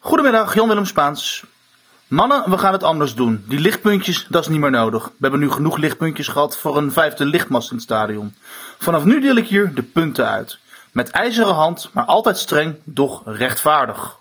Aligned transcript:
Goedemiddag, 0.00 0.54
Jan-Willem 0.54 0.84
Spaans. 0.84 1.44
Mannen, 2.06 2.50
we 2.50 2.58
gaan 2.58 2.72
het 2.72 2.82
anders 2.82 3.14
doen. 3.14 3.44
Die 3.48 3.58
lichtpuntjes, 3.58 4.26
dat 4.28 4.42
is 4.42 4.48
niet 4.48 4.60
meer 4.60 4.70
nodig. 4.70 5.06
We 5.06 5.12
hebben 5.20 5.40
nu 5.40 5.50
genoeg 5.50 5.76
lichtpuntjes 5.76 6.28
gehad 6.28 6.56
voor 6.56 6.76
een 6.76 6.92
vijfde 6.92 7.24
lichtmast 7.24 7.70
in 7.70 7.76
het 7.76 7.84
stadion. 7.84 8.34
Vanaf 8.78 9.04
nu 9.04 9.20
deel 9.20 9.36
ik 9.36 9.46
hier 9.46 9.74
de 9.74 9.82
punten 9.82 10.28
uit. 10.28 10.58
Met 10.92 11.10
ijzeren 11.10 11.54
hand, 11.54 11.90
maar 11.92 12.04
altijd 12.04 12.38
streng, 12.38 12.76
doch 12.84 13.22
rechtvaardig. 13.24 14.18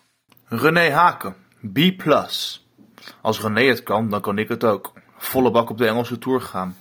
René 0.47 0.91
Haken, 0.91 1.35
B+. 1.73 1.77
Als 3.21 3.41
René 3.41 3.63
het 3.63 3.83
kan, 3.83 4.09
dan 4.09 4.21
kan 4.21 4.37
ik 4.37 4.49
het 4.49 4.63
ook. 4.63 4.91
Volle 5.17 5.51
bak 5.51 5.69
op 5.69 5.77
de 5.77 5.87
Engelse 5.87 6.17
Tour 6.17 6.41
gaan. 6.41 6.77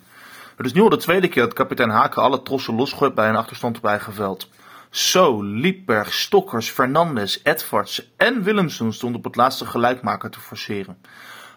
Het 0.56 0.66
is 0.66 0.72
nu 0.72 0.80
al 0.80 0.88
de 0.88 0.96
tweede 0.96 1.28
keer 1.28 1.42
dat 1.42 1.52
kapitein 1.52 1.90
Haken 1.90 2.22
alle 2.22 2.42
trossen 2.42 2.74
losgooit 2.74 3.14
bij 3.14 3.28
een 3.28 3.36
achterstand 3.36 3.76
op 3.76 3.84
eigen 3.84 4.12
veld. 4.14 4.48
Zo, 4.96 5.42
Liepberg, 5.42 6.12
Stokkers, 6.12 6.70
Fernandes, 6.70 7.40
Edwards 7.42 8.12
en 8.16 8.42
Willemsen 8.42 8.92
stonden 8.92 9.18
op 9.18 9.24
het 9.24 9.36
laatste 9.36 9.66
gelijkmaker 9.66 10.30
te 10.30 10.40
forceren. 10.40 10.98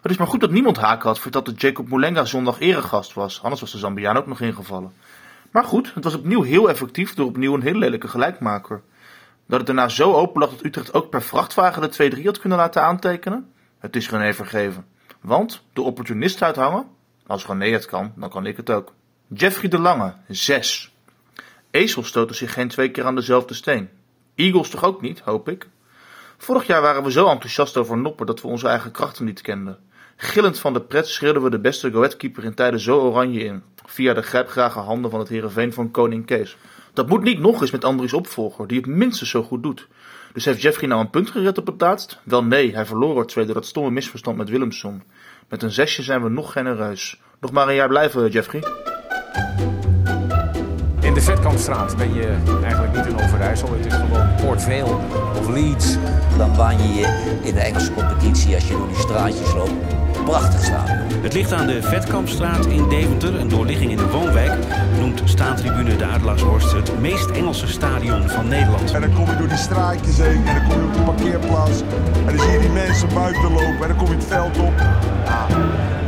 Het 0.02 0.10
is 0.10 0.16
maar 0.16 0.26
goed 0.26 0.40
dat 0.40 0.50
niemand 0.50 0.76
Haken 0.76 1.08
had 1.08 1.18
verteld 1.18 1.46
dat 1.46 1.60
Jacob 1.60 1.88
Moulenga 1.88 2.24
zondag 2.24 2.60
eregast 2.60 3.14
was, 3.14 3.42
anders 3.42 3.60
was 3.60 3.72
de 3.72 3.78
Zambiaan 3.78 4.16
ook 4.16 4.26
nog 4.26 4.40
ingevallen. 4.40 4.92
Maar 5.50 5.64
goed, 5.64 5.94
het 5.94 6.04
was 6.04 6.14
opnieuw 6.14 6.42
heel 6.42 6.68
effectief 6.68 7.14
door 7.14 7.26
opnieuw 7.26 7.54
een 7.54 7.62
heel 7.62 7.74
lelijke 7.74 8.08
gelijkmaker. 8.08 8.82
Dat 9.46 9.58
het 9.58 9.66
daarna 9.66 9.88
zo 9.88 10.12
open 10.12 10.40
lag 10.40 10.50
dat 10.50 10.64
Utrecht 10.64 10.94
ook 10.94 11.10
per 11.10 11.22
vrachtwagen 11.22 11.82
de 11.82 12.16
2-3 12.16 12.24
had 12.24 12.38
kunnen 12.38 12.58
laten 12.58 12.82
aantekenen? 12.82 13.52
Het 13.78 13.96
is 13.96 14.10
René 14.10 14.34
vergeven. 14.34 14.86
Want 15.20 15.62
de 15.72 15.82
opportunist 15.82 16.42
uithangen? 16.42 16.86
Als 17.26 17.46
René 17.46 17.70
het 17.70 17.86
kan, 17.86 18.12
dan 18.16 18.30
kan 18.30 18.46
ik 18.46 18.56
het 18.56 18.70
ook. 18.70 18.92
Jeffrey 19.28 19.70
de 19.70 19.78
Lange, 19.78 20.14
6. 20.28 20.89
Ezels 21.70 22.08
stoten 22.08 22.36
zich 22.36 22.52
geen 22.52 22.68
twee 22.68 22.90
keer 22.90 23.04
aan 23.04 23.14
dezelfde 23.14 23.54
steen. 23.54 23.88
Eagles 24.34 24.70
toch 24.70 24.84
ook 24.84 25.00
niet, 25.00 25.20
hoop 25.20 25.48
ik. 25.48 25.68
Vorig 26.38 26.66
jaar 26.66 26.82
waren 26.82 27.02
we 27.02 27.10
zo 27.10 27.28
enthousiast 27.28 27.76
over 27.76 27.98
Nopper 27.98 28.26
dat 28.26 28.40
we 28.40 28.48
onze 28.48 28.68
eigen 28.68 28.90
krachten 28.90 29.24
niet 29.24 29.40
kenden. 29.40 29.78
Gillend 30.16 30.58
van 30.58 30.72
de 30.72 30.80
pret 30.80 31.08
schreeuwden 31.08 31.42
we 31.42 31.50
de 31.50 31.58
beste 31.58 31.90
Goetkeeper 31.90 32.44
in 32.44 32.54
tijden 32.54 32.80
zo 32.80 32.98
oranje 32.98 33.44
in, 33.44 33.62
via 33.86 34.14
de 34.14 34.22
grijpgrage 34.22 34.78
handen 34.78 35.10
van 35.10 35.20
het 35.20 35.28
Heerenveen 35.28 35.72
van 35.72 35.90
koning 35.90 36.26
Kees. 36.26 36.56
Dat 36.92 37.08
moet 37.08 37.22
niet 37.22 37.38
nog 37.38 37.60
eens 37.60 37.70
met 37.70 37.84
Andries 37.84 38.12
opvolger, 38.12 38.66
die 38.66 38.76
het 38.76 38.86
minstens 38.86 39.30
zo 39.30 39.42
goed 39.42 39.62
doet. 39.62 39.88
Dus 40.32 40.44
heeft 40.44 40.62
Jeffrey 40.62 40.88
nou 40.88 41.00
een 41.00 41.10
punt 41.10 41.30
gered 41.30 41.58
op 41.58 41.66
het 41.66 41.80
laatst? 41.80 42.20
Wel 42.22 42.44
nee, 42.44 42.74
hij 42.74 42.86
verloor 42.86 43.18
er 43.18 43.26
twee 43.26 43.44
door 43.44 43.54
dat 43.54 43.66
stomme 43.66 43.90
misverstand 43.90 44.36
met 44.36 44.48
Willemson. 44.48 45.02
Met 45.48 45.62
een 45.62 45.70
zesje 45.70 46.02
zijn 46.02 46.22
we 46.22 46.28
nog 46.28 46.52
genereus. 46.52 47.20
Nog 47.40 47.50
maar 47.50 47.68
een 47.68 47.74
jaar 47.74 47.88
blijven, 47.88 48.30
Jeffrey. 48.30 48.62
In 51.20 51.26
de 51.26 51.32
Vetkampstraat 51.32 51.96
ben 51.96 52.14
je 52.14 52.36
eigenlijk 52.62 52.96
niet 52.96 53.06
in 53.06 53.24
Overijssel. 53.24 53.72
Het 53.72 53.86
is 53.86 53.92
gewoon 53.92 54.34
Port 54.44 54.62
Vale 54.62 54.96
of 55.38 55.48
Leeds. 55.48 55.96
Dan 56.36 56.56
baan 56.56 56.82
je 56.82 56.94
je 56.94 57.38
in 57.42 57.54
de 57.54 57.60
Engelse 57.60 57.92
competitie 57.92 58.54
als 58.54 58.68
je 58.68 58.74
door 58.74 58.88
die 58.88 58.96
straatjes 58.96 59.54
loopt. 59.54 59.72
Prachtig 60.24 60.64
stadion. 60.64 60.98
Het 61.22 61.32
ligt 61.32 61.52
aan 61.52 61.66
de 61.66 61.82
Vetkampstraat 61.82 62.66
in 62.66 62.88
Deventer, 62.88 63.40
een 63.40 63.48
doorligging 63.48 63.90
in 63.90 63.96
de 63.96 64.08
woonwijk. 64.08 64.52
Noemt 64.98 65.22
staantribune 65.24 65.96
de 65.96 66.04
Adelaarshorst 66.04 66.72
het 66.72 67.00
meest 67.00 67.30
Engelse 67.30 67.66
stadion 67.66 68.28
van 68.28 68.48
Nederland. 68.48 68.92
En 68.92 69.00
dan 69.00 69.12
kom 69.12 69.26
je 69.26 69.36
door 69.36 69.48
die 69.48 69.56
straatjes 69.56 70.18
heen 70.18 70.46
en 70.46 70.54
dan 70.54 70.68
kom 70.68 70.80
je 70.80 70.86
op 70.86 70.94
de 70.94 71.02
parkeerplaats. 71.02 71.80
En 72.26 72.36
dan 72.36 72.44
zie 72.44 72.52
je 72.52 72.60
die 72.60 72.70
mensen 72.70 73.08
buiten 73.14 73.52
lopen 73.52 73.82
en 73.82 73.88
dan 73.88 73.96
kom 73.96 74.06
je 74.06 74.14
het 74.14 74.24
veld 74.24 74.58
op. 74.58 74.72
Ja, 75.24 75.46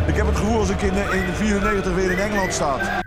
ik 0.07 0.17
heb 0.17 0.27
het 0.27 0.37
gevoel 0.37 0.59
als 0.59 0.71
ik 0.71 0.83
in, 0.83 0.93
eh, 0.93 1.15
in 1.15 1.35
94 1.35 1.95
weer 1.95 2.11
in 2.11 2.19
Engeland 2.19 2.53
sta. 2.53 3.02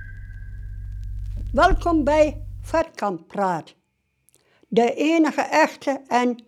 Welkom 1.55 2.03
bij 2.03 2.37
Vetkamp 2.61 3.27
Praat. 3.27 3.73
De 4.67 4.93
enige 4.93 5.41
echte 5.41 6.01
en 6.07 6.43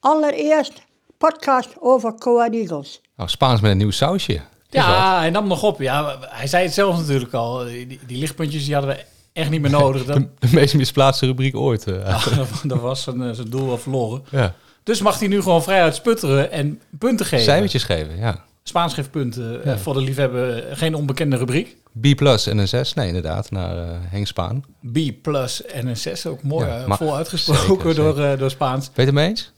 allereerst 0.00 0.72
podcast 1.18 1.68
over 1.80 2.14
Coa 2.14 2.50
Eagles. 2.50 3.00
Nou, 3.16 3.28
Spaans 3.28 3.60
met 3.60 3.70
een 3.70 3.76
nieuw 3.76 3.90
sausje. 3.90 4.40
Ja, 4.68 5.18
hij 5.18 5.30
nam 5.30 5.46
nog 5.46 5.62
op. 5.62 5.80
Ja, 5.80 6.18
hij 6.20 6.46
zei 6.46 6.64
het 6.64 6.74
zelf 6.74 6.96
natuurlijk 6.98 7.32
al. 7.32 7.64
Die, 7.64 7.98
die 8.06 8.18
lichtpuntjes 8.18 8.64
die 8.64 8.74
hadden 8.74 8.96
we 8.96 9.04
echt 9.32 9.50
niet 9.50 9.60
meer 9.60 9.70
nodig. 9.70 10.04
De, 10.04 10.28
de 10.38 10.48
meest 10.52 10.74
misplaatste 10.74 11.26
rubriek 11.26 11.56
ooit. 11.56 11.86
eh. 11.86 12.22
dat 12.62 12.80
was 12.80 13.02
zijn, 13.02 13.22
eh, 13.22 13.30
zijn 13.30 13.50
doel 13.50 13.66
wel 13.66 13.78
verloren. 13.78 14.24
ja. 14.30 14.54
Dus 14.82 15.00
mag 15.00 15.18
hij 15.18 15.28
nu 15.28 15.42
gewoon 15.42 15.62
vrij 15.62 15.92
sputteren 15.92 16.50
en 16.50 16.80
punten 16.98 17.26
geven. 17.26 17.44
Cijfertjes 17.44 17.84
geven, 17.84 18.16
ja. 18.16 18.44
Spaans 18.68 18.94
geeft 18.94 19.10
punten 19.10 19.60
eh, 19.60 19.64
Ja. 19.72 19.78
voor 19.78 19.94
de 19.94 20.00
liefhebber. 20.00 20.64
Geen 20.76 20.94
onbekende 20.94 21.36
rubriek. 21.36 21.76
B 22.00 22.16
plus 22.16 22.46
en 22.46 22.58
een 22.58 22.68
6. 22.68 22.94
Nee, 22.94 23.06
inderdaad, 23.06 23.50
naar 23.50 23.78
eh, 23.78 23.88
Henk 24.00 24.26
Spaan. 24.26 24.64
B 24.92 24.98
plus 25.22 25.64
en 25.64 25.86
een 25.86 25.96
6. 25.96 26.26
Ook 26.26 26.42
mooi 26.42 26.66
Ja, 26.66 26.84
eh, 26.84 26.92
vol 26.96 27.16
uitgesproken 27.16 27.62
zeker, 27.68 27.94
door, 27.94 28.14
zeker. 28.14 28.32
eh, 28.32 28.38
door 28.38 28.50
Spaans. 28.50 28.90
Weet 28.94 29.06
je 29.06 29.12
mee 29.12 29.28
eens? 29.28 29.52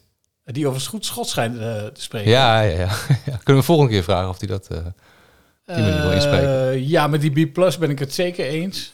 Die 0.45 0.69
over 0.69 0.81
goed 0.81 1.05
schot 1.05 1.29
schijnt 1.29 1.59
eh, 1.59 1.85
te 1.85 2.03
spreken. 2.03 2.31
Ja, 2.31 2.61
ja, 2.61 2.71
ja. 2.79 2.89
ja. 3.27 3.37
Kunnen 3.43 3.63
we 3.63 3.63
volgende 3.63 3.91
keer 3.93 4.03
vragen 4.03 4.29
of 4.29 4.39
hij 4.39 4.49
dat... 4.49 4.67
eh, 4.71 4.79
die 5.77 5.85
manier 5.85 6.01
wil 6.03 6.11
inspreken. 6.13 6.71
Eh, 6.71 6.89
ja, 6.89 7.07
met 7.07 7.21
die 7.21 7.47
B 7.47 7.53
plus 7.53 7.79
ben 7.79 7.91
ik 7.91 7.99
het 7.99 8.15
zeker 8.15 8.47
eens. 8.47 8.93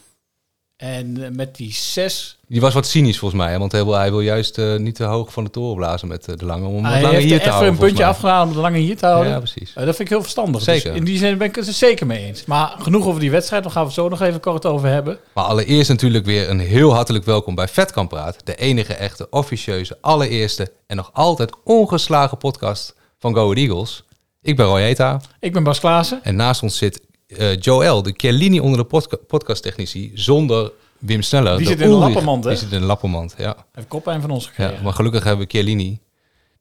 En 0.76 1.24
eh, 1.24 1.30
met 1.30 1.56
die 1.56 1.72
6 1.72 2.38
Die 2.48 2.60
was 2.60 2.74
wat 2.74 2.86
cynisch 2.86 3.18
volgens 3.18 3.40
mij, 3.42 3.52
hè, 3.52 3.58
want 3.58 3.72
hij 3.72 3.84
wil, 3.84 3.94
hij 3.94 4.10
wil 4.10 4.20
juist 4.20 4.58
eh, 4.58 4.76
niet 4.76 4.94
te 4.94 5.04
hoog 5.04 5.32
van 5.32 5.44
de 5.44 5.50
toren 5.50 5.76
blazen 5.76 6.08
met 6.08 6.28
eh, 6.28 6.36
de 6.36 6.44
lange. 6.44 6.66
Om 6.66 6.82
wat 6.82 6.92
Hij 6.92 7.00
heeft 7.00 7.22
hier 7.22 7.22
er 7.22 7.28
te 7.28 7.34
even 7.34 7.50
houden. 7.50 7.72
een 7.72 7.78
puntje 7.78 8.04
afgedaan 8.04 8.46
om 8.48 8.52
de 8.54 8.60
lange 8.60 8.78
hier 8.78 8.96
te 8.96 9.06
houden. 9.06 9.32
Ja, 9.32 9.38
precies. 9.38 9.72
Dat 9.74 9.84
vind 9.84 9.98
ik 10.00 10.08
heel 10.08 10.22
verstandig. 10.22 10.62
Zeker. 10.62 10.90
Dus 10.90 10.98
in 10.98 11.04
die 11.04 11.18
zin 11.18 11.38
ben 11.38 11.48
ik 11.48 11.54
het 11.54 11.66
er 11.66 11.72
zeker 11.72 12.06
mee 12.06 12.24
eens. 12.24 12.44
Maar 12.44 12.74
genoeg 12.78 13.06
over 13.06 13.20
die 13.20 13.30
wedstrijd. 13.30 13.62
Daar 13.62 13.72
gaan 13.72 13.80
we 13.82 13.86
het 13.88 13.96
zo 13.96 14.08
nog 14.08 14.20
even 14.20 14.40
kort 14.40 14.66
over 14.66 14.88
hebben. 14.88 15.18
Maar 15.34 15.44
allereerst 15.44 15.88
natuurlijk 15.90 16.24
weer 16.24 16.50
een 16.50 16.60
heel 16.60 16.94
hartelijk 16.94 17.24
welkom 17.24 17.54
bij 17.54 17.68
Vetkamp 17.68 18.08
Praat. 18.08 18.36
De 18.44 18.54
enige 18.54 18.94
echte, 18.94 19.26
officieuze, 19.30 19.98
allereerste 20.00 20.72
en 20.86 20.96
nog 20.96 21.10
altijd 21.12 21.52
ongeslagen 21.64 22.38
podcast 22.38 22.94
van 23.18 23.34
Go 23.34 23.42
Ahead 23.42 23.56
Eagles. 23.56 24.04
Ik 24.42 24.56
ben 24.56 24.66
Roy 24.66 24.80
Eta 24.80 25.20
Ik 25.40 25.52
ben 25.52 25.62
Bas 25.62 25.80
Klaassen. 25.80 26.20
en 26.22 26.36
naast 26.36 26.62
ons 26.62 26.76
zit 26.76 27.00
eh, 27.36 27.56
Joël, 27.60 28.02
de 28.02 28.14
Chiellini 28.16 28.60
onder 28.60 28.78
de 28.78 28.84
podca- 28.84 29.16
podcasttechnici, 29.26 30.10
zonder 30.14 30.72
Wim 30.98 31.22
Sneller. 31.22 31.56
Die 31.56 31.66
zit 31.66 31.80
in 31.80 31.90
een 31.90 31.96
lappenmand, 31.98 32.44
hè? 32.44 32.50
Die 32.50 32.58
zit 32.58 32.70
in 32.72 32.76
een 32.76 32.84
lappenmand, 32.86 33.34
ja. 33.38 33.56
Heeft 33.72 33.88
koppijn 33.88 34.20
van 34.20 34.30
ons 34.30 34.44
ja. 34.44 34.50
gekregen. 34.50 34.84
Maar 34.84 34.92
gelukkig 34.92 35.24
hebben 35.24 35.44
we 35.46 35.50
Chiellini, 35.52 36.00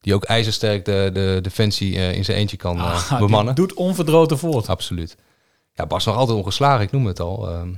die 0.00 0.14
ook 0.14 0.24
ijzersterk 0.24 0.84
de, 0.84 1.10
de 1.12 1.38
defensie 1.42 1.96
eh, 1.96 2.14
in 2.16 2.24
zijn 2.24 2.36
eentje 2.38 2.56
kan 2.56 2.76
eh, 2.78 2.84
Ah, 2.84 3.08
die 3.08 3.18
bemannen. 3.18 3.54
doet 3.54 3.74
onverdroten 3.74 4.38
voort. 4.38 4.68
Absoluut. 4.68 5.16
Ja, 5.74 5.86
Bas 5.86 6.04
nog 6.04 6.16
altijd 6.16 6.38
ongeslagen, 6.38 6.84
ik 6.84 6.92
noem 6.92 7.06
het 7.06 7.20
al. 7.20 7.48
Ehm, 7.50 7.68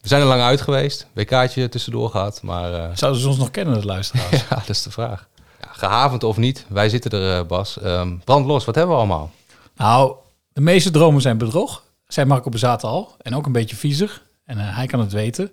we 0.00 0.08
zijn 0.08 0.20
er 0.20 0.26
lang 0.26 0.40
uit 0.42 0.60
geweest, 0.60 1.06
WK'tje 1.12 1.68
tussendoor 1.68 2.10
gehad, 2.10 2.42
maar 2.42 2.74
eh, 2.74 2.88
Zouden 2.96 3.20
ze 3.20 3.28
ons 3.28 3.36
nog 3.38 3.50
kennen, 3.50 3.80
de 3.80 3.86
luisteraars? 3.86 4.30
ja, 4.50 4.56
dat 4.56 4.68
is 4.68 4.82
de 4.82 4.90
vraag. 4.90 5.28
Ja, 5.60 5.68
gehavend 5.72 6.24
of 6.24 6.36
niet, 6.36 6.64
wij 6.68 6.88
zitten 6.88 7.10
er, 7.10 7.38
eh, 7.38 7.46
Bas. 7.46 7.80
Ehm 7.80 8.16
brand 8.24 8.46
los, 8.46 8.64
wat 8.64 8.74
hebben 8.74 8.92
we 8.94 9.00
allemaal? 9.00 9.30
Nou, 9.76 10.14
de 10.52 10.60
meeste 10.60 10.90
dromen 10.90 11.20
zijn 11.22 11.38
bedrog. 11.38 11.82
Zei 12.12 12.26
Marco 12.26 12.50
Bezaten 12.50 12.88
al. 12.88 13.14
En 13.18 13.34
ook 13.34 13.46
een 13.46 13.52
beetje 13.52 13.76
viezig. 13.76 14.26
En 14.44 14.58
eh, 14.58 14.76
hij 14.76 14.86
kan 14.86 15.00
het 15.00 15.12
weten. 15.12 15.50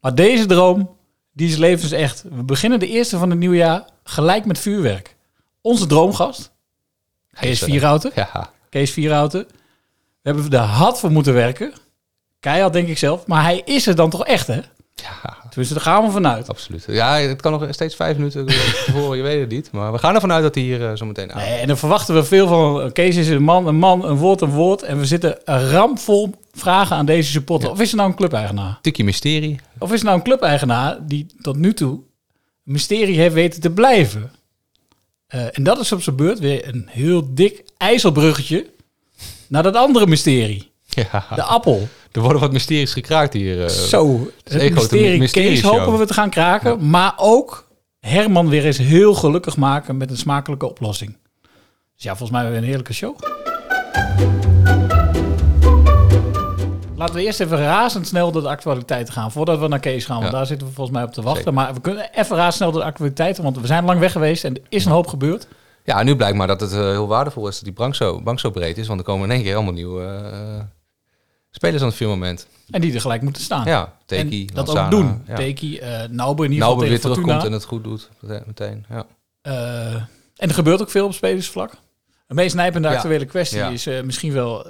Maar 0.00 0.14
deze 0.14 0.46
droom, 0.46 0.96
die 1.32 1.48
is 1.48 1.56
levensecht. 1.56 2.22
We 2.22 2.42
beginnen 2.42 2.78
de 2.78 2.88
eerste 2.88 3.18
van 3.18 3.30
het 3.30 3.38
nieuwe 3.38 3.56
jaar 3.56 3.84
gelijk 4.04 4.44
met 4.44 4.58
vuurwerk. 4.58 5.16
Onze 5.60 5.86
droomgast, 5.86 6.52
Kees 7.32 7.62
eh, 7.62 7.68
Vierhouten. 7.68 8.12
Ja, 8.14 8.50
Kees 8.68 8.90
Vierhouten. 8.90 9.46
We 10.22 10.30
hebben 10.30 10.50
er 10.50 10.58
hard 10.58 10.98
voor 10.98 11.10
moeten 11.10 11.34
werken. 11.34 11.72
Keihard 12.40 12.72
denk 12.72 12.88
ik 12.88 12.98
zelf. 12.98 13.26
Maar 13.26 13.42
hij 13.42 13.62
is 13.64 13.86
er 13.86 13.94
dan 13.94 14.10
toch 14.10 14.26
echt, 14.26 14.46
hè? 14.46 14.60
Ja, 15.02 15.36
Tenminste, 15.48 15.74
daar 15.74 15.82
gaan 15.82 16.04
we 16.04 16.10
vanuit. 16.10 16.48
absoluut. 16.48 16.84
Ja, 16.88 17.16
het 17.16 17.40
kan 17.40 17.52
nog 17.52 17.66
steeds 17.70 17.94
vijf 17.94 18.16
minuten 18.16 18.46
tevoren, 18.46 19.16
je 19.16 19.22
weet 19.22 19.40
het 19.40 19.50
niet. 19.50 19.72
Maar 19.72 19.92
we 19.92 19.98
gaan 19.98 20.14
ervan 20.14 20.32
uit 20.32 20.42
dat 20.42 20.54
hij 20.54 20.64
hier 20.64 20.88
eh, 20.90 20.96
zo 20.96 21.06
meteen 21.06 21.32
aan. 21.32 21.38
Nee, 21.42 21.58
en 21.60 21.66
dan 21.66 21.76
verwachten 21.78 22.14
we 22.14 22.24
veel 22.24 22.46
van. 22.48 22.92
Kees 22.92 23.16
is 23.16 23.28
een 23.28 23.42
man, 23.42 23.66
een 23.66 23.76
man, 23.76 24.04
een 24.04 24.16
woord, 24.16 24.40
een 24.40 24.50
woord. 24.50 24.82
En 24.82 24.98
we 24.98 25.04
zitten 25.06 25.38
rampvol 25.44 26.34
vragen 26.52 26.96
aan 26.96 27.06
deze 27.06 27.30
supporter. 27.30 27.68
Ja. 27.68 27.74
Of 27.74 27.80
is 27.80 27.90
er 27.90 27.96
nou 27.96 28.08
een 28.08 28.16
clubeigenaar? 28.16 28.78
Tikkie 28.82 29.04
mysterie. 29.04 29.60
Of 29.78 29.92
is 29.92 29.98
er 29.98 30.04
nou 30.04 30.16
een 30.16 30.24
clubeigenaar 30.24 30.98
die 31.06 31.26
tot 31.40 31.56
nu 31.56 31.74
toe 31.74 32.00
mysterie 32.62 33.16
heeft 33.18 33.34
weten 33.34 33.60
te 33.60 33.70
blijven? 33.70 34.32
Eh, 35.26 35.40
en 35.58 35.62
dat 35.62 35.78
is 35.80 35.92
op 35.92 36.02
zijn 36.02 36.16
beurt 36.16 36.38
weer 36.38 36.68
een 36.68 36.88
heel 36.90 37.34
dik 37.34 37.62
ijzelbruggetje 37.76 38.66
naar 39.48 39.62
dat 39.62 39.74
andere 39.76 40.06
mysterie. 40.06 40.70
Ja, 40.88 41.26
De 41.34 41.42
appel. 41.42 41.88
Er 42.12 42.20
worden 42.20 42.40
wat 42.40 42.52
mysteries 42.52 42.92
gekraakt 42.92 43.32
hier. 43.32 43.62
eh. 43.62 43.68
Zo, 43.68 44.30
het 44.44 44.52
grote 44.52 44.70
mysterie 44.74 45.18
mysterie 45.18 45.66
hopen 45.66 45.98
we 45.98 46.06
te 46.06 46.12
gaan 46.14 46.30
kraken. 46.30 46.90
Maar 46.90 47.12
ook 47.16 47.68
Herman 48.00 48.48
weer 48.48 48.64
eens 48.64 48.78
heel 48.78 49.14
gelukkig 49.14 49.56
maken 49.56 49.96
met 49.96 50.10
een 50.10 50.16
smakelijke 50.16 50.68
oplossing. 50.68 51.16
Dus 51.94 52.02
ja, 52.04 52.10
volgens 52.16 52.30
mij 52.30 52.40
hebben 52.40 52.58
we 52.60 52.64
een 52.64 52.68
heerlijke 52.72 52.92
show. 52.92 53.16
Laten 56.96 57.14
we 57.14 57.22
eerst 57.22 57.40
even 57.40 57.58
razendsnel 57.58 58.32
door 58.32 58.42
de 58.42 58.48
actualiteiten 58.48 59.12
gaan. 59.12 59.32
Voordat 59.32 59.58
we 59.58 59.68
naar 59.68 59.78
Kees 59.78 60.04
gaan, 60.04 60.18
want 60.18 60.30
Ja. 60.30 60.36
daar 60.36 60.46
zitten 60.46 60.66
we 60.66 60.72
volgens 60.72 60.96
mij 60.96 61.06
op 61.06 61.12
te 61.12 61.22
wachten. 61.22 61.42
Zeker. 61.42 61.54
Maar 61.54 61.74
we 61.74 61.80
kunnen 61.80 62.08
even 62.14 62.36
razendsnel 62.36 62.70
door 62.70 62.80
de 62.80 62.86
actualiteiten, 62.86 63.42
want 63.42 63.58
we 63.60 63.66
zijn 63.66 63.84
lang 63.84 64.00
weg 64.00 64.12
geweest 64.12 64.44
en 64.44 64.54
er 64.54 64.62
is 64.68 64.84
een 64.84 64.92
hoop 64.92 65.06
gebeurd. 65.06 65.46
Ja, 65.84 66.02
nu 66.02 66.16
blijkt 66.16 66.36
maar 66.36 66.46
dat 66.46 66.60
het 66.60 66.72
eh, 66.72 66.78
heel 66.78 67.06
waardevol 67.06 67.48
is 67.48 67.54
dat 67.54 67.64
die 67.64 67.72
bank 67.72 67.94
zo, 67.94 68.20
bank 68.22 68.40
zo 68.40 68.50
breed 68.50 68.78
is. 68.78 68.86
Want 68.86 69.00
er 69.00 69.06
komen 69.06 69.24
in 69.28 69.34
één 69.34 69.42
keer 69.44 69.54
allemaal 69.54 69.72
nieuwe 69.72 70.02
eh, 70.04 70.60
spelers 71.50 71.82
aan 71.82 71.88
het 71.88 71.96
firmament. 71.96 72.46
En 72.70 72.80
die 72.80 72.94
er 72.94 73.00
gelijk 73.00 73.22
moeten 73.22 73.42
staan. 73.42 73.64
Ja, 73.66 73.92
Teki, 74.06 74.46
en 74.46 74.54
dat 74.54 74.78
ook 74.78 74.90
doen. 74.90 75.22
Ja. 75.26 75.34
Teki, 75.36 75.80
Nauber 76.10 76.44
in 76.44 76.52
ieder 76.52 76.66
geval 76.68 76.80
weer 76.88 77.00
terugkomt 77.00 77.44
en 77.44 77.52
het 77.52 77.64
goed 77.64 77.84
doet 77.84 78.08
meteen. 78.46 78.84
Ja. 78.88 79.06
Eh, 79.42 79.94
En 80.36 80.48
er 80.48 80.54
gebeurt 80.54 80.80
ook 80.80 80.90
veel 80.90 81.06
op 81.06 81.14
spelersvlak. 81.14 81.72
De 82.26 82.34
meest 82.34 82.54
nijpende 82.54 82.88
Ja. 82.88 82.94
actuele 82.94 83.24
kwestie 83.24 83.58
Ja. 83.58 83.68
is 83.68 83.86
eh, 83.86 84.02
misschien 84.02 84.32
wel 84.32 84.66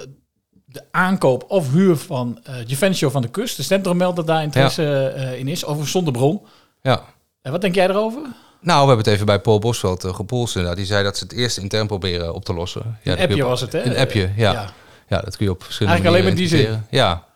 de 0.64 0.82
aankoop 0.90 1.44
of 1.48 1.72
huur 1.72 1.96
van 1.96 2.40
eh 2.44 2.54
Juvencio 2.66 3.10
van 3.10 3.22
de 3.22 3.28
Kust. 3.28 3.56
De 3.56 3.62
Centrum 3.62 3.96
meldt 3.96 4.16
dat 4.16 4.26
daar 4.26 4.42
interesse 4.42 5.14
in 5.38 5.48
is, 5.48 5.64
over 5.64 5.88
zonder 5.88 6.12
bron. 6.12 6.40
Ja. 6.82 7.02
En 7.42 7.52
wat 7.52 7.60
denk 7.60 7.74
jij 7.74 7.88
erover? 7.88 8.22
Nou, 8.60 8.80
we 8.80 8.86
hebben 8.86 9.04
het 9.04 9.14
even 9.14 9.26
bij 9.26 9.40
Paul 9.40 9.58
Bosveld 9.58 10.04
uh, 10.04 10.14
gepolst. 10.14 10.74
Die 10.76 10.84
zei 10.84 11.04
dat 11.04 11.16
ze 11.18 11.24
het 11.24 11.32
eerst 11.32 11.58
intern 11.58 11.86
proberen 11.86 12.34
op 12.34 12.44
te 12.44 12.54
lossen. 12.54 12.98
Ja, 13.02 13.14
kun 13.14 13.22
appje 13.24 13.44
was 13.44 13.60
het, 13.60 13.72
hè? 13.72 13.82
Een 13.82 13.96
appje, 13.96 14.30
ja. 14.36 14.52
Ja. 14.52 14.70
Ja. 15.10 15.20
dat 15.20 15.36
kun 15.36 15.46
je 15.46 15.52
op 15.52 15.62
verschillende 15.62 15.98
Eigenlijk 16.02 16.24
alleen 16.24 16.36
maar 16.48 16.48
die 16.50 16.64
zin. 16.66 16.82
Ja. 16.90 17.28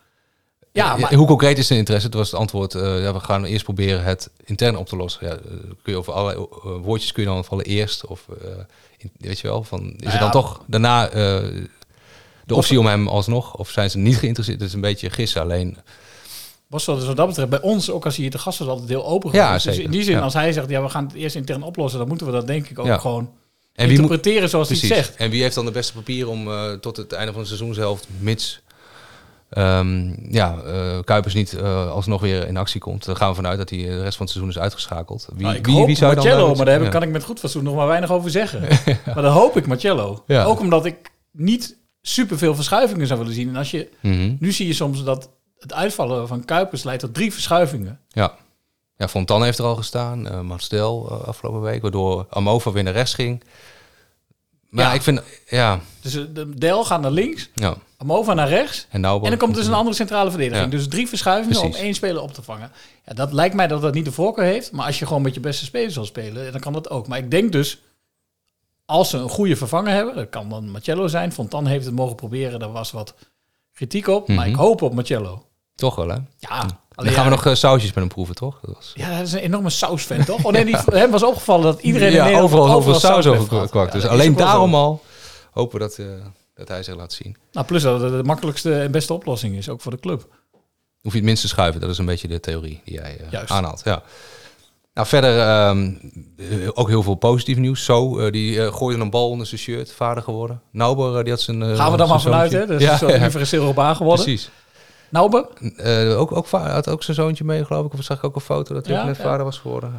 Ja, 0.72 0.96
maar 0.96 1.14
Hoe 1.14 1.26
concreet 1.26 1.58
is 1.58 1.66
de 1.66 1.76
interesse? 1.76 2.08
Toen 2.08 2.20
was 2.20 2.30
het 2.30 2.40
antwoord, 2.40 2.74
eh, 2.74 3.02
ja, 3.02 3.12
we 3.12 3.20
gaan 3.20 3.44
eerst 3.44 3.64
proberen 3.64 4.04
het 4.04 4.30
intern 4.44 4.76
op 4.76 4.86
te 4.88 4.96
lossen. 4.96 5.26
Ja, 5.26 5.32
eh, 5.32 5.40
kun 5.82 5.92
je 5.92 5.96
over 5.96 6.12
allerlei 6.12 6.46
eh, 6.64 6.70
woordjes 6.82 7.12
kun 7.12 7.22
je 7.22 7.28
dan 7.28 7.44
vallen 7.44 7.64
eerst 7.64 8.06
of 8.06 8.26
in- 8.98 9.10
weet 9.18 9.38
je 9.40 9.48
wel, 9.48 9.62
van 9.64 9.80
is 9.80 9.96
Nou 10.02 10.12
er 10.14 10.18
dan 10.20 10.30
toch 10.30 10.60
daarna 10.66 11.08
de 12.46 12.54
optie 12.54 12.78
om 12.78 12.86
hem 12.86 13.08
alsnog 13.08 13.54
of 13.56 13.70
zijn 13.70 13.90
ze 13.90 13.98
niet 13.98 14.16
geïnteresseerd? 14.16 14.58
Dat 14.58 14.68
is 14.68 14.74
een 14.74 14.80
beetje 14.80 15.10
gissen. 15.10 15.40
Alleen 15.42 15.76
Bosveld 16.66 17.00
is 17.00 17.06
wat 17.06 17.16
dat 17.16 17.26
betreft 17.26 17.50
bij 17.50 17.60
ons, 17.60 17.90
ook 17.90 18.04
als 18.04 18.16
hier 18.16 18.30
te 18.30 18.38
gast 18.38 18.58
was, 18.58 18.68
altijd 18.68 18.88
heel 18.88 19.06
open 19.06 19.32
Ja. 19.32 19.52
Dus 19.52 19.66
in 19.66 19.90
die 19.90 20.02
zin, 20.02 20.14
Ja. 20.14 20.20
als 20.20 20.34
hij 20.34 20.52
zegt, 20.52 20.68
ja, 20.70 20.82
we 20.82 20.88
gaan 20.88 21.04
het 21.04 21.14
eerst 21.14 21.36
intern 21.36 21.62
oplossen, 21.62 21.98
dan 21.98 22.08
moeten 22.08 22.26
we 22.26 22.32
dat 22.32 22.46
denk 22.46 22.68
ik 22.68 22.78
ook 22.78 22.86
Ja. 22.86 22.98
gewoon 22.98 23.30
En 23.74 23.88
wie 23.88 24.00
moet- 24.00 24.10
interpreteren 24.10 24.48
zoals 24.48 24.68
hij 24.68 24.76
zegt. 24.76 25.16
En 25.16 25.30
wie 25.30 25.42
heeft 25.42 25.54
dan 25.54 25.64
de 25.64 25.70
beste 25.70 25.92
papier 25.92 26.28
om 26.28 26.48
eh, 26.48 26.72
tot 26.72 26.96
het 26.96 27.12
einde 27.12 27.32
van 27.32 27.40
de 27.42 27.46
seizoenshelft, 27.46 28.06
mits 28.18 28.62
ehm, 29.50 30.32
ja, 30.34 30.56
eh, 30.66 30.98
Kuipers 31.04 31.34
niet 31.34 31.52
eh, 31.52 31.90
alsnog 31.90 32.20
weer 32.20 32.46
in 32.46 32.56
actie 32.56 32.80
komt? 32.80 33.04
Dan 33.04 33.16
gaan 33.16 33.28
we 33.28 33.34
vanuit 33.34 33.58
dat 33.58 33.70
hij 33.70 33.78
de 33.78 34.02
rest 34.02 34.16
van 34.16 34.26
het 34.26 34.34
seizoen 34.34 34.48
is 34.48 34.58
uitgeschakeld. 34.58 35.28
Wie, 35.34 35.42
Nou, 35.44 35.56
ik 35.56 35.66
wie, 35.66 35.74
hoop 35.74 35.86
wie 35.86 35.96
zou 35.96 36.14
dan 36.14 36.24
Marcello, 36.24 36.46
daar- 36.46 36.56
maar 36.56 36.66
daar 36.66 36.82
ja. 36.82 36.88
kan 36.88 37.02
ik 37.02 37.08
met 37.08 37.24
goed 37.24 37.38
fatsoen 37.38 37.64
nog 37.64 37.74
maar 37.74 37.86
weinig 37.86 38.10
over 38.10 38.30
zeggen. 38.30 38.60
Maar 39.14 39.22
dan 39.22 39.32
hoop 39.32 39.56
ik 39.56 39.66
Marcello. 39.66 40.22
Ja. 40.26 40.44
Ook 40.44 40.60
omdat 40.60 40.84
ik 40.84 41.10
niet 41.32 41.76
superveel 42.02 42.54
verschuivingen 42.54 43.06
zou 43.06 43.18
willen 43.18 43.34
zien. 43.34 43.48
En 43.48 43.56
als 43.56 43.70
je, 43.70 43.88
Mhm. 44.00 44.34
nu 44.38 44.52
zie 44.52 44.66
je 44.66 44.72
soms 44.74 45.04
dat 45.04 45.30
het 45.58 45.72
uitvallen 45.72 46.28
van 46.28 46.44
Kuipers 46.44 46.82
leidt 46.82 47.00
tot 47.00 47.14
drie 47.14 47.32
verschuivingen. 47.32 48.00
Ja. 48.08 48.34
Ja, 48.96 49.08
Fontan 49.08 49.42
heeft 49.44 49.58
er 49.58 49.64
al 49.64 49.76
gestaan, 49.76 50.46
Marcel 50.46 51.08
eh, 51.10 51.26
afgelopen 51.28 51.60
week, 51.60 51.82
waardoor 51.82 52.26
Amova 52.30 52.72
weer 52.72 52.82
naar 52.82 52.92
rechts 52.92 53.14
ging. 53.14 53.42
Maar 54.68 54.84
Ja. 54.84 54.92
ik 54.92 55.02
vind, 55.02 55.22
ja, 55.48 55.80
Dus 56.00 56.14
eh, 56.14 56.22
de 56.32 56.54
Del 56.54 56.84
gaat 56.84 57.00
naar 57.00 57.10
links, 57.10 57.50
ja. 57.54 57.76
Amova 57.96 58.34
naar 58.34 58.48
rechts. 58.48 58.86
En 58.90 59.00
nou 59.00 59.22
En 59.24 59.28
dan 59.30 59.38
komt 59.38 59.54
dus 59.54 59.66
een 59.66 59.74
andere 59.74 59.96
centrale 59.96 60.30
verdediging. 60.30 60.64
Ja. 60.64 60.70
Dus 60.78 60.88
drie 60.88 61.08
verschuivingen 61.08 61.58
Precies. 61.60 61.76
om 61.78 61.82
één 61.84 61.94
speler 61.94 62.22
op 62.22 62.32
te 62.34 62.42
vangen. 62.42 62.70
Ja, 63.06 63.14
dat 63.14 63.32
lijkt 63.32 63.54
mij 63.54 63.66
dat 63.66 63.82
dat 63.82 63.94
niet 63.94 64.04
de 64.04 64.12
voorkeur 64.12 64.44
heeft. 64.44 64.72
Maar 64.72 64.86
als 64.86 64.98
je 64.98 65.06
gewoon 65.06 65.22
met 65.22 65.34
je 65.34 65.40
beste 65.40 65.64
spelers 65.64 65.94
wil 65.94 66.04
spelen, 66.04 66.52
dan 66.52 66.60
kan 66.60 66.72
dat 66.72 66.90
ook. 66.90 67.06
Maar 67.08 67.18
ik 67.18 67.30
denk 67.30 67.52
dus, 67.52 67.80
als 68.84 69.10
ze 69.10 69.16
een 69.18 69.28
goede 69.28 69.56
vervanger 69.56 69.92
hebben, 69.92 70.14
dat 70.14 70.28
kan 70.28 70.48
dan 70.48 70.70
Marcello 70.70 71.06
zijn. 71.06 71.32
Fontan 71.32 71.66
heeft 71.66 71.84
het 71.84 71.94
mogen 71.94 72.16
proberen, 72.16 72.58
daar 72.58 72.72
was 72.72 72.90
wat 72.90 73.14
kritiek 73.72 74.06
op. 74.06 74.28
Maar 74.28 74.36
Mhm. 74.36 74.48
ik 74.48 74.54
hoop 74.56 74.82
op 74.82 74.94
Marcello. 74.94 75.46
Toch 75.74 75.94
wel, 75.94 76.08
hè? 76.08 76.16
Ja, 76.38 76.60
Dan 76.60 76.68
gaan 76.94 77.04
we 77.04 77.10
ja, 77.10 77.28
nog 77.28 77.46
eh, 77.46 77.54
sausjes 77.54 77.88
met 77.88 77.98
hem 77.98 78.08
proeven, 78.08 78.34
toch? 78.34 78.60
Dat 78.60 78.74
was... 78.74 78.92
Ja, 78.94 79.18
dat 79.18 79.26
is 79.26 79.32
een 79.32 79.38
enorme 79.38 79.70
sausfan, 79.70 80.24
toch? 80.24 80.44
Oh 80.44 80.52
nee, 80.52 80.64
die, 80.64 80.76
hem 80.92 81.10
was 81.10 81.22
opgevallen 81.22 81.64
dat 81.64 81.80
iedereen 81.80 82.12
ja, 82.12 82.40
overal, 82.40 82.72
overal 82.72 83.00
saus 83.00 83.26
over 83.26 83.68
kwakt. 83.68 83.92
Ja, 83.92 83.98
dus 83.98 84.08
alleen 84.08 84.36
daarom 84.36 84.70
zo. 84.70 84.76
al 84.76 85.02
hopen 85.50 85.78
we 85.78 85.84
dat, 85.84 85.98
eh, 85.98 86.06
dat 86.54 86.68
hij 86.68 86.82
zich 86.82 86.94
laat 86.94 87.12
zien. 87.12 87.36
Nou, 87.52 87.66
plus 87.66 87.82
dat 87.82 88.00
het 88.00 88.12
de 88.12 88.22
makkelijkste 88.22 88.80
en 88.80 88.90
beste 88.90 89.12
oplossing 89.12 89.56
is, 89.56 89.68
ook 89.68 89.80
voor 89.80 89.92
de 89.92 90.00
club. 90.00 90.28
Hoef 91.00 91.12
je 91.12 91.18
het 91.18 91.26
minst 91.26 91.42
te 91.42 91.48
schuiven. 91.48 91.80
Dat 91.80 91.90
is 91.90 91.98
een 91.98 92.04
beetje 92.04 92.28
de 92.28 92.40
theorie 92.40 92.80
die 92.84 92.94
jij 92.94 93.20
Juist. 93.30 93.50
aanhaalt. 93.50 93.80
Ja. 93.84 94.02
Nou, 94.94 95.06
verder 95.06 95.38
ehm, 95.38 95.92
eh, 96.36 96.68
ook 96.74 96.88
heel 96.88 97.02
veel 97.02 97.14
positief 97.14 97.56
nieuws. 97.56 97.84
Zo, 97.84 98.18
eh, 98.18 98.32
die 98.32 98.62
eh, 98.62 98.74
gooide 98.74 99.02
een 99.02 99.10
bal 99.10 99.28
onder 99.28 99.46
zijn 99.46 99.60
shirt, 99.60 99.92
vader 99.92 100.22
geworden. 100.22 100.60
Nauber, 100.70 101.22
die 101.22 101.32
had 101.32 101.42
zijn 101.42 101.76
Gaan 101.76 101.90
we 101.90 101.96
dan 101.96 102.08
maar 102.08 102.20
vanuit, 102.20 102.52
hè? 102.52 102.66
Dus 102.66 102.82
ja, 102.82 102.98
ja, 103.00 103.68
op 103.68 103.78
A 103.78 103.94
geworden. 103.94 104.24
precies. 104.24 104.50
Nauber? 105.14 105.46
Eh, 105.76 106.20
ook, 106.20 106.32
ook, 106.36 106.48
had 106.50 106.88
ook 106.88 107.02
zijn 107.02 107.16
zoontje 107.16 107.44
mee, 107.44 107.64
geloof 107.64 107.86
ik. 107.86 107.92
Of 107.92 108.02
zag 108.04 108.16
ik 108.16 108.24
ook 108.24 108.34
een 108.34 108.40
foto 108.40 108.74
dat 108.74 108.86
hij 108.86 108.94
Ja, 108.94 109.00
ook 109.00 109.06
net 109.06 109.16
ja. 109.16 109.22
vader 109.22 109.44
was 109.44 109.58
geworden. 109.58 109.92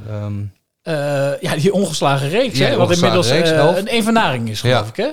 Eh, 0.82 0.94
ja, 1.42 1.56
die 1.56 1.74
ongeslagen 1.74 2.30
reeks, 2.30 2.58
Ja, 2.58 2.68
hè? 2.68 2.76
Wat 2.76 2.92
inmiddels 2.92 3.30
reeks, 3.30 3.50
eh, 3.50 3.58
elf. 3.58 3.78
een 3.78 3.88
evenaring 3.88 4.50
is, 4.50 4.62
geloof 4.62 4.90
ik, 4.90 4.96
hè? 4.96 5.10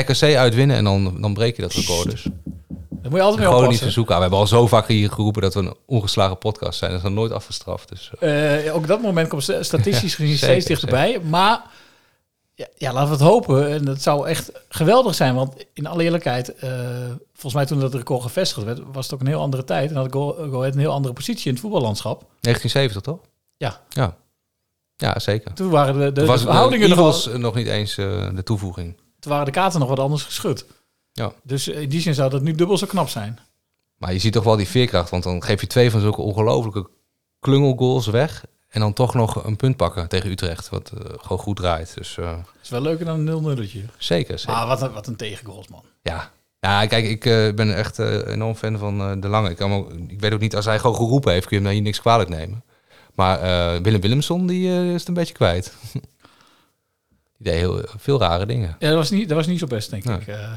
RKC 0.00 0.22
uitwinnen 0.36 0.76
en 0.76 0.84
dan, 0.84 1.16
dan 1.20 1.34
breek 1.34 1.56
je 1.56 1.62
dat 1.62 1.72
record 1.72 2.10
dus. 2.10 2.22
Daar 2.22 3.10
moet 3.10 3.12
je 3.20 3.20
altijd 3.20 3.40
mee 3.44 3.54
Gewoon 3.54 3.68
niet 3.70 3.78
verzoeken. 3.82 4.12
Ah, 4.12 4.16
we 4.16 4.22
hebben 4.22 4.40
al 4.40 4.46
zo 4.46 4.66
vaak 4.66 4.88
hier 4.88 5.10
geroepen 5.10 5.42
dat 5.42 5.54
we 5.54 5.60
een 5.60 5.74
ongeslagen 5.86 6.38
podcast 6.38 6.78
zijn. 6.78 6.90
Dat 6.90 7.00
is 7.00 7.06
nog 7.06 7.14
nooit 7.14 7.32
afgestraft. 7.32 7.88
Dus, 7.88 8.10
eh, 8.20 8.66
Eh, 8.66 8.74
ook 8.74 8.86
dat 8.86 9.02
moment 9.02 9.28
komt 9.28 9.42
sta- 9.42 9.62
statistisch 9.62 10.14
gezien 10.14 10.36
steeds 10.36 10.66
dichterbij. 10.66 11.20
Maar 11.28 11.60
ja, 12.54 12.66
ja, 12.76 12.92
laten 12.92 13.08
we 13.08 13.14
het 13.24 13.32
hopen. 13.32 13.68
En 13.70 13.84
dat 13.84 14.02
zou 14.02 14.28
echt 14.28 14.50
geweldig 14.68 15.14
zijn. 15.14 15.34
Want 15.34 15.64
in 15.72 15.86
alle 15.86 16.02
eerlijkheid, 16.02 16.54
eh, 16.54 16.70
volgens 17.32 17.54
mij 17.54 17.66
toen 17.66 17.80
dat 17.80 17.94
record 17.94 18.22
gevestigd 18.22 18.66
werd, 18.66 18.80
was 18.92 19.04
het 19.04 19.14
ook 19.14 19.20
een 19.20 19.26
heel 19.26 19.40
andere 19.40 19.64
tijd. 19.64 19.90
En 19.90 19.96
had 19.96 20.12
Go, 20.12 20.32
Go 20.32 20.58
Ahead 20.58 20.74
een 20.74 20.80
heel 20.80 20.92
andere 20.92 21.14
positie 21.14 21.46
in 21.46 21.52
het 21.52 21.60
voetballandschap. 21.60 22.18
1970 22.40 23.02
toch? 23.02 23.18
Ja. 23.56 23.80
Ja, 23.88 24.16
ja 24.96 25.18
zeker. 25.18 25.52
Toen 25.54 25.70
waren 25.70 25.94
de, 25.94 26.00
de, 26.00 26.12
Toen 26.12 26.14
de 26.24 26.30
was 26.30 26.42
verhoudingen 26.42 26.88
de 26.88 26.94
nog, 26.94 27.24
wel- 27.24 27.34
eh, 27.34 27.40
nog 27.40 27.54
niet 27.54 27.66
eens 27.66 27.96
eh, 27.98 28.28
de 28.34 28.42
toevoeging. 28.42 28.96
toen 29.20 29.30
waren 29.32 29.46
de 29.46 29.52
kaarten 29.52 29.80
nog 29.80 29.88
wat 29.88 29.98
anders 29.98 30.22
geschud. 30.22 30.66
Ja. 31.12 31.32
Dus 31.42 31.68
in 31.68 31.88
die 31.88 32.00
zin 32.00 32.14
zou 32.14 32.30
dat 32.30 32.42
nu 32.42 32.52
dubbel 32.52 32.78
zo 32.78 32.86
knap 32.86 33.08
zijn. 33.08 33.38
Maar 33.96 34.12
je 34.12 34.18
ziet 34.18 34.32
toch 34.32 34.44
wel 34.44 34.56
die 34.56 34.68
veerkracht. 34.68 35.10
Want 35.10 35.22
dan 35.22 35.42
geef 35.42 35.60
je 35.60 35.66
twee 35.66 35.90
van 35.90 36.00
zulke 36.00 36.20
ongelofelijke 36.20 36.88
klungelgoals 37.40 38.06
weg. 38.06 38.44
En 38.72 38.80
dan 38.80 38.92
toch 38.92 39.14
nog 39.14 39.44
een 39.44 39.56
punt 39.56 39.76
pakken 39.76 40.08
tegen 40.08 40.30
Utrecht. 40.30 40.68
Wat 40.68 40.90
eh, 40.94 41.00
gewoon 41.16 41.38
goed 41.38 41.56
draait. 41.56 41.94
Dus 41.94 42.18
eh, 42.18 42.38
is 42.62 42.68
wel 42.68 42.80
leuker 42.80 43.04
dan 43.04 43.14
een 43.18 43.24
0 43.24 43.40
nulletje. 43.40 43.82
zeker. 43.98 44.38
zeker. 44.38 44.54
Ah, 44.54 44.68
wat 44.68 44.82
een, 44.82 44.92
wat 44.92 45.06
een 45.06 45.16
tegengoals, 45.16 45.68
man. 45.68 45.84
Ja. 46.02 46.30
Ja, 46.60 46.86
kijk, 46.86 47.04
ik 47.04 47.24
eh, 47.24 47.54
ben 47.54 47.76
echt 47.76 47.98
enorm 47.98 48.54
fan 48.54 48.78
van 48.78 49.00
eh, 49.00 49.12
De 49.20 49.28
Lange. 49.28 49.50
Ik, 49.50 49.56
kan 49.56 49.72
ook, 49.72 49.92
ik 50.08 50.20
weet 50.20 50.32
ook 50.32 50.40
niet, 50.40 50.56
als 50.56 50.64
hij 50.64 50.78
gewoon 50.78 50.96
geroepen 50.96 51.32
heeft, 51.32 51.46
kun 51.46 51.56
je 51.56 51.62
hem 51.62 51.64
daar 51.64 51.72
hier 51.74 51.82
niks 51.82 52.00
kwalijk 52.00 52.28
nemen. 52.28 52.64
Maar 53.14 53.40
eh, 53.40 53.80
Willem 53.82 54.00
Willemson, 54.00 54.46
die 54.46 54.68
eh, 54.68 54.86
is 54.92 54.98
het 55.00 55.08
een 55.08 55.14
beetje 55.14 55.34
kwijt. 55.34 55.74
die 55.92 56.02
deed 57.38 57.54
heel, 57.54 57.80
veel 57.98 58.18
rare 58.18 58.46
dingen. 58.46 58.76
Ja, 58.78 58.88
dat 58.88 58.96
was 58.96 59.10
niet, 59.10 59.28
dat 59.28 59.36
was 59.36 59.46
niet 59.46 59.58
zo 59.58 59.66
best, 59.66 59.90
denk 59.90 60.04
Nee. 60.04 60.16
ik. 60.16 60.26
Eh, 60.26 60.52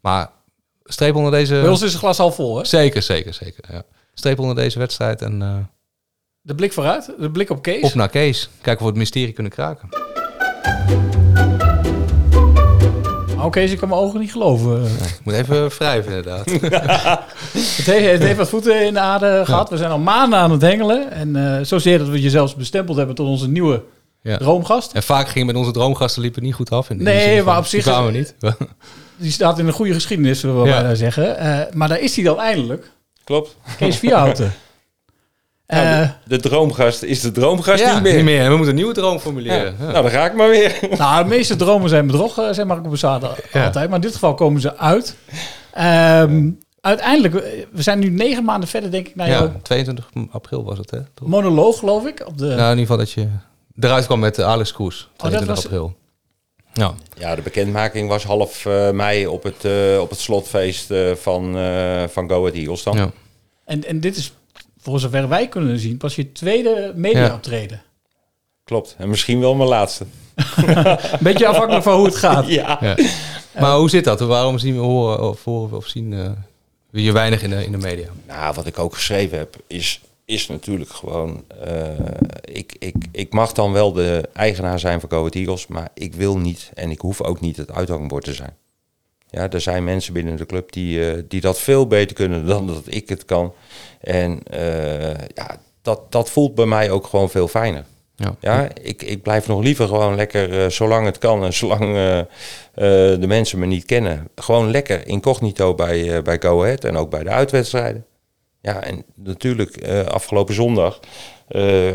Maar 0.00 0.30
streep 0.84 1.14
onder 1.14 1.32
deze... 1.32 1.54
bij 1.54 1.68
ons 1.68 1.82
is 1.82 1.90
het 1.90 2.00
glas 2.00 2.18
al 2.18 2.32
vol, 2.32 2.56
hè? 2.58 2.64
Zeker, 2.64 3.02
zeker, 3.02 3.34
zeker. 3.34 3.64
Ja. 3.72 3.82
Streep 4.14 4.38
onder 4.38 4.54
deze 4.56 4.78
wedstrijd 4.78 5.22
en 5.22 5.42
eh, 5.42 5.56
De 6.42 6.54
blik 6.54 6.72
vooruit, 6.72 7.12
de 7.18 7.30
blik 7.30 7.50
op 7.50 7.62
Kees. 7.62 7.82
op 7.82 7.94
naar 7.94 8.08
Kees. 8.08 8.48
Kijken 8.60 8.72
of 8.74 8.80
we 8.80 8.86
het 8.86 8.96
mysterie 8.96 9.32
kunnen 9.32 9.52
kraken. 9.52 9.88
Oh, 13.38 13.50
Kees, 13.50 13.70
ik 13.72 13.78
kan 13.78 13.88
mijn 13.88 14.00
ogen 14.00 14.20
niet 14.20 14.32
geloven. 14.32 14.82
Ik 14.84 15.20
moet 15.24 15.34
even 15.34 15.68
wrijven 15.68 16.12
inderdaad. 16.12 16.50
Het 17.50 17.86
heeft, 17.86 18.10
het 18.12 18.22
heeft 18.22 18.36
wat 18.36 18.48
voeten 18.48 18.86
in 18.86 18.92
de 18.92 19.00
aarde 19.00 19.42
gehad. 19.44 19.70
We 19.70 19.76
zijn 19.76 19.90
al 19.90 19.98
maanden 19.98 20.38
aan 20.38 20.50
het 20.50 20.62
hengelen. 20.62 21.10
En 21.12 21.36
eh 21.56 21.64
zozeer 21.64 21.98
dat 21.98 22.08
we 22.08 22.22
je 22.22 22.30
zelfs 22.30 22.54
bestempeld 22.54 22.96
hebben 22.96 23.14
tot 23.14 23.26
onze 23.26 23.48
nieuwe 23.48 23.82
Ja. 24.22 24.36
droomgast. 24.36 24.92
En 24.92 25.02
vaak 25.02 25.28
gingen 25.28 25.46
met 25.46 25.56
onze 25.56 25.70
droomgasten 25.70 26.22
liepen 26.22 26.42
niet 26.42 26.54
goed 26.54 26.70
af. 26.70 26.90
In, 26.90 27.02
Nee, 27.02 27.36
van, 27.36 27.44
maar 27.46 27.56
op 27.56 27.62
die 27.62 27.70
zich- 27.70 27.82
kwamen 27.82 28.12
we 28.12 28.18
niet. 28.18 28.34
Die 29.16 29.30
staat 29.32 29.58
in 29.58 29.66
een 29.66 29.72
goede 29.72 29.94
geschiedenis, 29.94 30.40
zullen 30.40 30.62
we 30.62 30.68
Ja. 30.68 30.74
bijna 30.80 30.94
zeggen. 30.94 31.38
Eh, 31.38 31.58
maar 31.74 31.88
daar 31.88 32.00
is 32.00 32.14
hij 32.16 32.24
dan 32.24 32.38
eindelijk. 32.38 32.90
Klopt. 33.24 33.56
Kees 33.76 33.96
Vierhouten. 33.96 34.52
Nou, 35.70 35.86
Eh, 35.86 36.00
de, 36.00 36.36
de 36.36 36.40
droomgast 36.48 37.02
is 37.02 37.20
de 37.20 37.32
droomgast 37.32 37.82
Ja, 37.82 37.94
niet 37.94 38.02
meer. 38.02 38.14
niet 38.14 38.24
meer. 38.24 38.42
We 38.44 38.50
moeten 38.50 38.68
een 38.68 38.74
nieuwe 38.74 38.92
droom 38.94 39.18
formuleren. 39.18 39.74
Ja. 39.78 39.84
Nou, 39.84 40.02
dan 40.02 40.10
ga 40.10 40.26
ik 40.26 40.34
maar 40.34 40.48
weer. 40.48 40.78
nou, 40.98 41.22
de 41.22 41.28
meeste 41.28 41.56
dromen 41.56 41.88
zijn 41.88 42.06
bedrog, 42.06 42.48
zijn 42.50 42.66
Marco 42.66 42.88
Borsato 42.88 43.30
Ja. 43.52 43.64
altijd. 43.64 43.86
Maar 43.88 43.96
in 43.98 44.04
dit 44.04 44.12
geval 44.12 44.34
komen 44.34 44.60
ze 44.60 44.76
uit. 44.76 45.16
Ehm, 45.72 46.50
uiteindelijk, 46.80 47.34
eh, 47.34 47.64
we 47.72 47.82
zijn 47.82 47.98
nu 47.98 48.08
negen 48.10 48.44
maanden 48.44 48.68
verder, 48.68 48.90
denk 48.90 49.08
ik, 49.08 49.14
naar 49.16 49.28
Ja, 49.28 49.38
jouw 49.38 49.52
22 49.62 50.10
april 50.30 50.64
was 50.64 50.78
het, 50.78 50.90
hè? 50.90 50.98
Toch? 51.14 51.28
monoloog, 51.28 51.78
geloof 51.78 52.06
ik. 52.06 52.22
Op 52.26 52.38
de, 52.38 52.44
Nou, 52.44 52.54
in 52.72 52.78
ieder 52.78 52.78
geval 52.78 52.96
dat 52.96 53.10
je 53.10 53.26
eruit 53.80 54.06
kwam 54.06 54.18
met 54.18 54.40
Alex 54.40 54.72
Koes. 54.72 55.08
22 55.16 55.54
was- 55.54 55.64
april. 55.64 55.98
Ja. 56.72 56.92
Ja, 57.18 57.34
de 57.34 57.42
bekendmaking 57.42 58.08
was 58.08 58.24
half 58.24 58.66
eh, 58.66 58.90
mei 58.90 59.26
op 59.26 59.42
het, 59.42 59.66
op 60.00 60.10
het 60.10 60.18
slotfeest 60.18 60.90
eh, 60.90 61.14
van, 61.14 61.56
eh, 61.58 62.02
van 62.08 62.28
Go 62.28 62.38
Ahead 62.40 62.54
Eagles 62.54 62.82
dan. 62.82 62.96
ja. 62.96 63.10
En, 63.64 63.84
en 63.86 64.00
dit 64.00 64.16
is, 64.16 64.32
voor 64.80 65.00
zover 65.00 65.28
wij 65.28 65.48
kunnen 65.48 65.78
zien, 65.78 65.96
pas 65.96 66.16
je 66.16 66.32
tweede 66.32 66.92
media-optreden. 66.96 67.82
Klopt. 68.64 68.94
En 68.98 69.08
misschien 69.08 69.40
wel 69.40 69.54
mijn 69.54 69.68
laatste. 69.68 70.04
Een 70.56 70.96
beetje 71.20 71.46
afhankelijk 71.46 71.82
van 71.84 71.96
hoe 71.96 72.04
het 72.06 72.16
gaat. 72.16 72.46
Ja. 72.48 72.78
Ja. 72.80 72.96
Maar 73.60 73.76
hoe 73.76 73.90
zit 73.90 74.04
dat? 74.04 74.20
Waarom 74.20 74.58
zien 74.58 74.74
we 74.74 74.80
horen 74.80 75.28
of, 75.28 75.44
horen 75.44 75.76
of 75.76 75.86
zien 75.86 76.12
eh, 76.12 76.30
we 76.90 77.02
je 77.02 77.12
weinig 77.12 77.42
in 77.42 77.50
de, 77.50 77.64
in 77.64 77.72
de 77.72 77.78
media? 77.78 78.08
Nou, 78.26 78.54
wat 78.54 78.66
ik 78.66 78.78
ook 78.78 78.94
geschreven 78.94 79.38
heb, 79.38 79.56
is, 79.66 80.00
is 80.24 80.48
natuurlijk 80.48 80.90
gewoon... 80.90 81.44
eh, 81.64 81.88
ik, 82.44 82.76
ik, 82.78 82.94
ik 83.12 83.32
mag 83.32 83.52
dan 83.52 83.72
wel 83.72 83.92
de 83.92 84.28
eigenaar 84.32 84.78
zijn 84.78 85.00
van 85.00 85.10
Go 85.10 85.28
Eagles, 85.28 85.66
maar 85.66 85.88
ik 85.94 86.14
wil 86.14 86.38
niet 86.38 86.70
en 86.74 86.90
ik 86.90 87.00
hoef 87.00 87.20
ook 87.22 87.40
niet 87.40 87.56
het 87.56 87.70
uithangbord 87.72 88.24
te 88.24 88.34
zijn. 88.34 88.56
Ja, 89.30 89.50
er 89.50 89.60
zijn 89.60 89.84
mensen 89.84 90.12
binnen 90.12 90.36
de 90.36 90.46
club 90.46 90.72
die, 90.72 91.10
eh, 91.10 91.22
die 91.28 91.40
dat 91.40 91.60
veel 91.60 91.86
beter 91.86 92.16
kunnen 92.16 92.46
dan 92.54 92.66
dat 92.66 92.82
ik 92.84 93.08
het 93.08 93.24
kan. 93.24 93.52
En 94.00 94.42
eh, 94.42 95.26
ja, 95.34 95.56
dat, 95.82 96.12
dat 96.12 96.30
voelt 96.30 96.54
bij 96.54 96.66
mij 96.66 96.90
ook 96.90 97.06
gewoon 97.06 97.30
veel 97.30 97.48
fijner. 97.48 97.84
Ja. 98.16 98.36
Ja, 98.40 98.68
ik, 98.82 99.02
ik 99.02 99.22
blijf 99.22 99.46
nog 99.46 99.62
liever 99.62 99.88
gewoon 99.88 100.14
lekker, 100.14 100.62
eh, 100.62 100.70
zolang 100.70 101.06
het 101.06 101.18
kan 101.18 101.44
en 101.44 101.52
zolang 101.62 101.94
de 102.74 103.26
mensen 103.26 103.58
me 103.58 103.66
niet 103.66 103.84
kennen, 103.84 104.28
gewoon 104.34 104.70
lekker 104.70 105.06
incognito 105.06 105.74
bij, 105.74 106.22
bij 106.22 106.38
Go 106.40 106.62
Ahead 106.62 106.84
en 106.84 106.96
ook 106.96 107.10
bij 107.10 107.22
de 107.22 107.30
uitwedstrijden. 107.30 108.04
Ja, 108.60 108.82
en 108.82 109.04
natuurlijk 109.14 109.88
afgelopen 109.88 110.54
zondag, 110.54 111.00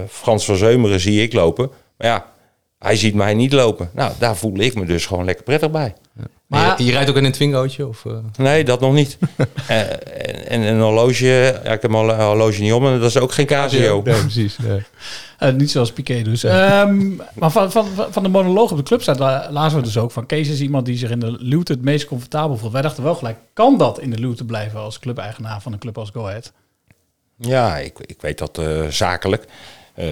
Frans 0.08 0.46
van 0.46 0.56
Zeumeren 0.56 1.00
zie 1.00 1.22
ik 1.22 1.34
lopen, 1.34 1.72
maar 1.98 2.08
ja, 2.08 2.32
hij 2.80 2.96
ziet 2.96 3.14
mij 3.14 3.34
niet 3.34 3.54
lopen. 3.54 3.90
Nou, 3.94 4.14
daar 4.20 4.36
voel 4.36 4.60
ik 4.60 4.76
me 4.76 4.86
dus 4.86 5.06
gewoon 5.06 5.26
lekker 5.26 5.44
prettig 5.44 5.72
bij. 5.72 5.94
Maar- 6.56 6.78
je, 6.78 6.86
je 6.86 6.92
rijdt 6.92 7.10
ook 7.10 7.16
in 7.16 7.24
een 7.26 7.32
Twingootje? 7.32 7.88
Of, 7.88 8.06
eh? 8.06 8.12
Nee, 8.38 8.64
dat 8.64 8.80
nog 8.80 8.94
niet. 8.94 9.18
Eh, 9.68 9.80
en, 9.82 10.46
en 10.48 10.62
een 10.62 10.82
horloge, 10.82 11.26
ja, 11.64 11.72
ik 11.74 11.82
heb 11.82 11.88
mijn 11.92 12.04
horlo- 12.06 12.26
horloge 12.26 12.62
niet 12.62 12.74
om 12.74 12.86
en 12.88 13.00
dat 13.00 13.10
is 13.10 13.18
ook 13.18 13.32
geen 13.32 13.46
Casio. 13.46 14.02
Nee, 14.04 14.20
precies. 14.20 14.58
nee. 14.58 14.82
Eh, 15.40 15.54
niet 15.54 15.72
zoals 15.72 15.92
Piqué 15.92 16.22
dus. 16.22 16.44
Ehm, 16.44 17.16
maar 17.34 17.52
van, 17.52 17.72
van, 17.72 17.88
van 18.10 18.24
de 18.24 18.30
monoloog 18.30 18.72
op 18.72 18.78
de 18.78 18.84
club 18.84 19.02
staat, 19.02 19.20
la- 19.20 19.48
lazen 19.52 19.78
we 19.80 19.84
dus 19.84 19.98
ook 19.98 20.12
van... 20.12 20.26
Kees 20.26 20.50
is 20.50 20.62
iemand 20.62 20.86
die 20.86 20.98
zich 20.98 21.10
in 21.10 21.20
de 21.20 21.36
Luwte 21.40 21.72
het 21.72 21.82
meest 21.82 22.06
comfortabel 22.06 22.58
voelt. 22.58 22.72
Wij 22.72 22.82
dachten 22.82 23.04
wel 23.04 23.16
gelijk, 23.16 23.38
kan 23.54 23.78
dat 23.78 24.00
in 24.00 24.10
de 24.10 24.20
Luwte 24.20 24.46
blijven 24.46 24.80
als 24.80 25.00
clubeigenaar 25.00 25.62
van 25.62 25.74
een 25.74 25.80
club 25.80 25.98
als 25.98 26.10
Go 26.10 26.26
Ahead? 26.28 26.52
Ja, 27.38 27.78
ik, 27.78 28.00
ik 28.00 28.22
weet 28.22 28.38
dat 28.38 28.58
eh, 28.58 28.84
zakelijk. 28.90 29.46
eh, 29.94 30.06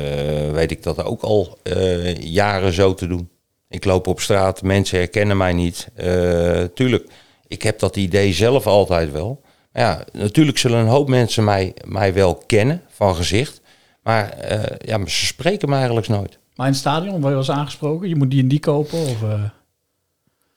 weet 0.52 0.72
ik 0.72 0.84
dat 0.84 1.04
ook 1.04 1.22
al 1.22 1.58
eh, 1.64 2.16
jaren 2.16 2.74
zo 2.74 2.94
te 2.94 3.08
doen. 3.08 3.30
Ik 3.74 3.86
loop 3.86 4.08
op 4.08 4.20
straat, 4.20 4.62
mensen 4.62 4.98
herkennen 4.98 5.38
mij 5.38 5.54
niet. 5.54 5.88
Eh, 5.96 6.64
tuurlijk, 6.64 7.10
ik 7.48 7.62
heb 7.62 7.80
dat 7.80 7.96
idee 7.96 8.34
zelf 8.34 8.68
altijd 8.68 9.12
wel. 9.12 9.42
Maar 9.72 9.84
ja, 9.84 10.04
natuurlijk 10.12 10.58
zullen 10.58 10.80
een 10.80 10.88
hoop 10.88 11.10
mensen 11.10 11.44
mij, 11.44 11.74
mij 11.86 12.14
wel 12.14 12.44
kennen 12.46 12.82
van 12.90 13.16
gezicht. 13.16 13.62
Maar 14.04 14.30
eh, 14.30 14.88
ja, 14.88 14.98
maar 14.98 15.10
ze 15.10 15.26
spreken 15.26 15.70
me 15.70 15.76
eigenlijk 15.76 16.08
nooit. 16.08 16.40
Maar 16.56 16.66
in 16.66 16.72
het 16.72 16.82
stadion, 16.82 17.12
word 17.12 17.24
je 17.24 17.30
wel 17.30 17.38
eens 17.38 17.52
aangesproken? 17.52 18.10
Je 18.10 18.16
moet 18.16 18.32
die 18.32 18.42
en 18.42 18.48
die 18.48 18.60
kopen? 18.60 19.00
Of, 19.00 19.24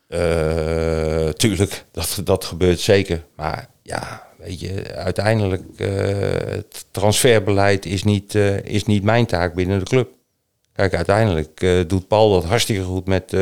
eh, 0.09 1.29
tuurlijk, 1.29 1.85
dat, 1.93 2.21
dat 2.25 2.45
gebeurt 2.45 2.81
zeker. 2.81 3.25
Maar 3.37 3.69
ja, 3.83 4.27
weet 4.39 4.61
je, 4.61 4.95
uiteindelijk 4.95 5.63
het 6.49 6.87
transferbeleid 6.91 7.87
is 7.87 8.03
niet, 8.03 8.35
is 8.65 8.85
niet 8.85 9.03
mijn 9.03 9.27
taak 9.27 9.55
binnen 9.55 9.79
de 9.79 9.85
club. 9.85 10.16
Kijk, 10.77 10.95
uiteindelijk 10.95 11.63
uh, 11.63 11.81
doet 11.87 12.09
Paul 12.09 12.33
dat 12.33 12.45
hartstikke 12.45 12.83
goed 12.83 13.07
met, 13.07 13.33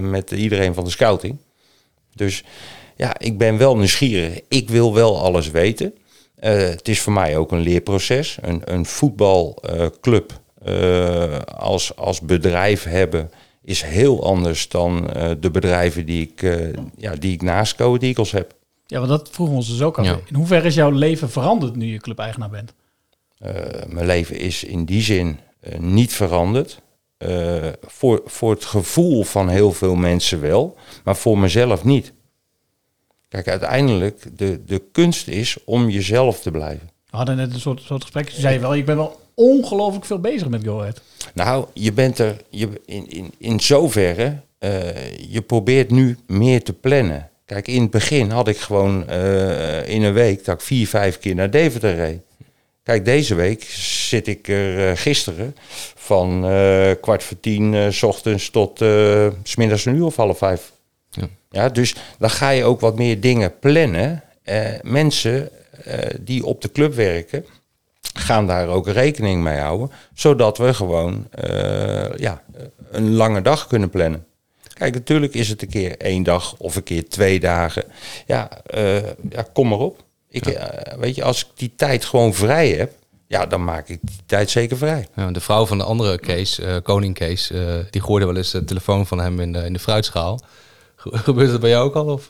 met 0.00 0.30
iedereen 0.30 0.74
van 0.74 0.84
de 0.84 0.90
scouting. 0.90 1.36
Dus 2.14 2.44
ja, 2.96 3.18
ik 3.18 3.38
ben 3.38 3.58
wel 3.58 3.76
nieuwsgierig. 3.76 4.40
Ik 4.48 4.70
wil 4.70 4.94
wel 4.94 5.20
alles 5.20 5.50
weten. 5.50 5.94
het 6.40 6.88
is 6.88 7.00
voor 7.00 7.12
mij 7.12 7.36
ook 7.36 7.52
een 7.52 7.60
leerproces. 7.60 8.38
Een, 8.40 8.62
een 8.64 8.86
voetbalclub 8.86 10.40
als, 11.56 11.96
als 11.96 12.20
bedrijf 12.20 12.84
hebben 12.84 13.30
is 13.64 13.82
heel 13.82 14.24
anders 14.24 14.68
dan 14.68 15.10
uh, 15.16 15.30
de 15.40 15.50
bedrijven 15.50 16.06
die 16.06 16.22
ik, 16.22 16.42
uh, 16.42 16.72
ja, 16.96 17.14
die 17.14 17.32
ik 17.32 17.42
naast 17.42 17.76
Go 17.76 17.96
Eagles 17.96 18.30
heb. 18.30 18.54
Ja, 18.86 18.98
want 18.98 19.10
dat 19.10 19.28
vroegen 19.30 19.54
we 19.54 19.60
ons 19.60 19.70
dus 19.70 19.82
ook. 19.82 19.96
Ja. 20.02 20.18
In 20.26 20.34
hoeverre 20.34 20.66
is 20.66 20.74
jouw 20.74 20.90
leven 20.90 21.30
veranderd 21.30 21.76
nu 21.76 21.86
je 21.86 21.98
clubeigenaar 21.98 22.50
bent? 22.50 22.72
Uh, 23.44 23.52
mijn 23.88 24.06
leven 24.06 24.38
is 24.38 24.64
in 24.64 24.84
die 24.84 25.02
zin 25.02 25.38
niet 25.78 26.12
veranderd. 26.12 26.80
voor, 27.82 28.22
voor 28.24 28.50
het 28.50 28.64
gevoel 28.64 29.24
van 29.24 29.48
heel 29.48 29.72
veel 29.72 29.94
mensen 29.94 30.40
wel, 30.40 30.76
maar 31.04 31.16
voor 31.16 31.38
mezelf 31.38 31.84
niet. 31.84 32.12
Kijk, 33.28 33.48
uiteindelijk, 33.48 34.38
de, 34.38 34.64
de 34.64 34.82
kunst 34.92 35.28
is 35.28 35.56
om 35.64 35.88
jezelf 35.88 36.40
te 36.40 36.50
blijven. 36.50 36.90
We 37.10 37.16
hadden 37.16 37.36
net 37.36 37.54
een 37.54 37.60
soort, 37.60 37.80
soort 37.80 38.02
gesprek. 38.02 38.28
Toen 38.28 38.40
zei 38.40 38.54
je 38.54 38.60
wel, 38.60 38.74
ik 38.74 38.84
ben 38.84 38.96
wel 38.96 39.20
ongelooflijk 39.34 40.04
veel 40.04 40.18
bezig 40.18 40.48
met 40.48 40.64
Go 40.64 40.80
Ahead. 40.80 41.00
Nou, 41.34 41.66
je 41.72 41.92
bent 41.92 42.18
er 42.18 42.36
je, 42.50 42.68
in, 42.86 43.10
in, 43.10 43.32
in 43.38 43.60
zoverre, 43.60 44.40
uh, 44.60 45.16
je 45.16 45.40
probeert 45.40 45.90
nu 45.90 46.18
meer 46.26 46.62
te 46.62 46.72
plannen. 46.72 47.30
Kijk, 47.44 47.68
in 47.68 47.82
het 47.82 47.90
begin 47.90 48.30
had 48.30 48.48
ik 48.48 48.58
gewoon 48.58 49.04
uh, 49.10 49.88
in 49.88 50.02
een 50.02 50.12
week 50.12 50.44
dat 50.44 50.54
ik 50.54 50.60
vier, 50.60 50.88
vijf 50.88 51.18
keer 51.18 51.34
naar 51.34 51.50
Deventer 51.50 51.94
reed. 51.94 52.22
Kijk, 52.82 53.04
deze 53.04 53.34
week 53.34 53.62
zit 54.08 54.26
ik 54.26 54.48
er 54.48 54.90
uh, 54.90 54.96
gisteren 54.96 55.56
van 55.94 56.40
kwart 57.00 57.22
voor 57.22 57.40
tien 57.40 57.92
s 57.92 58.02
ochtends 58.02 58.50
tot 58.50 58.78
s 59.42 59.56
middags 59.56 59.84
een 59.84 59.96
uur 59.96 60.04
of 60.04 60.16
half 60.16 60.38
vijf. 60.38 60.72
Ja. 61.10 61.28
ja, 61.50 61.68
dus 61.68 61.94
dan 62.18 62.30
ga 62.30 62.50
je 62.50 62.64
ook 62.64 62.80
wat 62.80 62.96
meer 62.96 63.20
dingen 63.20 63.58
plannen. 63.58 64.22
mensen 64.82 65.50
die 66.20 66.44
op 66.44 66.62
de 66.62 66.72
club 66.72 66.94
werken, 66.94 67.46
gaan 68.14 68.46
daar 68.46 68.68
ook 68.68 68.88
rekening 68.88 69.42
mee 69.42 69.58
houden, 69.58 69.90
zodat 70.14 70.58
we 70.58 70.74
gewoon 70.74 71.28
ja, 72.16 72.42
een 72.90 73.14
lange 73.14 73.42
dag 73.42 73.66
kunnen 73.66 73.90
plannen. 73.90 74.26
Kijk, 74.74 74.94
natuurlijk 74.94 75.34
is 75.34 75.48
het 75.48 75.62
een 75.62 75.68
keer 75.68 75.96
één 75.96 76.22
dag 76.22 76.54
of 76.58 76.76
een 76.76 76.82
keer 76.82 77.08
twee 77.08 77.40
dagen. 77.40 77.84
Ja, 78.26 78.48
ja 79.30 79.46
kom 79.52 79.68
maar 79.68 79.78
op. 79.78 80.04
Ik, 80.32 80.50
ja. 80.50 80.92
uh, 80.92 80.98
weet 80.98 81.14
je, 81.14 81.24
als 81.24 81.40
ik 81.40 81.46
die 81.54 81.72
tijd 81.76 82.04
gewoon 82.04 82.34
vrij 82.34 82.68
heb, 82.68 82.92
ja, 83.26 83.46
dan 83.46 83.64
maak 83.64 83.88
ik 83.88 83.98
die 84.02 84.20
tijd 84.26 84.50
zeker 84.50 84.76
vrij. 84.76 85.06
Ja, 85.16 85.30
de 85.30 85.40
vrouw 85.40 85.66
van 85.66 85.78
de 85.78 85.84
andere 85.84 86.18
Kees, 86.18 86.60
koning 86.82 87.14
Kees, 87.14 87.52
die 87.90 88.02
gooide 88.02 88.26
wel 88.26 88.36
eens 88.36 88.50
de 88.50 88.64
telefoon 88.64 89.06
van 89.06 89.20
hem 89.20 89.40
in 89.40 89.52
de, 89.52 89.64
in 89.64 89.72
de 89.72 89.78
fruitschaal. 89.78 90.40
Gebeurt 91.26 91.50
dat 91.50 91.60
bij 91.60 91.70
jou 91.70 91.84
ook 91.84 91.94
al? 91.94 92.06
Of, 92.06 92.28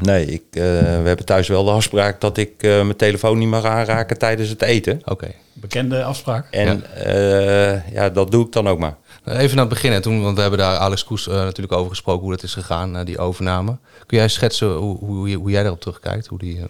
Nee, 0.00 0.26
ik, 0.26 0.42
uh, 0.50 0.62
we 0.72 1.02
hebben 1.04 1.24
thuis 1.24 1.48
wel 1.48 1.64
de 1.64 1.70
afspraak 1.70 2.20
dat 2.20 2.36
ik 2.36 2.62
uh, 2.62 2.70
mijn 2.82 2.96
telefoon 2.96 3.38
niet 3.38 3.48
mag 3.48 3.64
aanraken 3.64 4.18
tijdens 4.18 4.48
het 4.48 4.62
eten. 4.62 4.98
Oké. 5.00 5.12
Okay. 5.12 5.34
Bekende 5.52 6.04
afspraak. 6.04 6.46
En 6.50 6.84
ja. 6.96 7.06
Uh, 7.06 7.92
ja. 7.92 8.10
dat 8.10 8.30
doe 8.30 8.46
ik 8.46 8.52
dan 8.52 8.68
ook 8.68 8.78
maar. 8.78 8.96
Even 9.24 9.56
naar 9.56 9.64
het 9.64 9.74
begin, 9.74 10.00
toen, 10.00 10.22
want 10.22 10.34
we 10.34 10.40
hebben 10.40 10.58
daar 10.58 10.76
Alex 10.76 11.04
Koes 11.04 11.26
natuurlijk 11.26 11.72
over 11.72 11.90
gesproken 11.90 12.22
hoe 12.22 12.30
dat 12.30 12.42
is 12.42 12.54
gegaan, 12.54 13.04
die 13.04 13.18
overname. 13.18 13.78
Kun 14.06 14.18
jij 14.18 14.28
schetsen 14.28 14.72
hoe, 14.72 14.98
hoe, 14.98 15.34
hoe 15.34 15.50
jij 15.50 15.62
daarop 15.62 15.80
terugkijkt? 15.80 16.26
Hoe 16.26 16.38
die, 16.38 16.60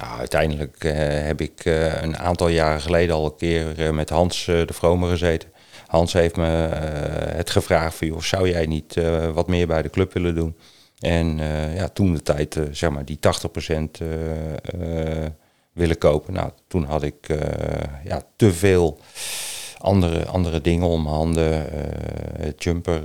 uiteindelijk 0.00 0.82
heb 1.26 1.40
ik 1.40 1.64
een 2.00 2.18
aantal 2.18 2.48
jaren 2.48 2.80
geleden 2.80 3.14
al 3.14 3.24
een 3.24 3.36
keer 3.36 3.94
met 3.94 4.10
Hans 4.10 4.44
de 4.44 4.72
Vromer 4.72 5.08
gezeten. 5.08 5.48
Hans 5.86 6.12
heeft 6.12 6.36
me 6.36 6.46
het 7.36 7.50
gevraagd 7.50 7.96
van, 7.96 8.06
joh, 8.06 8.20
zou 8.20 8.48
jij 8.48 8.66
niet 8.66 8.94
wat 9.32 9.48
meer 9.48 9.66
bij 9.66 9.82
de 9.82 9.90
club 9.90 10.12
willen 10.12 10.34
doen? 10.34 10.56
En 10.98 11.38
ja, 11.74 11.88
toen 11.88 12.14
de 12.14 12.22
tijd, 12.22 12.60
zeg 12.70 12.90
maar, 12.90 13.04
die 13.04 13.18
80% 13.18 14.02
uh, 14.02 14.08
willen 15.72 15.98
kopen. 15.98 16.32
Nou, 16.32 16.50
toen 16.68 16.84
had 16.84 17.02
ik 17.02 17.26
ja, 18.04 18.22
te 18.36 18.52
veel 18.52 18.98
andere, 19.78 20.26
andere 20.26 20.60
dingen 20.60 20.86
om 20.86 21.06
handen. 21.06 21.66
jumper 22.56 23.02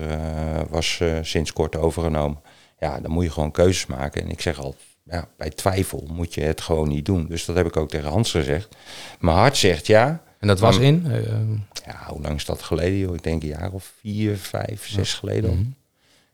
was 0.70 1.02
sinds 1.22 1.54
kort 1.54 1.76
overgenomen. 1.76 2.42
Ja, 2.80 3.00
dan 3.00 3.12
moet 3.12 3.24
je 3.24 3.32
gewoon 3.32 3.52
keuzes 3.52 3.86
maken. 3.86 4.22
En 4.22 4.30
ik 4.30 4.42
zeg 4.42 4.60
al, 4.60 4.76
ja, 5.12 5.28
bij 5.38 5.50
twijfel 5.50 6.08
moet 6.12 6.34
je 6.34 6.42
het 6.42 6.62
gewoon 6.62 6.88
niet 6.88 7.06
doen. 7.06 7.26
Dus 7.30 7.46
dat 7.46 7.56
heb 7.56 7.66
ik 7.66 7.78
ook 7.78 7.90
tegen 7.90 8.10
Hans 8.10 8.32
gezegd. 8.32 8.76
Mijn 9.20 9.38
hart 9.38 9.58
zegt 9.58 9.88
ja. 9.88 10.22
En 10.40 10.48
dat 10.48 10.60
was 10.60 10.76
maar, 10.76 10.86
in? 10.86 11.08
Ja, 11.86 12.06
hoe 12.08 12.22
lang 12.22 12.36
is 12.36 12.46
dat 12.46 12.62
geleden? 12.62 12.98
Joh? 12.98 13.16
Ik 13.16 13.24
denk 13.24 13.42
een 13.42 13.48
jaar 13.48 13.72
of 13.72 13.94
vier, 14.00 14.38
vijf, 14.38 14.88
zes 14.88 15.14
geleden. 15.14 15.50
Mm 15.50 15.56
-hmm. 15.56 15.76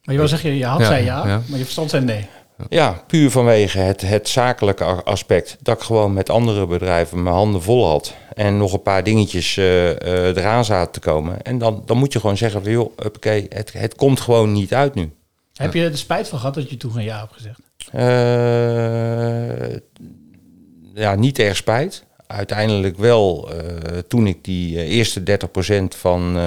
Maar 0.03 0.13
je 0.13 0.21
wil 0.21 0.29
zeggen, 0.29 0.55
je 0.55 0.65
had 0.65 0.79
ja, 0.79 0.85
zei 0.85 1.05
ja, 1.05 1.27
ja, 1.27 1.41
maar 1.47 1.57
je 1.57 1.63
verstand 1.63 1.89
zei 1.89 2.05
nee. 2.05 2.27
Ja, 2.69 3.03
puur 3.07 3.31
vanwege 3.31 3.79
het, 3.79 4.01
het 4.01 4.29
zakelijke 4.29 4.83
aspect. 4.83 5.57
Dat 5.61 5.77
ik 5.77 5.83
gewoon 5.83 6.13
met 6.13 6.29
andere 6.29 6.67
bedrijven 6.67 7.23
mijn 7.23 7.35
handen 7.35 7.61
vol 7.61 7.87
had. 7.87 8.13
En 8.33 8.57
nog 8.57 8.73
een 8.73 8.81
paar 8.81 9.03
dingetjes 9.03 9.57
uh, 9.57 9.89
uh, 9.89 10.25
eraan 10.27 10.65
zaten 10.65 10.91
te 10.91 10.99
komen. 10.99 11.41
En 11.41 11.57
dan, 11.57 11.83
dan 11.85 11.97
moet 11.97 12.13
je 12.13 12.19
gewoon 12.19 12.37
zeggen, 12.37 12.63
van, 12.63 12.71
joh, 12.71 12.91
okay, 13.05 13.45
het, 13.49 13.73
het 13.73 13.95
komt 13.95 14.19
gewoon 14.19 14.51
niet 14.51 14.73
uit 14.73 14.93
nu. 14.93 15.11
Heb 15.53 15.73
je 15.73 15.83
er 15.83 15.97
spijt 15.97 16.27
van 16.27 16.39
gehad 16.39 16.53
dat 16.53 16.69
je 16.69 16.77
toen 16.77 16.91
geen 16.91 17.03
ja 17.03 17.19
hebt 17.19 17.33
gezegd? 17.33 17.59
Uh, 17.95 19.75
ja, 20.93 21.15
niet 21.15 21.39
erg 21.39 21.55
spijt. 21.55 22.05
Uiteindelijk 22.27 22.97
wel, 22.97 23.49
toen 24.07 24.27
ik 24.27 24.43
die 24.43 24.83
eerste 24.83 25.21
30% 25.21 25.23
van, 25.97 26.37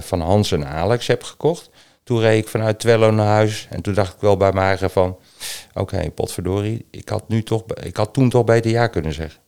van 0.00 0.20
Hans 0.20 0.52
en 0.52 0.66
Alex 0.66 1.06
heb 1.06 1.22
gekocht 1.22 1.70
toen 2.08 2.20
reed 2.20 2.42
ik 2.42 2.48
vanuit 2.48 2.78
Twello 2.78 3.10
naar 3.10 3.26
huis. 3.26 3.66
En 3.70 3.82
toen 3.82 3.94
dacht 3.94 4.14
ik 4.14 4.20
wel 4.20 4.36
bij 4.36 4.52
mij 4.52 4.78
van... 4.78 5.08
Oké, 5.08 5.80
okay, 5.80 6.10
potverdorie. 6.10 6.86
Ik 6.90 7.08
had, 7.08 7.28
nu 7.28 7.42
toch, 7.42 7.64
ik 7.82 7.96
had 7.96 8.12
toen 8.12 8.30
toch 8.30 8.44
beter 8.44 8.70
ja 8.70 8.86
kunnen 8.86 9.12
zeggen. 9.12 9.40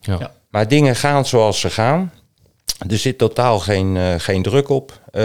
Ja. 0.00 0.16
ja. 0.18 0.34
Maar 0.50 0.68
dingen 0.68 0.96
gaan 0.96 1.26
zoals 1.26 1.60
ze 1.60 1.70
gaan. 1.70 2.12
Er 2.88 2.98
zit 2.98 3.18
totaal 3.18 3.58
geen, 3.58 3.96
uh, 3.96 4.14
geen 4.18 4.42
druk 4.42 4.68
op. 4.68 5.00
Uh, 5.12 5.22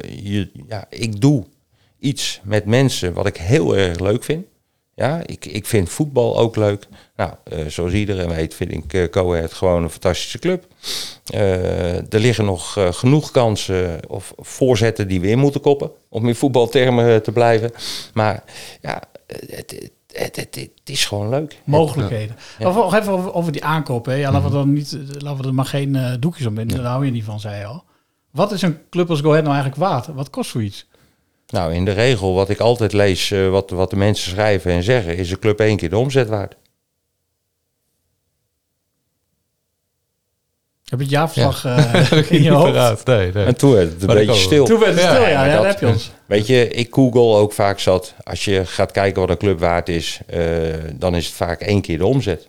je, 0.00 0.50
ja, 0.66 0.84
ik 0.88 1.20
doe 1.20 1.46
iets 2.00 2.40
met 2.44 2.64
mensen 2.64 3.12
wat 3.12 3.26
ik 3.26 3.36
heel 3.36 3.76
erg 3.76 3.98
leuk 3.98 4.24
vind. 4.24 4.44
Ja, 4.94 5.22
ik, 5.26 5.46
ik 5.46 5.66
vind 5.66 5.88
voetbal 5.88 6.38
ook 6.38 6.56
leuk. 6.56 6.86
Nou, 7.16 7.32
uh, 7.52 7.66
zoals 7.66 7.92
iedereen 7.92 8.28
weet 8.28 8.54
vind 8.54 8.72
ik 8.72 8.92
uh, 8.92 9.06
Go 9.10 9.34
Ahead 9.34 9.52
gewoon 9.52 9.82
een 9.82 9.90
fantastische 9.90 10.38
club. 10.38 10.66
Uh, 11.34 12.12
er 12.12 12.20
liggen 12.20 12.44
nog 12.44 12.78
genoeg 12.90 13.30
kansen 13.30 14.00
of 14.08 14.32
voorzetten 14.36 15.08
die 15.08 15.20
we 15.20 15.28
in 15.28 15.38
moeten 15.38 15.60
koppen. 15.60 15.90
Om 16.08 16.28
in 16.28 16.34
voetbaltermen 16.34 17.22
te 17.22 17.32
blijven. 17.32 17.70
Maar 18.14 18.44
ja, 18.80 19.02
het, 19.26 19.90
het, 20.12 20.36
het, 20.36 20.54
het 20.54 20.70
is 20.84 21.04
gewoon 21.04 21.28
leuk. 21.28 21.56
Mogelijkheden. 21.64 22.36
Ja. 22.58 22.68
Ja. 22.68 22.74
Nog 22.74 22.94
even 22.94 23.12
over, 23.12 23.34
over, 23.34 23.52
die 23.52 23.64
aankoop. 23.64 24.06
Hè. 24.06 24.14
Ja, 24.14 24.32
laten, 24.32 24.48
we 24.48 24.54
dan 24.54 24.72
niet, 24.72 24.98
laten 25.18 25.42
we 25.42 25.48
er 25.48 25.54
maar 25.54 25.64
geen 25.64 26.16
doekjes 26.20 26.46
om 26.46 26.54
binden. 26.54 26.76
Daar 26.76 26.92
hou 26.92 27.04
je 27.04 27.10
niet 27.10 27.24
van, 27.24 27.40
zei 27.40 27.58
je 27.58 27.64
al. 27.64 27.84
Wat 28.30 28.52
is 28.52 28.62
een 28.62 28.78
club 28.90 29.10
als 29.10 29.20
Go 29.20 29.28
Ahead 29.28 29.44
nou 29.44 29.54
eigenlijk 29.54 29.90
waard? 29.90 30.06
Wat 30.06 30.30
kost 30.30 30.50
zoiets? 30.50 30.88
Nou, 31.50 31.74
in 31.74 31.84
de 31.84 31.92
regel, 31.92 32.34
wat 32.34 32.48
ik 32.48 32.60
altijd 32.60 32.92
lees, 32.92 33.30
eh, 33.30 33.48
wat, 33.48 33.70
wat 33.70 33.90
de 33.90 33.96
mensen 33.96 34.30
schrijven 34.30 34.72
en 34.72 34.82
zeggen, 34.82 35.16
is 35.16 35.28
de 35.28 35.38
club 35.38 35.60
één 35.60 35.76
keer 35.76 35.90
de 35.90 35.98
omzet 35.98 36.28
waard. 36.28 36.56
Heb 40.84 40.98
je 40.98 41.04
het 41.04 41.14
jaarverslag 41.14 41.62
Ja. 41.62 41.92
eh, 41.92 42.30
in 42.36 42.42
je 42.42 42.50
hoofd? 42.50 43.06
Nee, 43.06 43.32
nee. 43.32 43.44
En 43.44 43.56
toen 43.56 43.72
werd 43.72 43.90
het 43.92 44.00
een 44.00 44.06
Maar 44.06 44.16
beetje 44.16 44.34
stil. 44.34 44.64
Toen 44.64 44.78
werd 44.80 44.92
het 44.94 45.02
Ja, 45.02 45.10
stil, 45.14 45.26
ja, 45.28 45.56
dat- 45.56 45.64
heb 45.64 45.80
je 45.80 45.86
ons. 45.86 46.10
Weet 46.26 46.46
je, 46.46 46.68
ik 46.68 46.94
google 46.94 47.20
ook 47.38 47.52
vaak 47.52 47.78
zat. 47.78 48.14
Als 48.22 48.44
je 48.44 48.66
gaat 48.66 48.90
kijken 48.92 49.20
wat 49.20 49.30
een 49.30 49.36
club 49.36 49.58
waard 49.58 49.88
is, 49.88 50.20
eh, 50.26 50.42
dan 50.94 51.16
is 51.16 51.26
het 51.26 51.34
vaak 51.34 51.60
één 51.60 51.80
keer 51.80 51.98
de 51.98 52.06
omzet. 52.06 52.48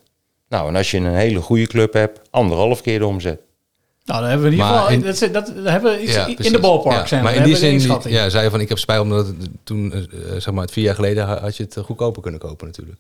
Nou, 0.50 0.67
en 0.67 0.75
als 0.75 0.91
je 0.91 0.98
een 0.98 1.15
hele 1.15 1.41
goede 1.41 1.67
club 1.67 1.93
hebt, 1.93 2.20
anderhalf 2.29 2.81
keer 2.81 3.00
de 3.00 3.05
omzet. 3.05 3.39
Nou, 4.05 4.20
dan 4.22 4.29
hebben 4.29 4.50
we 4.50 4.55
in 4.55 4.60
ieder 4.62 4.75
geval... 4.77 4.89
in- 4.91 5.01
dat, 5.01 5.20
dat, 5.20 5.55
dat 5.55 5.72
hebben 5.72 5.91
we 5.96 6.01
iets 6.01 6.13
Ja, 6.13 6.25
in 6.25 6.34
precies. 6.36 6.53
de 6.53 6.60
ballpark 6.60 6.96
Ja, 6.96 7.05
zijn 7.05 7.22
we. 7.24 7.27
Maar 7.27 7.36
in 7.38 7.43
die 7.43 7.55
zin, 7.55 8.00
ja, 8.08 8.29
zei 8.29 8.43
je 8.43 8.50
van 8.50 8.60
ik 8.60 8.70
heb 8.70 8.77
spijt 8.77 9.00
omdat 9.00 9.27
het 9.27 9.36
toen, 9.63 9.93
eh, 9.93 10.00
zeg 10.38 10.51
maar, 10.53 10.63
het 10.63 10.72
vier 10.72 10.84
jaar 10.84 10.96
geleden 10.96 11.25
ha- 11.25 11.39
had 11.39 11.58
je 11.58 11.63
het 11.63 11.77
goedkoper 11.86 12.22
kunnen 12.22 12.39
kopen 12.39 12.67
natuurlijk. 12.67 13.00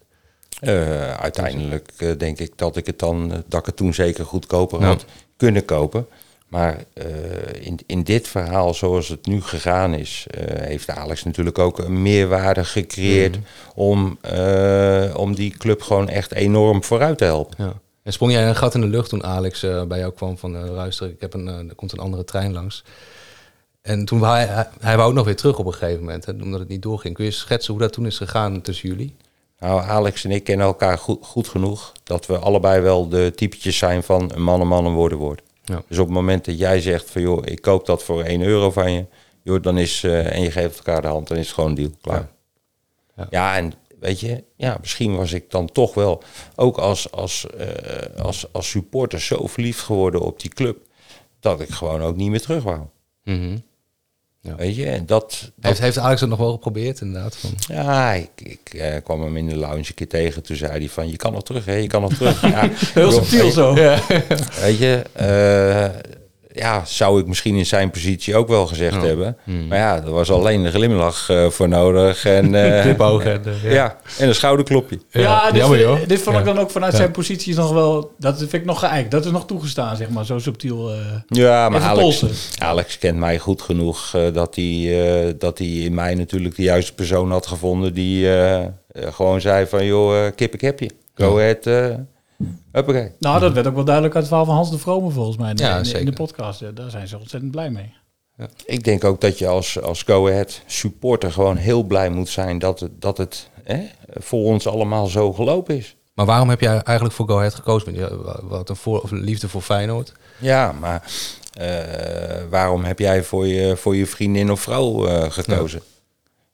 Eh, 0.59 1.11
uiteindelijk 1.13 1.91
eh, 1.97 2.09
denk 2.17 2.39
ik 2.39 2.51
dat 2.55 2.77
ik 2.77 2.85
het 2.85 2.99
dan, 2.99 3.43
dat 3.47 3.59
ik 3.59 3.65
het 3.65 3.75
toen 3.75 3.93
zeker 3.93 4.25
goedkoper 4.25 4.83
had 4.83 5.05
kunnen 5.37 5.65
kopen. 5.65 6.07
Maar 6.47 6.77
eh, 6.93 7.05
in, 7.59 7.79
in 7.85 8.03
dit 8.03 8.27
verhaal, 8.27 8.73
zoals 8.73 9.07
het 9.07 9.25
nu 9.25 9.41
gegaan 9.41 9.93
is, 9.93 10.25
eh, 10.29 10.65
heeft 10.67 10.89
Alex 10.89 11.23
natuurlijk 11.23 11.59
ook 11.59 11.79
een 11.79 12.01
meerwaarde 12.01 12.63
gecreëerd 12.65 13.35
Mhm. 13.35 13.43
om, 13.75 14.17
eh, 14.21 15.13
om 15.15 15.35
die 15.35 15.57
club 15.57 15.81
gewoon 15.81 16.09
echt 16.09 16.33
enorm 16.33 16.83
vooruit 16.83 17.17
te 17.17 17.23
helpen. 17.23 17.55
Ja. 17.65 17.73
En 18.03 18.13
sprong 18.13 18.31
jij 18.31 18.47
een 18.47 18.55
gat 18.55 18.75
in 18.75 18.81
de 18.81 18.87
lucht 18.87 19.09
toen 19.09 19.23
Alex 19.23 19.63
eh, 19.63 19.83
bij 19.83 19.99
jou 19.99 20.13
kwam 20.13 20.37
van 20.37 20.55
uh, 20.55 20.69
luister, 20.71 21.09
ik 21.09 21.21
heb 21.21 21.33
een, 21.33 21.47
eh, 21.47 21.69
er 21.69 21.75
komt 21.75 21.91
een 21.91 21.99
andere 21.99 22.23
trein 22.23 22.53
langs. 22.53 22.83
En 23.81 24.05
toen 24.05 24.23
hij, 24.23 24.45
hij, 24.45 24.67
hij 24.79 24.97
wou 24.97 25.09
ook 25.09 25.15
nog 25.15 25.25
weer 25.25 25.35
terug 25.35 25.57
op 25.57 25.65
een 25.65 25.73
gegeven 25.73 25.99
moment, 25.99 26.25
hè, 26.25 26.31
omdat 26.31 26.59
het 26.59 26.69
niet 26.69 26.81
doorging. 26.81 27.15
Kun 27.15 27.25
je 27.25 27.31
schetsen 27.31 27.73
hoe 27.73 27.81
dat 27.81 27.93
toen 27.93 28.05
is 28.05 28.17
gegaan 28.17 28.61
tussen 28.61 28.89
jullie? 28.89 29.15
Nou, 29.59 29.81
Alex 29.81 30.23
en 30.23 30.31
ik 30.31 30.43
kennen 30.43 30.65
elkaar 30.65 30.97
goed, 30.97 31.25
goed 31.25 31.47
genoeg 31.47 31.91
dat 32.03 32.25
we 32.25 32.37
allebei 32.37 32.81
wel 32.81 33.09
de 33.09 33.31
typetjes 33.35 33.77
zijn 33.77 34.03
van 34.03 34.31
een 34.33 34.43
man, 34.43 34.61
een 34.61 34.67
man, 34.67 34.85
een 34.85 34.93
woord, 34.93 35.11
een 35.11 35.17
woord. 35.17 35.41
Ja. 35.63 35.83
Dus 35.87 35.97
op 35.97 36.05
het 36.05 36.15
moment 36.15 36.45
dat 36.45 36.59
jij 36.59 36.81
zegt 36.81 37.11
van 37.11 37.21
joh, 37.21 37.45
ik 37.45 37.61
koop 37.61 37.85
dat 37.85 38.03
voor 38.03 38.23
1 38.23 38.41
euro 38.41 38.71
van 38.71 38.91
je, 38.91 39.05
joh, 39.43 39.61
dan 39.61 39.77
is, 39.77 40.03
en 40.03 40.41
je 40.41 40.51
geeft 40.51 40.77
elkaar 40.77 41.01
de 41.01 41.07
hand, 41.07 41.27
dan 41.27 41.37
is 41.37 41.45
het 41.45 41.55
gewoon 41.55 41.69
een 41.69 41.75
deal, 41.75 41.89
klaar. 42.01 42.29
Ja. 43.15 43.27
Ja, 43.29 43.55
en 43.55 43.73
weet 44.01 44.19
je, 44.19 44.43
ja, 44.55 44.77
misschien 44.79 45.15
was 45.15 45.33
ik 45.33 45.51
dan 45.51 45.71
toch 45.71 45.93
wel, 45.93 46.23
ook 46.55 46.77
als, 46.77 47.11
als, 47.11 47.47
eh, 47.57 48.23
als, 48.23 48.53
als 48.53 48.69
supporter, 48.69 49.21
zo 49.21 49.47
verliefd 49.47 49.79
geworden 49.79 50.21
op 50.21 50.39
die 50.39 50.49
club, 50.49 50.77
dat 51.39 51.61
ik 51.61 51.69
gewoon 51.69 52.01
ook 52.01 52.15
niet 52.15 52.29
meer 52.29 52.41
terug 52.41 52.63
wou. 52.63 52.81
Mhm. 53.23 53.57
Ja. 54.39 54.55
Weet 54.55 54.75
je, 54.75 54.85
en 54.85 55.05
dat, 55.05 55.51
dat 55.55 55.65
Heeft, 55.65 55.79
heeft 55.79 55.97
Alex 55.97 56.21
het 56.21 56.29
nog 56.29 56.39
wel 56.39 56.51
geprobeerd 56.51 57.01
inderdaad? 57.01 57.37
Van, 57.37 57.49
ja, 57.67 58.13
ik, 58.13 58.29
ik 58.35 58.73
eh, 58.73 59.03
kwam 59.03 59.21
hem 59.21 59.37
in 59.37 59.47
de 59.47 59.55
lounge 59.55 59.77
een 59.87 59.93
keer 59.93 60.07
tegen. 60.07 60.43
Toen 60.43 60.55
zei 60.55 60.71
hij 60.71 60.89
van, 60.89 61.09
je 61.09 61.15
kan 61.15 61.33
nog 61.33 61.43
terug, 61.43 61.65
hè? 61.65 61.75
Je 61.75 61.87
kan 61.87 62.01
nog 62.01 62.13
terug. 62.13 62.41
Ja, 62.51 62.69
Heel 62.71 63.11
subtiel 63.11 63.51
zo. 63.51 63.73
Weet 63.73 64.77
je, 64.77 65.01
eh, 65.13 66.20
ja, 66.53 66.85
zou 66.85 67.19
ik 67.19 67.27
misschien 67.27 67.55
in 67.55 67.65
zijn 67.65 67.89
positie 67.91 68.35
ook 68.35 68.47
wel 68.47 68.67
gezegd 68.67 68.95
Ja. 68.95 69.01
hebben. 69.01 69.37
Hmm. 69.43 69.67
Maar 69.67 69.77
ja, 69.77 69.95
er 70.03 70.11
was 70.11 70.31
alleen 70.31 70.65
een 70.65 70.71
glimlach 70.71 71.29
eh, 71.29 71.47
voor 71.49 71.67
nodig. 71.67 72.25
En, 72.25 72.55
eh, 72.75 72.81
Knipoog 72.81 73.23
en, 73.23 73.41
ja. 73.63 73.71
ja. 73.71 73.97
en 74.17 74.27
een 74.27 74.35
schouderklopje. 74.35 74.99
Ja, 75.09 75.51
dit, 75.51 75.59
jammer, 75.61 75.77
vind- 75.79 75.89
joh. 75.99 76.07
dit 76.07 76.21
vond 76.21 76.37
ik 76.37 76.45
Ja. 76.45 76.53
dan 76.53 76.63
ook 76.63 76.71
vanuit 76.71 76.91
Ja. 76.91 76.97
zijn 76.97 77.11
positie 77.11 77.55
nog 77.55 77.71
wel... 77.71 78.11
Dat 78.17 78.37
vind 78.37 78.53
ik 78.53 78.65
nog 78.65 78.79
geëikt. 78.79 79.11
Dat 79.11 79.25
is 79.25 79.31
nog 79.31 79.45
toegestaan, 79.45 79.95
zeg 79.95 80.09
maar. 80.09 80.25
Zo 80.25 80.39
subtiel. 80.39 80.91
eh 80.91 80.97
Ja, 81.27 81.69
maar 81.69 81.81
Alex, 81.81 82.01
polsen. 82.19 82.29
Alex 82.61 82.97
kent 82.97 83.17
mij 83.17 83.39
goed 83.39 83.61
genoeg 83.61 84.11
eh, 84.15 84.33
dat, 84.33 84.55
hij, 84.55 85.03
eh, 85.27 85.33
dat 85.37 85.57
hij 85.57 85.67
in 85.67 85.93
mij 85.93 86.15
natuurlijk 86.15 86.55
de 86.55 86.63
juiste 86.63 86.93
persoon 86.93 87.31
had 87.31 87.47
gevonden. 87.47 87.93
Die 87.93 88.27
gewoon 88.93 89.41
zei 89.41 89.65
van, 89.67 89.85
joh, 89.85 90.27
kip, 90.35 90.53
ik 90.53 90.61
heb 90.61 90.79
je. 90.79 90.89
Go 91.15 91.37
ahead, 91.37 91.65
eh 91.65 91.85
huppakee. 92.71 93.11
Nou, 93.19 93.39
dat 93.39 93.53
werd 93.53 93.67
ook 93.67 93.75
wel 93.75 93.83
duidelijk 93.85 94.15
uit 94.15 94.23
het 94.23 94.33
verhaal 94.33 94.45
van 94.51 94.55
Hans 94.55 94.71
de 94.71 94.77
Vrome 94.77 95.09
volgens 95.09 95.37
mij. 95.37 95.49
in 95.49 95.55
de- 95.55 95.63
Ja, 95.63 95.77
in, 95.77 95.83
de, 95.83 95.89
in 95.89 95.93
de 95.93 95.99
zeker. 95.99 96.13
podcast. 96.13 96.59
Ja, 96.59 96.71
daar 96.71 96.89
zijn 96.89 97.07
ze 97.07 97.17
ontzettend 97.19 97.51
blij 97.51 97.69
mee. 97.69 97.93
Ik 98.65 98.83
denk 98.83 99.03
ook 99.03 99.21
dat 99.21 99.37
je 99.39 99.47
als, 99.47 99.81
als 99.81 100.03
Go 100.03 100.27
Ahead 100.27 100.61
supporter 100.65 101.31
gewoon 101.31 101.55
heel 101.57 101.83
blij 101.83 102.09
moet 102.09 102.29
zijn 102.29 102.59
dat 102.59 102.79
het, 102.79 102.91
dat 103.01 103.17
het 103.17 103.49
hè, 103.63 103.83
voor 104.13 104.43
ons 104.45 104.67
allemaal 104.67 105.05
zo 105.07 105.33
gelopen 105.33 105.77
is. 105.77 105.95
Maar 106.13 106.25
waarom 106.25 106.49
heb 106.49 106.61
jij 106.61 106.71
eigenlijk 106.81 107.15
voor 107.15 107.27
Go 107.27 107.37
Ahead 107.37 107.53
gekozen? 107.53 107.93
Ja, 107.95 108.09
Wat 108.41 108.69
een 108.69 108.75
voor, 108.75 109.01
of 109.01 109.11
liefde 109.11 109.49
voor 109.49 109.61
Feyenoord? 109.61 110.13
Ja, 110.39 110.71
maar 110.71 111.11
eh, 111.53 112.43
waarom 112.49 112.83
heb 112.83 112.99
jij 112.99 113.23
voor 113.23 113.47
je, 113.47 113.75
voor 113.77 113.95
je 113.95 114.05
vriendin 114.05 114.51
of 114.51 114.61
vrouw 114.61 115.07
eh, 115.07 115.31
gekozen? 115.31 115.81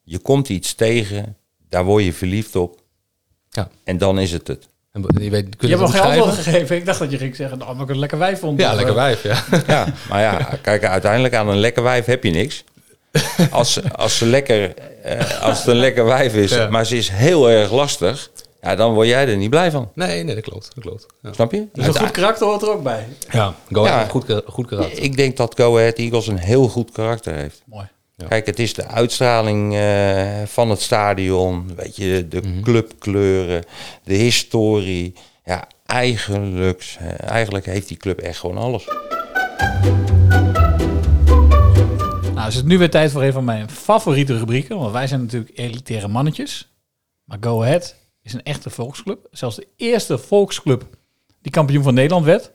Je 0.04 0.20
komt 0.20 0.50
iets 0.50 0.74
tegen, 0.76 1.38
daar 1.70 1.86
word 1.86 2.04
je 2.04 2.14
verliefd 2.14 2.56
op. 2.56 2.82
Ja. 3.50 3.70
En 3.84 3.98
dan 3.98 4.20
is 4.20 4.32
het 4.32 4.48
het. 4.48 4.68
En 5.06 5.24
je 5.24 5.30
weet, 5.30 5.56
kun 5.56 5.68
Je 5.70 5.76
je 5.76 5.82
hebt 5.82 5.94
nog 5.94 6.02
geen 6.04 6.12
antwoord 6.12 6.36
gegeven. 6.36 6.76
Ik 6.76 6.86
dacht 6.86 7.00
dat 7.00 7.12
je 7.12 7.18
ging 7.18 7.36
zeggen, 7.36 7.58
nou, 7.58 7.70
omdat 7.72 7.84
ik 7.84 7.90
het 7.90 8.00
lekker 8.00 8.18
wijf 8.18 8.40
vond. 8.40 8.60
Ja, 8.60 8.74
lekker 8.74 8.96
wijf, 8.96 9.24
ja. 9.24 9.44
Ja, 9.68 9.86
maar 10.10 10.22
ja, 10.22 10.50
kijk, 10.62 10.86
uiteindelijk 10.86 11.34
aan 11.36 11.50
een 11.50 11.60
lekker 11.60 11.84
wijf 11.84 12.06
heb 12.06 12.24
je 12.24 12.32
niks. 12.32 12.64
Als, 13.52 13.80
als, 13.94 14.18
ze 14.18 14.26
lekker, 14.26 14.74
eh, 15.04 15.42
als 15.42 15.58
het 15.58 15.68
een 15.68 15.76
lekker 15.76 16.06
wijf 16.06 16.34
is, 16.36 16.52
Ja. 16.52 16.70
maar 16.70 16.86
ze 16.86 16.98
is 16.98 17.10
heel 17.10 17.50
erg 17.50 17.72
lastig, 17.72 18.30
ja, 18.62 18.76
dan 18.76 18.94
word 18.94 19.08
jij 19.08 19.28
er 19.28 19.38
niet 19.38 19.50
blij 19.50 19.72
van. 19.72 19.92
Nee, 19.94 20.24
nee, 20.24 20.36
dat 20.36 20.44
klopt. 20.44 20.70
Dat 20.76 20.84
klopt. 20.84 21.06
Ja, 21.22 21.34
Snap 21.34 21.52
je? 21.52 21.66
Dus 21.74 21.88
een 21.88 21.96
goed 21.98 22.12
karakter 22.12 22.48
hoort 22.48 22.62
er 22.62 22.70
ook 22.72 22.84
bij. 22.84 23.08
ja. 23.32 23.54
Go 23.72 23.86
Ahead 23.86 24.02
Ja. 24.06 24.10
goed, 24.10 24.42
goed 24.46 24.68
karakter. 24.68 25.04
Ik 25.04 25.18
denk 25.18 25.38
dat 25.38 25.54
Go 25.60 25.78
Ahead 25.78 25.98
Eagles 25.98 26.28
een 26.28 26.38
heel 26.38 26.68
goed 26.68 26.92
karakter 26.92 27.34
heeft. 27.34 27.62
Mooi. 27.66 27.88
Ja. 28.20 28.28
Kijk, 28.28 28.46
het 28.46 28.60
is 28.60 28.74
de 28.74 28.88
uitstraling 28.88 29.76
eh, 29.76 30.44
van 30.46 30.70
het 30.70 30.82
stadion, 30.82 31.76
weet 31.76 31.96
je, 31.96 32.28
de 32.28 32.42
Mhm. 32.42 32.62
clubkleuren, 32.62 33.64
de 34.04 34.14
historie. 34.14 35.14
Ja, 35.46 35.68
eigenlijk, 35.86 36.96
eh, 37.00 37.30
eigenlijk 37.30 37.66
heeft 37.66 37.88
die 37.88 37.98
club 37.98 38.20
echt 38.20 38.40
gewoon 38.40 38.58
alles. 38.58 38.86
Nou, 42.34 42.48
is 42.48 42.56
het 42.56 42.66
nu 42.66 42.78
weer 42.78 42.90
tijd 42.90 43.12
voor 43.12 43.24
een 43.24 43.34
van 43.34 43.44
mijn 43.46 43.70
favoriete 43.70 44.38
rubrieken. 44.38 44.78
Want 44.78 44.92
wij 44.92 45.08
zijn 45.08 45.22
natuurlijk 45.22 45.58
elitaire 45.58 46.08
mannetjes. 46.08 46.72
Maar 47.24 47.38
Go 47.42 47.62
Ahead 47.64 47.96
is 48.22 48.34
een 48.34 48.44
echte 48.44 48.70
volksclub. 48.70 49.28
Zelfs 49.32 49.56
de 49.56 49.68
eerste 49.76 50.18
volksclub 50.18 50.84
die 51.42 51.52
kampioen 51.52 51.84
van 51.84 51.94
Nederland 51.94 52.26
werd. 52.26 52.52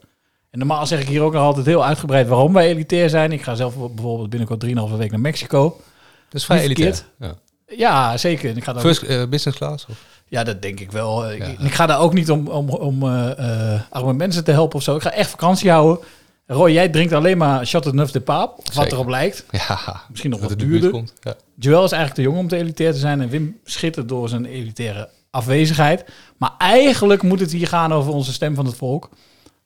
En 0.52 0.58
normaal 0.58 0.86
zeg 0.86 1.00
ik 1.00 1.08
hier 1.08 1.22
ook 1.22 1.32
nog 1.32 1.42
altijd 1.42 1.66
heel 1.66 1.84
uitgebreid 1.84 2.28
waarom 2.28 2.52
wij 2.52 2.68
elitair 2.68 3.08
zijn. 3.10 3.32
Ik 3.32 3.42
ga 3.42 3.54
zelf 3.54 3.74
bijvoorbeeld 3.76 4.30
binnenkort 4.30 4.64
3,5 4.66 4.96
week 4.96 5.10
naar 5.10 5.20
Mexico. 5.20 5.80
Dat 6.28 6.40
is 6.40 6.44
vrij 6.44 6.60
elitair. 6.60 7.04
Ja. 7.18 7.34
Ja, 7.76 8.16
zeker. 8.16 8.56
Ik 8.56 8.64
ga 8.64 8.72
daar 8.72 8.82
First 8.82 9.02
eh, 9.02 9.28
business 9.28 9.58
class? 9.58 9.86
Of? 9.90 9.96
Ja, 10.28 10.44
dat 10.44 10.62
denk 10.62 10.80
ik 10.80 10.92
wel. 10.92 11.30
Ik, 11.30 11.38
Ja. 11.38 11.64
ik 11.64 11.72
ga 11.72 11.86
daar 11.86 12.00
ook 12.00 12.12
niet 12.12 12.30
om, 12.30 12.48
om, 12.48 12.68
om 12.68 13.02
eh, 13.02 13.74
eh, 13.74 13.80
arme 13.90 14.12
mensen 14.12 14.44
te 14.44 14.50
helpen 14.50 14.76
of 14.76 14.82
zo. 14.82 14.96
Ik 14.96 15.02
ga 15.02 15.12
echt 15.12 15.30
vakantie 15.30 15.70
houden. 15.70 16.04
Roy, 16.46 16.70
jij 16.70 16.88
drinkt 16.88 17.12
alleen 17.12 17.38
maar 17.38 17.66
Chateauneuf 17.66 18.10
de 18.10 18.20
Paap. 18.20 18.56
Wat 18.56 18.74
Zeker. 18.74 18.92
erop 18.92 19.08
lijkt. 19.08 19.44
Ja. 19.50 20.02
Misschien 20.08 20.30
nog 20.30 20.40
wat 20.40 20.58
duurder. 20.58 20.90
komt. 20.90 21.12
Ja. 21.20 21.34
Joel 21.58 21.84
is 21.84 21.92
eigenlijk 21.92 22.14
te 22.14 22.22
jong 22.22 22.38
om 22.38 22.48
te 22.48 22.56
elitair 22.56 22.92
te 22.92 22.98
zijn. 22.98 23.20
En 23.20 23.28
Wim 23.28 23.58
schittert 23.64 24.08
door 24.08 24.28
zijn 24.28 24.44
elitaire 24.44 25.08
afwezigheid. 25.30 26.04
Maar 26.36 26.54
eigenlijk 26.58 27.22
moet 27.22 27.40
het 27.40 27.52
hier 27.52 27.66
gaan 27.68 27.92
over 27.92 28.12
onze 28.12 28.32
stem 28.32 28.54
van 28.54 28.66
het 28.66 28.76
volk. 28.76 29.10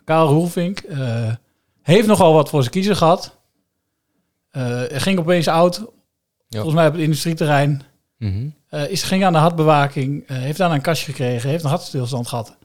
Karel 0.06 0.28
Roelvink 0.28 0.78
eh, 0.78 1.28
heeft 1.82 2.06
nogal 2.06 2.32
wat 2.32 2.48
voor 2.48 2.60
zijn 2.60 2.72
kiezer 2.72 2.96
gehad. 2.96 3.36
Eh, 4.50 4.82
ging 4.88 5.18
opeens 5.18 5.48
oud. 5.48 5.82
Volgens 6.48 6.74
mij 6.74 6.86
op 6.86 6.92
het 6.92 7.02
industrieterrein. 7.02 7.82
Mhm. 8.18 8.48
Eh, 8.68 8.88
is, 8.90 9.02
ging 9.02 9.24
aan 9.24 9.32
de 9.32 9.38
hartbewaking, 9.38 10.24
heeft 10.26 10.58
daarna 10.58 10.74
een 10.74 10.80
kastje 10.80 11.06
gekregen, 11.12 11.50
heeft 11.50 11.64
een 11.64 11.70
hartstilstand 11.70 12.28
gehad. 12.28 12.56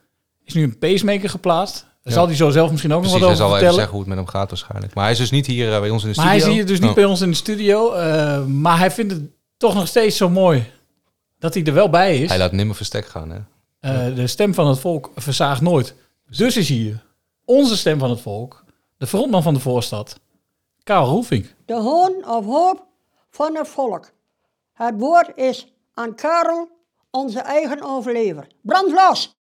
Is 0.44 0.54
nu 0.54 0.64
een 0.64 0.78
pacemaker 0.78 1.30
geplaatst. 1.30 1.82
Daar 1.82 1.90
Ja. 2.04 2.12
zal 2.12 2.26
hij 2.28 2.36
zo 2.36 2.50
zelf 2.50 2.70
misschien 2.72 2.94
ook 2.94 3.00
Precies, 3.02 3.20
nog 3.20 3.28
hij 3.30 3.38
wat 3.38 3.46
over 3.46 3.58
zal 3.58 3.60
wel 3.60 3.70
even 3.70 3.74
zeggen 3.74 3.92
hoe 3.92 4.00
het 4.00 4.10
met 4.10 4.18
hem 4.18 4.28
gaat 4.42 4.50
waarschijnlijk. 4.50 4.94
Maar 4.94 5.04
hij 5.04 5.14
is 5.14 5.20
dus 5.20 5.32
niet 5.32 5.46
hier 5.46 5.74
eh, 5.74 5.80
bij 5.80 5.90
ons 5.90 6.04
in 6.04 6.10
de 6.12 6.16
maar 6.18 6.26
hij 6.26 6.36
studio. 6.40 6.54
is 6.56 6.60
hier 6.60 6.70
dus 6.72 6.80
niet 6.80 6.90
Oh. 6.90 6.96
bij 6.96 7.06
ons 7.06 7.22
in 7.22 7.30
de 7.30 7.36
studio. 7.36 7.92
maar 8.48 8.78
hij 8.78 8.92
vindt 8.92 9.14
het 9.14 9.22
toch 9.58 9.74
nog 9.74 9.88
steeds 9.88 10.18
zo 10.18 10.30
mooi 10.30 10.66
dat 11.40 11.54
hij 11.54 11.64
er 11.64 11.74
wel 11.74 11.90
bij 11.90 12.18
is. 12.18 12.30
Hij 12.30 12.38
laat 12.38 12.52
nimmer 12.52 12.76
verstek 12.76 13.06
gaan, 13.06 13.30
hè? 13.80 14.14
De 14.14 14.28
stem 14.28 14.54
van 14.54 14.68
het 14.68 14.80
volk 14.80 15.12
verzaagt 15.16 15.62
nooit. 15.62 15.96
Dus 16.30 16.56
is 16.58 16.70
hier 16.70 17.04
onze 17.52 17.78
stem 17.78 18.00
van 18.00 18.10
het 18.10 18.22
volk, 18.22 18.64
de 18.98 19.08
frontman 19.08 19.44
van 19.44 19.54
de 19.54 19.60
voorstad, 19.60 20.20
Karel 20.84 21.06
Roelvink. 21.06 21.56
De 21.66 21.74
hoon 21.74 22.14
of 22.28 22.46
hoop 22.46 22.84
van 23.30 23.56
het 23.56 23.68
volk. 23.68 24.10
Het 24.74 24.94
woord 24.98 25.32
is 25.36 25.68
aan 25.94 26.16
Karel, 26.16 26.70
onze 27.10 27.40
eigen 27.40 27.82
overlever. 27.84 28.48
Brand 28.62 28.92
los! 28.92 29.36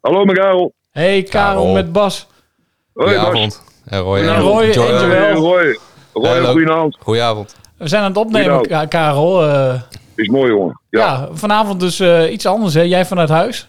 Hallo 0.00 0.24
Miguel. 0.24 0.72
Hey 0.90 1.22
Karel, 1.22 1.54
Karel. 1.60 1.72
met 1.72 1.92
Bas. 1.92 2.26
Hoi 2.92 3.14
Bas. 3.14 3.24
Goedenavond. 3.24 3.62
En 3.84 4.00
Roy. 4.00 4.18
En 4.20 4.40
Roy 4.40 4.62
en 4.64 4.72
Joel. 4.72 4.88
Joel. 4.88 5.08
Hey, 5.10 5.32
Roy. 5.32 5.78
Roy, 6.12 6.44
goedenavond. 6.44 6.96
Goedenavond. 7.00 7.54
We 7.78 7.88
zijn 7.88 8.02
aan 8.02 8.08
het 8.08 8.16
opnemen, 8.18 8.54
Goedenavond. 8.56 8.90
Ka- 8.90 8.98
Karel. 8.98 9.42
eh, 9.48 9.82
Is 10.14 10.28
mooi 10.28 10.50
jongen. 10.52 10.80
Ja, 10.90 11.00
Ja. 11.00 11.28
vanavond 11.32 11.80
dus 11.80 12.00
eh, 12.00 12.32
iets 12.32 12.46
anders, 12.46 12.74
hè? 12.74 12.80
Jij 12.82 13.06
vanuit 13.06 13.28
huis? 13.28 13.68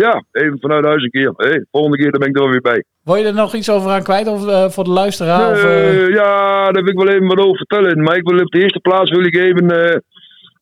Ja, 0.00 0.24
even 0.30 0.58
vanuit 0.60 0.84
huis 0.84 1.02
een 1.02 1.10
keer. 1.10 1.32
Hey, 1.36 1.64
volgende 1.70 1.96
keer 1.96 2.10
dan 2.10 2.20
ben 2.20 2.28
ik 2.28 2.38
er 2.38 2.50
weer 2.50 2.60
bij. 2.60 2.84
Wil 3.02 3.16
je 3.16 3.24
er 3.24 3.34
nog 3.34 3.54
iets 3.54 3.70
over 3.70 3.90
aan 3.90 4.02
kwijt 4.02 4.28
of, 4.28 4.48
eh, 4.48 4.68
voor 4.68 4.84
de 4.84 4.90
luisteraar? 4.90 5.50
of, 5.50 5.64
eh? 5.64 5.88
Eh, 5.88 6.08
ja, 6.08 6.70
daar 6.70 6.82
wil 6.82 6.92
ik 6.92 6.98
wel 6.98 7.08
even 7.08 7.26
wat 7.26 7.38
over 7.38 7.56
vertellen. 7.56 8.02
Maar 8.02 8.16
ik 8.16 8.28
wil 8.28 8.38
op 8.38 8.50
de 8.50 8.62
eerste 8.62 8.80
plaats 8.80 9.10
wil 9.10 9.24
ik 9.24 9.36
even 9.36 9.68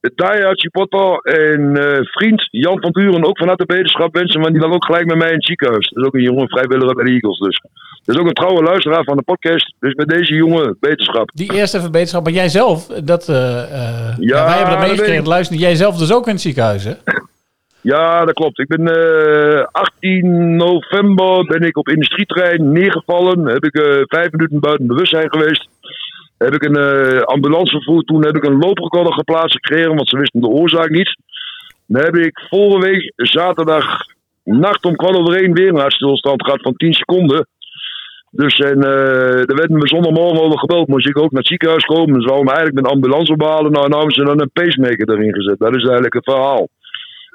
de 0.00 0.12
Thai 0.14 0.42
supporter 0.52 1.16
en 1.18 1.76
vriend 2.02 2.48
Jan 2.50 2.80
van 2.80 2.90
Buren 2.90 3.24
ook 3.24 3.38
vanuit 3.38 3.58
de 3.58 3.66
beterschap 3.66 4.14
wensen. 4.14 4.40
Want 4.40 4.52
die 4.52 4.62
lag 4.62 4.72
ook 4.72 4.84
gelijk 4.84 5.06
met 5.06 5.16
mij 5.16 5.28
in 5.28 5.34
het 5.34 5.44
ziekenhuis. 5.44 5.88
Dat 5.88 5.98
is 5.98 6.06
ook 6.08 6.14
een 6.14 6.22
jongen 6.22 6.48
vrijwilliger 6.48 6.94
bij 6.94 7.04
de 7.04 7.10
Eagles. 7.10 7.38
Dus. 7.38 7.60
Dat 8.04 8.14
is 8.14 8.20
ook 8.20 8.26
een 8.26 8.34
trouwe 8.34 8.62
luisteraar 8.62 9.04
van 9.04 9.16
de 9.16 9.22
podcast. 9.22 9.74
Dus 9.78 9.94
met 9.94 10.08
deze 10.08 10.34
jongen 10.34 10.76
beterschap. 10.80 11.30
Die 11.34 11.54
eerste 11.54 11.78
even 11.78 11.92
beterschap, 11.92 12.24
maar 12.24 12.32
jij 12.32 12.48
zelf, 12.48 12.86
dat, 12.86 13.26
ja, 13.26 14.44
wij 14.44 14.56
hebben 14.56 14.78
dat 14.78 14.88
meegekregen, 14.88 15.26
luister, 15.26 15.56
jij 15.56 15.74
zelf 15.74 15.96
dus 15.96 16.12
ook 16.12 16.26
in 16.26 16.32
het 16.32 16.40
ziekenhuis, 16.40 16.84
hè? 16.84 16.92
Ja, 17.82 18.24
dat 18.24 18.34
klopt. 18.34 18.58
Ik 18.58 18.66
ben 18.66 18.86
eh 18.86 19.66
18 19.72 20.56
november 20.56 21.44
ben 21.44 21.62
ik 21.62 21.76
op 21.76 21.88
industrieterrein 21.88 22.72
neergevallen. 22.72 23.46
Heb 23.46 23.64
ik 23.64 23.74
eh, 23.74 24.02
vijf 24.06 24.30
minuten 24.30 24.60
buiten 24.60 24.86
bewustzijn 24.86 25.30
geweest. 25.30 25.68
Heb 26.38 26.54
ik 26.54 26.62
een 26.62 26.76
eh, 26.76 27.22
ambulance 27.22 27.72
vervoerd. 27.72 28.06
Toen 28.06 28.24
heb 28.24 28.36
ik 28.36 28.44
een 28.44 28.58
looprecorder 28.58 29.12
geplaatst 29.12 29.58
gekregen, 29.60 29.94
want 29.94 30.08
ze 30.08 30.18
wisten 30.18 30.40
de 30.40 30.46
oorzaak 30.46 30.90
niet. 30.90 31.16
Dan 31.86 32.02
heb 32.02 32.16
ik 32.16 32.46
vorige 32.48 32.90
week 32.90 33.12
zaterdag 33.16 33.84
nacht 34.44 34.84
om 34.84 34.96
kwart 34.96 35.16
over 35.16 35.42
één 35.42 35.52
weer 35.52 35.68
een 35.68 35.80
hartstilstand 35.80 36.44
gehad 36.44 36.62
van 36.62 36.74
10 36.74 36.92
seconden. 36.92 37.46
Dus 38.30 38.58
en, 38.58 38.82
eh 38.82 39.46
daar 39.46 39.56
werd 39.56 39.70
me 39.70 39.88
zondagmorgen 39.88 40.42
over 40.42 40.58
gebeld. 40.58 40.88
Moest 40.88 41.08
ik 41.08 41.18
ook 41.18 41.30
naar 41.30 41.40
het 41.40 41.48
ziekenhuis 41.48 41.84
komen. 41.84 42.20
Ze 42.20 42.28
wouden 42.28 42.44
me 42.44 42.52
eigenlijk 42.52 42.74
met 42.74 42.84
een 42.84 42.96
ambulance 42.96 43.32
ophalen. 43.32 43.72
Nou, 43.72 43.88
nou 43.88 43.96
hebben 43.96 44.14
ze 44.14 44.24
dan 44.24 44.40
een 44.40 44.50
pacemaker 44.52 45.10
erin 45.10 45.34
gezet. 45.34 45.58
Dat 45.58 45.76
is 45.76 45.82
eigenlijk 45.82 46.14
het 46.14 46.24
verhaal. 46.24 46.68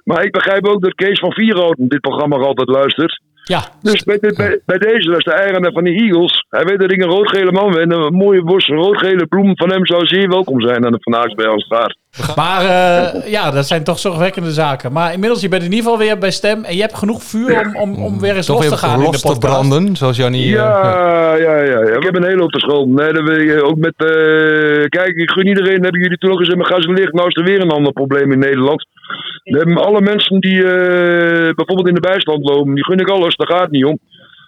Maar 0.05 0.23
ik 0.23 0.31
begrijp 0.31 0.67
ook 0.67 0.81
dat 0.81 0.93
Kees 0.95 1.19
van 1.19 1.31
Vierhouten 1.33 1.87
dit 1.87 1.99
programma 2.01 2.35
altijd 2.37 2.69
luistert. 2.69 3.21
Ja. 3.47 3.61
Dus 3.81 4.03
bij, 4.03 4.17
dit- 4.21 4.37
bij, 4.37 4.59
bij 4.65 4.77
deze, 4.77 5.07
dat 5.09 5.17
is 5.17 5.23
de 5.23 5.31
eigenaar 5.31 5.71
van 5.71 5.83
de 5.83 5.91
Eagles. 5.91 6.45
Hij 6.49 6.63
weet 6.65 6.79
dat 6.79 6.91
ik 6.91 7.01
een 7.01 7.09
rood-gele 7.09 7.51
man 7.51 7.71
ben. 7.71 7.81
En 7.81 7.91
een 7.91 8.13
mooie 8.13 8.43
bos 8.43 8.67
rood-gele 8.67 9.25
bloem 9.25 9.57
van 9.57 9.71
hem 9.71 9.85
zou 9.85 10.05
zeer 10.05 10.29
welkom 10.29 10.61
zijn 10.61 10.85
aan 10.85 10.91
de 10.91 10.97
Van 11.01 11.13
Haaksbergenstraat. 11.13 11.97
Maar 12.35 12.61
eh, 12.61 13.31
ja, 13.31 13.51
dat 13.51 13.67
zijn 13.67 13.83
toch 13.83 13.99
zorgwekkende 13.99 14.51
zaken. 14.51 14.91
Maar 14.91 15.13
inmiddels, 15.13 15.41
je 15.41 15.49
bent 15.49 15.63
in 15.63 15.69
ieder 15.71 15.83
geval 15.83 15.99
weer 16.05 16.17
bij 16.17 16.31
stem 16.31 16.63
en 16.63 16.75
je 16.75 16.81
hebt 16.81 16.97
genoeg 16.97 17.23
vuur 17.23 17.59
om, 17.73 17.75
om, 17.81 18.03
om 18.03 18.19
weer 18.19 18.35
eens 18.35 18.45
Toch 18.45 18.55
los 18.59 18.69
te 18.69 18.77
gaan 18.77 18.93
in 18.93 18.99
de 18.99 19.05
los 19.11 19.21
te 19.21 19.37
branden, 19.37 19.95
zoals 19.95 20.17
Jannie... 20.17 20.45
eh, 20.45 20.51
Ja, 20.51 21.35
ja, 21.35 21.55
ja, 21.61 21.79
ja. 21.79 21.95
Ik 21.95 22.03
heb 22.03 22.15
een 22.15 22.23
hele 22.25 22.41
hoop 22.41 22.51
te 22.51 22.59
schulden. 22.59 22.93
Nee, 22.95 23.13
dat 23.13 23.23
wil 23.23 23.39
je 23.41 23.63
ook 23.63 23.77
met. 23.77 23.93
eh, 23.97 24.85
kijk, 24.89 25.15
ik 25.15 25.29
gun 25.29 25.47
iedereen. 25.47 25.81
Hebben 25.83 26.01
jullie 26.01 26.17
toen 26.17 26.29
nog 26.29 26.39
eens 26.39 26.49
in 26.49 26.57
mijn 26.57 26.69
gas 26.69 26.85
gelicht? 26.85 27.13
Nou 27.13 27.27
is 27.27 27.35
er 27.35 27.43
weer 27.43 27.61
een 27.61 27.71
ander 27.71 27.93
probleem 27.93 28.31
in 28.31 28.39
Nederland. 28.39 28.87
We 29.45 29.57
hebben 29.57 29.77
alle 29.85 30.01
mensen 30.01 30.39
die 30.39 30.63
eh, 30.63 31.53
bijvoorbeeld 31.55 31.87
in 31.87 31.93
de 31.93 31.99
bijstand 32.11 32.49
lopen, 32.49 32.73
die 32.73 32.83
gun 32.83 32.99
ik 32.99 33.09
alles, 33.09 33.35
daar 33.35 33.47
gaat 33.47 33.61
het 33.61 33.71
niet 33.71 33.85
om. 33.85 33.99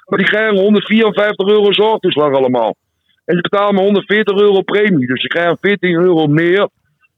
Maar 0.06 0.20
die 0.20 0.28
krijgen 0.28 0.58
154 0.58 1.48
euro 1.48 1.72
zorgtoeslag 1.74 2.34
allemaal. 2.36 2.76
En 3.26 3.36
ze 3.36 3.42
betalen 3.42 3.74
maar 3.76 3.84
140 3.84 4.40
euro 4.40 4.62
premie. 4.62 5.08
Dus 5.08 5.22
ze 5.22 5.28
krijgen 5.28 5.58
14 5.62 5.96
euro 5.96 6.28
meer. 6.28 6.70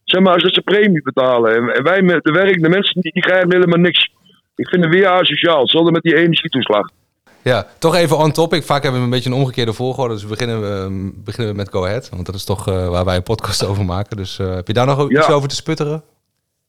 Zeg 0.04 0.22
maar, 0.22 0.34
als 0.34 0.44
dat 0.44 0.54
ze 0.54 0.62
premie 0.62 1.02
betalen. 1.02 1.56
En, 1.56 1.76
en 1.76 1.84
wij 1.84 2.02
met 2.02 2.24
de 2.24 2.32
werkende 2.32 2.70
mensen, 2.70 3.02
die, 3.02 3.12
die 3.12 3.22
krijgen 3.22 3.52
helemaal 3.52 3.80
niks. 3.80 4.10
Ik 4.56 4.68
vind 4.70 4.84
het 4.84 4.94
weer 4.94 5.08
asociaal. 5.08 5.60
Hetzelfde 5.62 5.92
met 5.92 6.02
die 6.02 6.16
energietoeslag. 6.16 6.90
Ja, 7.44 7.68
toch 7.80 7.96
even 7.96 8.18
on 8.18 8.32
topic. 8.32 8.64
Vaak 8.64 8.82
hebben 8.84 9.00
we 9.00 9.06
een 9.06 9.14
beetje 9.14 9.30
een 9.30 9.36
omgekeerde 9.36 9.74
volgorde. 9.74 10.14
Dus 10.14 10.28
beginnen 10.28 10.62
we, 10.62 10.68
ehm, 10.68 11.10
beginnen 11.24 11.52
we 11.52 11.58
met 11.58 11.70
Go 11.70 11.86
Ahead. 11.86 12.10
Want 12.10 12.26
dat 12.26 12.36
is 12.36 12.44
toch 12.46 12.68
eh, 12.68 12.90
waar 12.90 13.06
wij 13.06 13.16
een 13.16 13.24
podcast 13.24 13.66
over 13.66 13.86
maken. 13.86 14.18
Dus 14.18 14.40
eh, 14.40 14.56
heb 14.56 14.68
je 14.68 14.74
daar 14.74 14.86
nog 14.86 15.10
Ja. 15.10 15.20
iets 15.20 15.30
over 15.30 15.50
te 15.50 15.56
sputteren? 15.56 16.04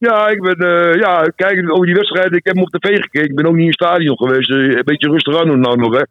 Ja, 0.07 0.27
ik 0.27 0.41
ben, 0.41 0.55
eh, 0.55 0.99
ja, 0.99 1.31
kijk, 1.35 1.71
over 1.71 1.85
die 1.85 1.95
wedstrijd, 1.95 2.33
ik 2.33 2.45
heb 2.45 2.55
hem 2.55 2.63
op 2.63 2.69
tv 2.69 3.01
gekeken. 3.01 3.29
Ik 3.29 3.35
ben 3.35 3.45
ook 3.45 3.53
niet 3.53 3.61
in 3.61 3.73
het 3.75 3.81
stadion 3.83 4.17
geweest. 4.17 4.49
eh, 4.49 4.57
een 4.57 4.81
beetje 4.85 5.09
rustig 5.09 5.39
aan 5.39 5.47
doen 5.47 5.59
nou 5.59 5.77
nog, 5.77 5.93
hè. 5.93 6.03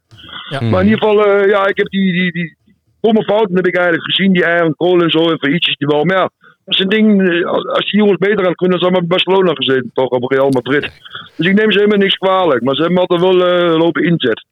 Ja. 0.51 0.61
Maar 0.71 0.81
in 0.81 0.89
ieder 0.89 1.03
geval, 1.03 1.27
eh, 1.27 1.49
ja, 1.49 1.67
ik 1.67 1.77
heb 1.77 1.89
die, 1.89 2.13
die, 2.13 2.33
die 2.33 2.57
domme 3.01 3.25
fouten 3.25 3.57
heb 3.57 3.67
ik 3.67 3.75
eigenlijk 3.75 4.05
gezien. 4.05 4.33
Die 4.33 4.47
Aaron 4.47 4.77
Cole 4.77 5.05
en 5.05 5.11
zo, 5.11 5.31
en 5.31 5.55
ietsjes 5.55 5.77
die 5.77 5.87
wel. 5.87 6.05
Maar 6.05 6.17
ja, 6.17 6.31
dat 6.65 6.75
is 6.75 6.79
een 6.79 6.89
ding, 6.89 7.07
als, 7.45 7.91
die 7.91 8.01
jongens 8.01 8.19
beter 8.19 8.39
aan 8.39 8.55
het 8.55 8.57
kunnen, 8.57 8.79
dan 8.81 8.91
zijn 8.91 9.01
we 9.01 9.07
bij 9.07 9.17
Barcelona 9.17 9.53
gezeten, 9.55 9.91
toch, 9.95 10.09
op 10.09 10.31
Real 10.31 10.51
Madrid. 10.51 10.91
Dus 11.37 11.47
ik 11.47 11.55
neem 11.55 11.73
ze 11.73 11.79
helemaal 11.79 11.99
niks 12.05 12.15
kwalijk. 12.15 12.63
Maar 12.63 12.75
ze 12.75 12.83
hebben 12.83 13.01
altijd 13.01 13.21
wel 13.21 13.37
lopen 13.79 14.05
inzet. 14.05 14.45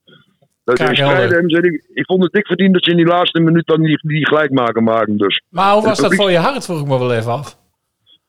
Dat 0.64 0.78
ze, 0.78 1.58
ik, 1.62 1.84
ik 1.94 2.06
vond 2.06 2.22
het 2.22 2.32
dik 2.32 2.46
verdiend 2.46 2.72
dat 2.72 2.84
ze 2.84 2.90
in 2.90 2.96
die 2.96 3.06
laatste 3.06 3.40
minuut 3.40 3.66
dan 3.66 3.82
die, 3.82 3.98
die 4.02 4.26
gelijkmaker 4.26 4.82
maken. 4.82 5.16
Dus. 5.16 5.42
Maar 5.48 5.72
hoe 5.72 5.82
was 5.82 5.98
dat 5.98 6.14
voor 6.14 6.30
je 6.30 6.38
hart, 6.38 6.64
vroeg 6.64 6.80
ik 6.80 6.86
me 6.86 6.98
wel 6.98 7.14
even 7.14 7.32
af. 7.32 7.56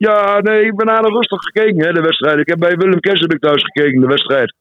Ja, 0.08 0.40
nee, 0.42 0.66
ik 0.66 0.76
ben 0.76 0.90
aardig 0.90 1.12
rustig 1.12 1.42
gekeken, 1.42 1.86
hè, 1.86 1.94
de 1.94 2.02
wedstrijd. 2.02 2.40
Ik 2.40 2.48
heb 2.48 2.60
bij 2.60 2.76
Willem 2.76 3.00
Kers 3.00 3.20
heb 3.22 3.34
ik 3.34 3.40
thuis 3.40 3.64
gekeken, 3.64 4.02
de 4.02 4.08
wedstrijd. 4.08 4.54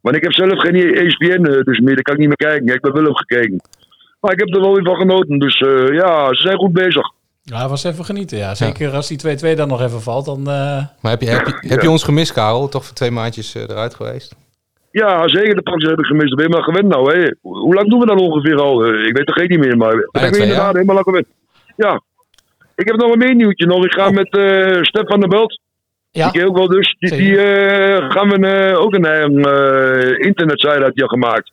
Want 0.00 0.16
ik 0.16 0.22
heb 0.22 0.32
zelf 0.32 0.58
geen 0.60 0.74
ESPN 0.94 1.44
eh, 1.44 1.62
dus 1.62 1.78
meer, 1.78 1.94
daar 1.94 2.02
kan 2.02 2.14
ik 2.14 2.20
niet 2.20 2.28
meer 2.28 2.48
kijken. 2.50 2.66
Ik 2.66 2.72
heb 2.72 2.82
bij 2.82 2.92
Willem 2.92 3.16
gekeken. 3.16 3.60
Maar 4.20 4.32
ik 4.32 4.38
heb 4.38 4.54
er 4.54 4.60
wel 4.60 4.74
weer 4.74 4.84
van 4.84 4.96
genoten, 4.96 5.38
dus 5.38 5.54
eh, 5.60 5.94
ja, 5.94 6.34
ze 6.34 6.42
zijn 6.42 6.56
goed 6.58 6.72
bezig. 6.72 7.12
Ja, 7.42 7.60
dat 7.60 7.70
was 7.70 7.84
even 7.84 8.04
genieten, 8.04 8.38
ja. 8.38 8.54
Zeker 8.54 8.90
als 8.90 9.08
die 9.08 9.38
2-2 9.54 9.56
dan 9.56 9.68
nog 9.68 9.82
even 9.82 10.00
valt, 10.02 10.24
dan... 10.24 10.38
eh, 10.38 10.84
Maar 11.00 11.10
heb 11.10 11.20
je, 11.20 11.28
heb 11.28 11.46
je, 11.46 11.68
heb 11.68 11.82
je 11.82 11.90
ons 11.90 12.04
gemist, 12.04 12.32
Karel? 12.32 12.68
Toch 12.68 12.84
voor 12.84 12.94
twee 12.94 13.10
maandjes 13.10 13.54
eruit 13.54 13.94
geweest? 13.94 14.34
Ja, 14.90 15.28
zeker, 15.28 15.54
de 15.54 15.62
praxis 15.62 15.88
heb 15.90 15.98
ik 15.98 16.04
gemist. 16.04 16.28
Dan 16.28 16.36
ben 16.36 16.46
je 16.46 16.52
maar 16.52 16.62
gewend 16.62 16.86
nou, 16.88 17.12
hè. 17.18 17.30
Hoe 17.42 17.74
lang 17.74 17.90
doen 17.90 18.00
we 18.00 18.06
dat 18.06 18.20
ongeveer 18.20 18.60
al? 18.60 18.86
Ik 18.86 19.16
weet 19.16 19.26
toch 19.26 19.34
geen 19.36 19.48
niet 19.48 19.58
meer, 19.58 19.76
maar 19.76 19.92
ik 19.94 20.08
ben 20.10 20.22
twee 20.32 20.42
inderdaad 20.42 20.64
jaar. 20.64 20.72
helemaal 20.72 20.94
lang 20.94 21.06
gewend. 21.06 21.26
Ja. 21.76 22.00
Ik 22.78 22.86
heb 22.86 22.96
nog 22.96 23.12
een 23.12 23.18
meer 23.18 23.34
nieuwtje 23.34 23.66
nog. 23.66 23.84
Ik 23.84 23.92
ga 23.92 24.10
met 24.10 24.36
eh 24.36 24.82
Stef 24.82 25.06
van 25.06 25.20
der 25.20 25.28
Belt. 25.28 25.60
Ja. 26.10 26.22
Die 26.22 26.32
ken 26.32 26.40
je 26.40 26.48
ook 26.48 26.56
wel 26.56 26.68
dus. 26.68 26.96
Die, 26.98 27.16
die 27.16 27.38
eh, 27.40 28.10
gaan 28.10 28.28
we 28.28 28.46
eh, 28.46 28.80
ook 28.80 28.94
een 28.94 29.04
eh 29.04 30.26
internetsite 30.26 30.84
uit 30.84 30.94
je 30.94 31.08
gemaakt. 31.08 31.52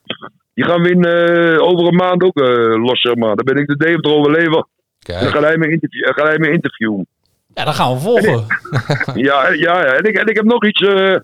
Die 0.54 0.64
gaan 0.64 0.82
we 0.82 0.90
in, 0.90 1.04
eh, 1.04 1.62
over 1.68 1.86
een 1.86 1.94
maand 1.94 2.22
ook 2.22 2.40
eh, 2.40 2.74
los, 2.84 3.00
zeg 3.00 3.14
maar. 3.14 3.36
Dan 3.36 3.44
ben 3.44 3.56
ik 3.56 3.66
de 3.66 3.76
Deventer 3.76 4.12
overlever. 4.12 4.66
Dan 4.98 5.16
gaat 5.18 5.42
hij 5.42 5.56
me, 5.56 5.68
interview, 5.70 6.04
hij 6.14 6.38
me 6.38 6.50
interviewen. 6.50 7.06
ja, 7.54 7.64
dan 7.64 7.74
gaan 7.74 7.92
we 7.94 8.00
volgen. 8.00 8.44
ja, 9.28 9.48
ja, 9.52 9.52
ja. 9.52 9.84
En 9.84 10.04
ik, 10.04 10.16
en 10.18 10.26
ik 10.26 10.36
heb 10.36 10.44
nog 10.44 10.64
iets. 10.66 10.80
eh, 10.80 11.14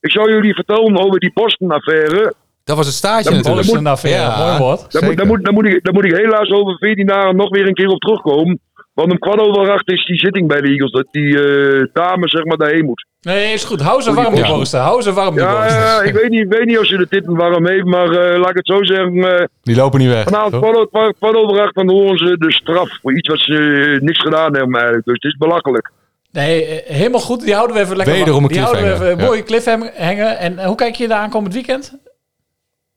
ik 0.00 0.10
zou 0.10 0.30
jullie 0.32 0.54
vertellen 0.54 0.98
over 0.98 1.20
die 1.20 1.30
postenaffaire. 1.32 2.34
dat 2.64 2.76
was 2.76 3.00
Dat 3.00 3.10
moet- 3.24 3.24
natuurlijk. 3.24 3.44
Dat 3.56 3.64
is 3.64 3.72
een 3.80 3.86
affaire, 3.86 4.20
Ja. 4.22 4.46
mooi 4.46 4.58
woord. 4.58 4.92
Daar 4.92 5.04
moet, 5.04 5.16
daar, 5.16 5.26
moet, 5.26 5.44
daar, 5.44 5.52
moet 5.52 5.66
ik, 5.66 5.84
daar 5.84 5.94
moet 5.94 6.04
ik 6.04 6.16
helaas 6.16 6.50
over 6.50 6.76
14 6.78 7.06
dagen 7.06 7.36
nog 7.36 7.48
weer 7.48 7.66
een 7.66 7.74
keer 7.74 7.88
op 7.88 8.00
terugkomen. 8.00 8.60
Want 8.96 9.10
om 9.12 9.18
kwart 9.18 9.40
over 9.40 9.70
acht 9.70 9.90
is 9.90 10.04
die 10.06 10.18
zitting 10.18 10.48
bij 10.48 10.60
de 10.60 10.68
Eagles. 10.68 10.90
Dat 10.90 11.06
die 11.10 11.44
eh, 11.44 11.84
dame 11.92 12.28
zeg 12.28 12.44
maar 12.44 12.56
daarheen 12.56 12.84
moet. 12.84 13.06
Nee, 13.20 13.52
is 13.52 13.64
goed. 13.64 13.80
Hou 13.80 14.02
ze 14.02 14.14
warm, 14.14 14.34
die 14.34 14.46
borsten. 14.46 14.80
Hou 14.80 15.02
ze 15.02 15.12
warm, 15.12 15.34
die 15.34 15.42
Ja, 15.44 15.52
borsten. 15.60 15.80
ja, 15.80 16.02
ik, 16.02 16.14
weet 16.14 16.28
niet, 16.30 16.40
ik 16.42 16.48
weet 16.52 16.64
niet 16.64 16.78
of 16.78 16.86
ze 16.86 16.96
de 16.96 17.08
titel 17.08 17.36
waarom 17.36 17.66
heeft. 17.66 17.84
Maar 17.84 18.10
eh, 18.10 18.38
laat 18.38 18.50
ik 18.50 18.56
het 18.56 18.66
zo 18.66 18.82
zeggen. 18.84 19.38
eh, 19.38 19.44
Die 19.62 19.76
lopen 19.76 19.98
niet 20.00 20.08
weg. 20.08 20.24
vanavond 20.24 20.88
kwart 20.90 21.16
kwart 21.18 21.36
over 21.36 21.60
acht 21.60 21.74
dan 21.74 21.90
horen 21.90 22.18
ze 22.18 22.36
de 22.38 22.52
straf. 22.52 22.88
Voor 23.02 23.16
iets 23.16 23.28
wat 23.28 23.38
ze 23.38 23.54
eh, 23.54 24.00
niks 24.02 24.20
gedaan 24.20 24.54
hebben 24.56 24.74
eigenlijk. 24.74 25.04
Dus 25.04 25.14
het 25.14 25.24
is 25.24 25.36
belachelijk. 25.38 25.90
Nee, 26.32 26.82
helemaal 26.86 27.20
goed. 27.20 27.44
Die 27.44 27.54
houden 27.54 27.76
we 27.76 27.82
even 27.82 27.96
lekker 27.96 28.14
Wederom 28.14 28.42
een 28.42 28.48
Die 28.48 28.60
houden 28.60 28.84
we 28.84 28.92
even 28.92 29.16
ja. 29.18 29.24
mooi 29.24 29.42
cliffhanger. 29.42 29.88
En 29.92 30.64
hoe 30.64 30.76
kijk 30.76 30.94
je 30.94 31.08
daar 31.08 31.18
aankomend 31.18 31.54
weekend? 31.54 31.98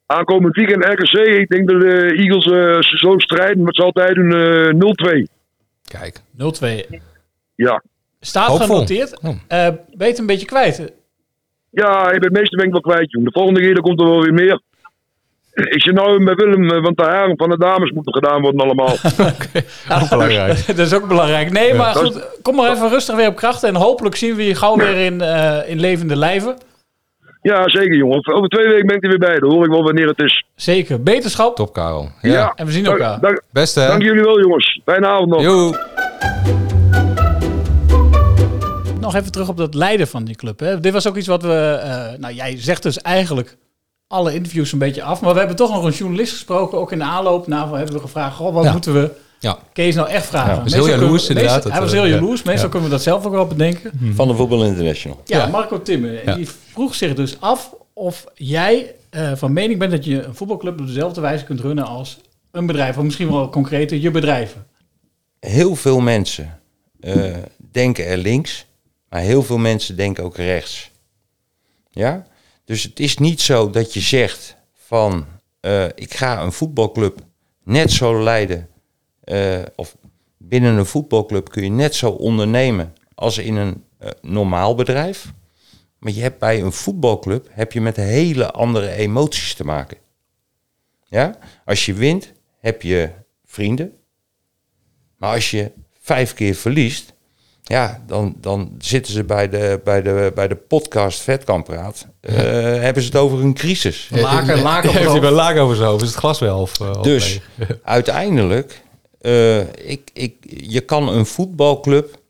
Aankomend 0.05 0.55
weekend 0.55 0.83
RKC. 0.85 1.13
Ik 1.27 1.49
denk 1.49 1.69
dat 1.69 1.81
de 1.81 2.13
Eagles 2.15 2.45
eh, 2.45 2.81
ze 2.81 2.97
zo 2.97 3.13
strijden. 3.17 3.65
Wat 3.65 3.75
ze 3.75 3.83
altijd 3.83 4.15
doen 4.15 4.31
eh 4.31 5.17
0-2. 5.23 5.37
Kijk. 5.89 6.21
0-2. 6.91 6.99
Ja. 7.55 7.83
Staat 8.19 8.47
Hoopvol. 8.47 8.67
genoteerd. 8.67 9.19
Oh. 9.21 9.29
Eh 9.47 9.67
ben 9.67 9.83
je 9.97 10.03
het 10.03 10.17
een 10.17 10.25
beetje 10.25 10.45
kwijt? 10.45 10.91
Ja, 11.69 12.11
ik 12.11 12.19
ben 12.19 12.29
het 12.29 12.39
meeste 12.39 12.55
ben 12.55 12.65
ik 12.65 12.71
wel 12.71 12.81
kwijt, 12.81 13.11
jongen. 13.11 13.31
De 13.31 13.39
volgende 13.39 13.59
keer 13.59 13.73
dan 13.73 13.83
komt 13.83 13.99
er 13.99 14.09
wel 14.09 14.21
weer 14.21 14.33
meer. 14.33 14.61
Ik 15.53 15.81
zit 15.81 15.93
nou 15.93 16.19
met 16.19 16.35
Willem, 16.35 16.69
eh, 16.69 16.81
want 16.81 16.97
de 16.97 17.03
haren 17.03 17.37
van 17.37 17.49
de 17.49 17.57
dames 17.57 17.91
moeten 17.91 18.13
gedaan 18.13 18.41
worden 18.41 18.61
allemaal. 18.61 18.91
Ook 20.01 20.09
belangrijk. 20.09 20.67
dat 20.75 20.77
is 20.77 20.93
ook 20.93 21.07
belangrijk. 21.07 21.51
Nee, 21.51 21.73
maar 21.73 21.95
goed. 21.95 22.39
Kom 22.41 22.55
maar 22.55 22.71
even 22.71 22.89
rustig 22.89 23.15
weer 23.15 23.27
op 23.27 23.35
kracht. 23.35 23.63
En 23.63 23.75
hopelijk 23.75 24.15
zien 24.15 24.35
we 24.35 24.45
je 24.45 24.55
gauw 24.55 24.75
weer 24.77 24.95
in, 24.95 25.21
eh, 25.21 25.69
in 25.69 25.79
levende 25.79 26.15
lijven. 26.15 26.57
Ja, 27.41 27.69
zeker, 27.69 27.95
jongen. 27.95 28.33
Over 28.33 28.49
twee 28.49 28.67
weken 28.67 28.87
ben 28.87 28.95
ik 28.95 29.03
er 29.03 29.09
weer 29.09 29.17
bij. 29.19 29.39
Dan 29.39 29.51
hoor 29.51 29.63
ik 29.65 29.69
wel 29.71 29.83
wanneer 29.83 30.07
het 30.07 30.19
is. 30.19 30.45
Zeker. 30.55 31.03
Beterschap. 31.03 31.55
Top, 31.55 31.73
Karel. 31.73 32.09
Ja. 32.21 32.53
En 32.55 32.65
we 32.65 32.71
zien 32.71 32.85
elkaar. 32.85 33.19
Dank, 33.19 33.41
Beste, 33.51 33.79
hè? 33.79 33.87
dank 33.87 34.01
jullie 34.01 34.21
wel, 34.23 34.39
jongens. 34.39 34.81
Fijne 34.85 35.07
avond 35.07 35.29
nog. 35.29 35.41
Joe. 35.41 35.77
Nog 38.99 39.15
even 39.15 39.31
terug 39.31 39.47
op 39.49 39.57
dat 39.57 39.73
leiden 39.73 40.07
van 40.07 40.23
die 40.25 40.35
club. 40.35 40.59
Hè. 40.59 40.79
Dit 40.79 40.93
was 40.93 41.07
ook 41.07 41.15
iets 41.17 41.27
wat 41.27 41.41
we... 41.43 41.79
eh, 41.83 42.19
nou, 42.19 42.33
jij 42.33 42.57
zegt 42.57 42.83
dus 42.83 43.01
eigenlijk 43.01 43.57
alle 44.07 44.33
interviews 44.33 44.71
een 44.71 44.79
beetje 44.79 45.03
af. 45.03 45.21
Maar 45.21 45.31
we 45.33 45.39
hebben 45.39 45.55
toch 45.57 45.73
nog 45.73 45.83
een 45.83 45.91
journalist 45.91 46.31
gesproken. 46.31 46.77
Ook 46.77 46.91
in 46.91 46.97
de 46.97 47.03
aanloop. 47.03 47.47
Nou, 47.47 47.77
hebben 47.77 47.95
we 47.95 48.01
gevraagd... 48.01 48.35
Goh, 48.35 48.53
wat 48.53 48.63
Ja. 48.63 48.71
moeten 48.71 48.93
we 48.93 49.11
Ja. 49.39 49.59
Kees 49.73 49.95
nou 49.95 50.09
echt 50.09 50.25
vragen? 50.25 50.55
Ja, 50.55 50.63
was 50.63 50.73
heel 50.73 50.81
Meestal 50.83 50.99
jaloers, 51.01 51.25
kunnen 51.25 51.43
we- 51.43 51.49
inderdaad, 51.49 51.53
meestal- 51.55 51.71
Hij 51.71 51.79
dat, 51.81 51.89
was 51.89 51.91
heel 51.99 52.03
eh, 52.03 52.09
ja. 52.09 52.15
jaloers. 52.15 52.43
Meestal 52.43 52.65
Ja. 52.65 52.71
kunnen 52.71 52.89
we 52.89 52.95
dat 52.95 53.03
zelf 53.03 53.25
ook 53.25 53.31
wel 53.31 53.47
bedenken. 53.47 53.91
Van 54.15 54.27
de 54.27 54.35
Voetbal 54.35 54.65
International. 54.65 55.21
Ja, 55.25 55.37
Ja. 55.37 55.47
Marco 55.47 55.81
Timmer. 55.81 56.35
Die 56.35 56.49
vroeg 56.71 56.95
zich 56.95 57.13
dus 57.15 57.41
af 57.41 57.73
of 57.93 58.25
jij 58.33 58.95
eh, 59.09 59.31
van 59.35 59.53
mening 59.53 59.79
bent 59.79 59.91
dat 59.91 60.05
je 60.05 60.23
een 60.23 60.35
voetbalclub 60.35 60.79
op 60.79 60.87
dezelfde 60.87 61.21
wijze 61.21 61.43
kunt 61.43 61.59
runnen 61.59 61.85
als 61.85 62.19
een 62.51 62.65
bedrijf. 62.65 62.97
Of 62.97 63.03
misschien 63.03 63.31
wel 63.31 63.49
concreter 63.49 63.97
je 63.97 64.11
bedrijven. 64.11 64.65
Heel 65.39 65.75
veel 65.75 65.99
mensen 65.99 66.59
eh, 66.99 67.23
denken 67.71 68.05
er 68.05 68.17
links, 68.17 68.65
maar 69.09 69.21
heel 69.21 69.43
veel 69.43 69.57
mensen 69.57 69.95
denken 69.95 70.23
ook 70.23 70.35
rechts. 70.35 70.91
Ja? 71.91 72.25
Dus 72.65 72.83
het 72.83 72.99
is 72.99 73.17
niet 73.17 73.41
zo 73.41 73.69
dat 73.69 73.93
je 73.93 73.99
zegt 73.99 74.55
van 74.85 75.25
eh, 75.59 75.85
ik 75.95 76.13
ga 76.13 76.41
een 76.41 76.51
voetbalclub 76.51 77.19
net 77.63 77.91
zo 77.91 78.23
leiden. 78.23 78.67
Eh, 79.29 79.61
of 79.75 79.95
binnen 80.37 80.77
een 80.77 80.85
voetbalclub 80.85 81.49
kun 81.49 81.63
je 81.63 81.69
net 81.69 81.95
zo 81.95 82.09
ondernemen 82.09 82.93
als 83.15 83.37
in 83.37 83.55
een 83.55 83.83
eh, 83.97 84.09
normaal 84.21 84.75
bedrijf. 84.75 85.31
Maar 85.99 86.11
je 86.11 86.21
hebt 86.21 86.39
bij 86.39 86.61
een 86.61 86.71
voetbalclub 86.71 87.47
heb 87.51 87.71
je 87.71 87.81
met 87.81 87.95
hele 87.95 88.51
andere 88.51 88.91
emoties 88.91 89.53
te 89.53 89.63
maken. 89.63 89.97
Ja? 91.07 91.37
Als 91.65 91.85
je 91.85 91.93
wint, 91.93 92.33
heb 92.59 92.81
je 92.81 93.09
vrienden. 93.45 93.93
Maar 95.17 95.33
als 95.33 95.51
je 95.51 95.71
vijf 95.99 96.33
keer 96.33 96.55
verliest, 96.55 97.13
ja, 97.63 98.03
dan, 98.07 98.35
dan 98.41 98.75
zitten 98.77 99.13
ze 99.13 99.23
bij 99.23 99.49
de, 99.49 99.81
bij 99.83 100.01
de, 100.01 100.31
bij 100.35 100.47
de 100.47 100.55
podcast 100.55 101.21
Vetkampraat. 101.21 102.07
eh 102.21 102.35
hebben 102.81 103.03
ze 103.03 103.07
het 103.09 103.17
over 103.17 103.39
een 103.39 103.53
crisis. 103.53 104.09
Laken, 104.11 104.61
laken 104.61 104.91
Heeft 104.91 105.21
hij 105.21 105.59
over 105.59 105.75
zijn 105.75 105.89
hoofd? 105.89 106.01
Is 106.01 106.09
het 106.09 106.17
glas 106.17 106.39
wel? 106.39 106.61
Of, 106.61 106.79
eh, 106.79 107.01
Dus 107.01 107.39
uiteindelijk, 107.83 108.83
eh, 109.19 109.59
ik, 109.73 110.09
ik, 110.13 110.35
je 110.49 110.81
kan 110.81 111.09
een 111.09 111.25
voetbalclub 111.25 112.21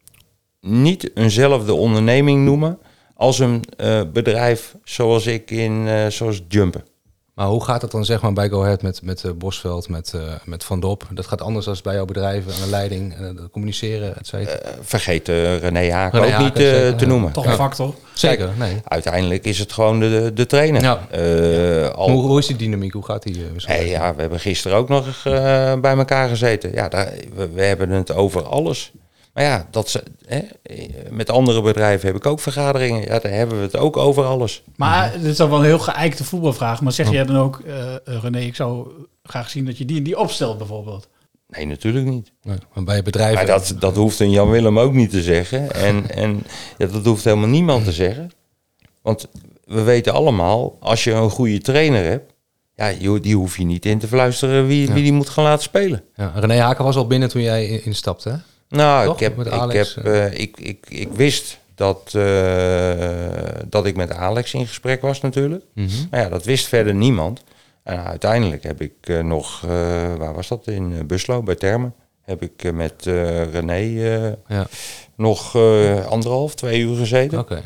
niet 0.61 1.11
eenzelfde 1.15 1.73
onderneming 1.73 2.45
noemen 2.45 2.79
als 3.15 3.39
een 3.39 3.63
eh, 3.77 4.01
bedrijf 4.13 4.75
zoals 4.83 5.25
ik 5.25 5.51
in, 5.51 5.87
eh, 5.87 6.07
zoals 6.07 6.41
Jumpen. 6.47 6.83
Maar 7.39 7.47
hoe 7.47 7.63
gaat 7.63 7.81
het 7.81 7.91
dan 7.91 8.05
zeg 8.05 8.21
maar 8.21 8.33
bij 8.33 8.49
Go 8.49 8.63
Ahead 8.63 8.81
met, 8.81 9.01
met 9.01 9.23
eh, 9.23 9.31
Bosveld, 9.31 9.89
met, 9.89 10.13
eh, 10.13 10.21
met 10.45 10.63
Van 10.63 10.79
Dop? 10.79 11.03
Dat 11.11 11.27
gaat 11.27 11.41
anders 11.41 11.65
dan 11.65 11.75
bij 11.83 11.93
jouw 11.93 12.05
bedrijven 12.05 12.53
aan 12.53 12.61
de 12.61 12.69
leiding, 12.69 13.17
het 13.17 13.49
communiceren, 13.51 14.17
et 14.17 14.27
cetera. 14.27 14.57
Eh, 14.57 14.71
vergeet 14.81 15.29
eh, 15.29 15.57
René 15.57 15.91
Haken 15.91 16.19
René 16.19 16.31
ook 16.35 16.41
Haken, 16.41 16.63
niet 16.63 16.73
eh, 16.73 16.97
te 16.97 17.05
noemen. 17.05 17.31
Toch 17.31 17.43
Ja. 17.43 17.49
een 17.49 17.55
factor. 17.55 17.93
Zeker, 18.13 18.49
nee. 18.57 18.81
Uiteindelijk 18.83 19.45
is 19.45 19.59
het 19.59 19.71
gewoon 19.71 19.99
de, 19.99 20.31
de 20.33 20.45
trainer. 20.45 20.81
Ja. 20.81 21.07
Eh, 21.11 21.89
al, 21.89 22.09
Hoe, 22.09 22.21
hoe 22.27 22.39
is 22.39 22.47
die 22.47 22.55
dynamiek? 22.55 22.93
Hoe 22.93 23.05
gaat 23.05 23.23
die? 23.23 23.35
eh, 23.35 23.51
misschien? 23.53 23.75
Hey, 23.75 23.87
ja, 23.87 24.15
we 24.15 24.21
hebben 24.21 24.39
gisteren 24.39 24.77
ook 24.77 24.89
nog 24.89 25.05
eh, 25.07 25.33
bij 25.81 25.97
elkaar 25.97 26.29
gezeten. 26.29 26.71
Ja, 26.73 26.87
daar, 26.89 27.13
we, 27.35 27.49
we 27.49 27.63
hebben 27.63 27.89
het 27.89 28.13
over 28.13 28.43
alles. 28.43 28.91
Maar 29.39 29.47
ja, 29.47 29.67
dat 29.71 29.89
ze, 29.89 30.03
hè, 30.25 30.39
met 31.09 31.29
andere 31.29 31.61
bedrijven 31.61 32.07
heb 32.07 32.15
ik 32.15 32.25
ook 32.25 32.39
vergaderingen. 32.39 33.01
Ja, 33.01 33.19
daar 33.19 33.31
hebben 33.31 33.57
we 33.57 33.63
het 33.63 33.77
ook 33.77 33.97
over 33.97 34.25
alles. 34.25 34.63
Maar 34.75 35.11
dit 35.11 35.23
is 35.23 35.37
dan 35.37 35.49
wel 35.49 35.59
een 35.59 35.65
heel 35.65 35.79
geëikte 35.79 36.23
voetbalvraag. 36.23 36.81
Maar 36.81 36.91
zeg 36.91 37.11
jij 37.11 37.25
dan 37.25 37.37
ook, 37.37 37.59
eh, 37.59 37.95
eh, 37.95 37.99
René, 38.05 38.39
ik 38.39 38.55
zou 38.55 38.87
graag 39.23 39.49
zien 39.49 39.65
dat 39.65 39.77
je 39.77 39.85
die 39.85 39.97
en 39.97 40.03
die 40.03 40.19
opstelt 40.19 40.57
bijvoorbeeld? 40.57 41.07
Nee, 41.47 41.65
natuurlijk 41.65 42.05
niet. 42.05 42.31
Nee, 42.41 42.57
maar 42.73 42.83
bij 42.83 43.01
bedrijven... 43.01 43.35
Maar 43.35 43.45
dat, 43.45 43.75
dat 43.79 43.95
hoeft 43.95 44.19
een 44.19 44.31
Jan 44.31 44.49
Willem 44.49 44.79
ook 44.79 44.93
niet 44.93 45.09
te 45.09 45.21
zeggen. 45.21 45.71
En, 45.71 46.09
en 46.23 46.43
ja, 46.77 46.85
dat 46.87 47.05
hoeft 47.05 47.23
helemaal 47.23 47.49
niemand 47.49 47.83
te 47.85 47.91
zeggen. 47.91 48.31
Want 49.01 49.27
we 49.65 49.81
weten 49.81 50.13
allemaal, 50.13 50.77
als 50.79 51.03
je 51.03 51.11
een 51.11 51.29
goede 51.29 51.59
trainer 51.59 52.03
hebt, 52.03 52.33
ja, 52.75 53.19
die 53.19 53.35
hoef 53.35 53.57
je 53.57 53.65
niet 53.65 53.85
in 53.85 53.99
te 53.99 54.07
fluisteren 54.07 54.67
wie, 54.67 54.91
wie 54.91 55.03
die 55.03 55.13
moet 55.13 55.29
gaan 55.29 55.43
laten 55.43 55.63
spelen. 55.63 56.03
Ja, 56.15 56.31
René 56.35 56.59
Haken 56.59 56.83
was 56.83 56.95
al 56.95 57.07
binnen 57.07 57.29
toen 57.29 57.41
jij 57.41 57.67
in- 57.67 57.85
instapte, 57.85 58.29
hè? 58.29 58.35
Nou, 58.69 59.05
Toch? 59.05 59.13
ik, 59.13 59.19
heb, 59.19 59.39
ik, 59.39 59.47
Alex, 59.47 59.95
heb, 59.95 60.05
eh, 60.05 60.39
ik, 60.39 60.59
ik, 60.59 60.85
ik 60.89 61.11
wist 61.11 61.59
dat, 61.75 62.11
eh, 62.13 62.91
dat 63.69 63.85
ik 63.85 63.95
met 63.95 64.11
Alex 64.11 64.53
in 64.53 64.67
gesprek 64.67 65.01
was 65.01 65.21
natuurlijk. 65.21 65.63
Mhm. 65.73 65.87
Maar 66.09 66.19
ja, 66.19 66.29
dat 66.29 66.45
wist 66.45 66.67
verder 66.67 66.93
niemand. 66.93 67.43
En 67.83 68.03
uiteindelijk 68.03 68.63
heb 68.63 68.81
ik 68.81 68.93
eh, 69.01 69.19
nog, 69.19 69.61
waar 70.17 70.33
was 70.33 70.47
dat? 70.47 70.67
In 70.67 71.07
Buslo, 71.07 71.43
bij 71.43 71.55
Termen. 71.55 71.93
Heb 72.21 72.41
ik 72.41 72.71
met 72.73 73.05
René 73.51 73.75
Ja, 74.47 74.67
nog 75.15 75.55
anderhalf, 76.05 76.55
twee 76.55 76.81
uur 76.81 76.95
gezeten. 76.95 77.39
oké. 77.39 77.61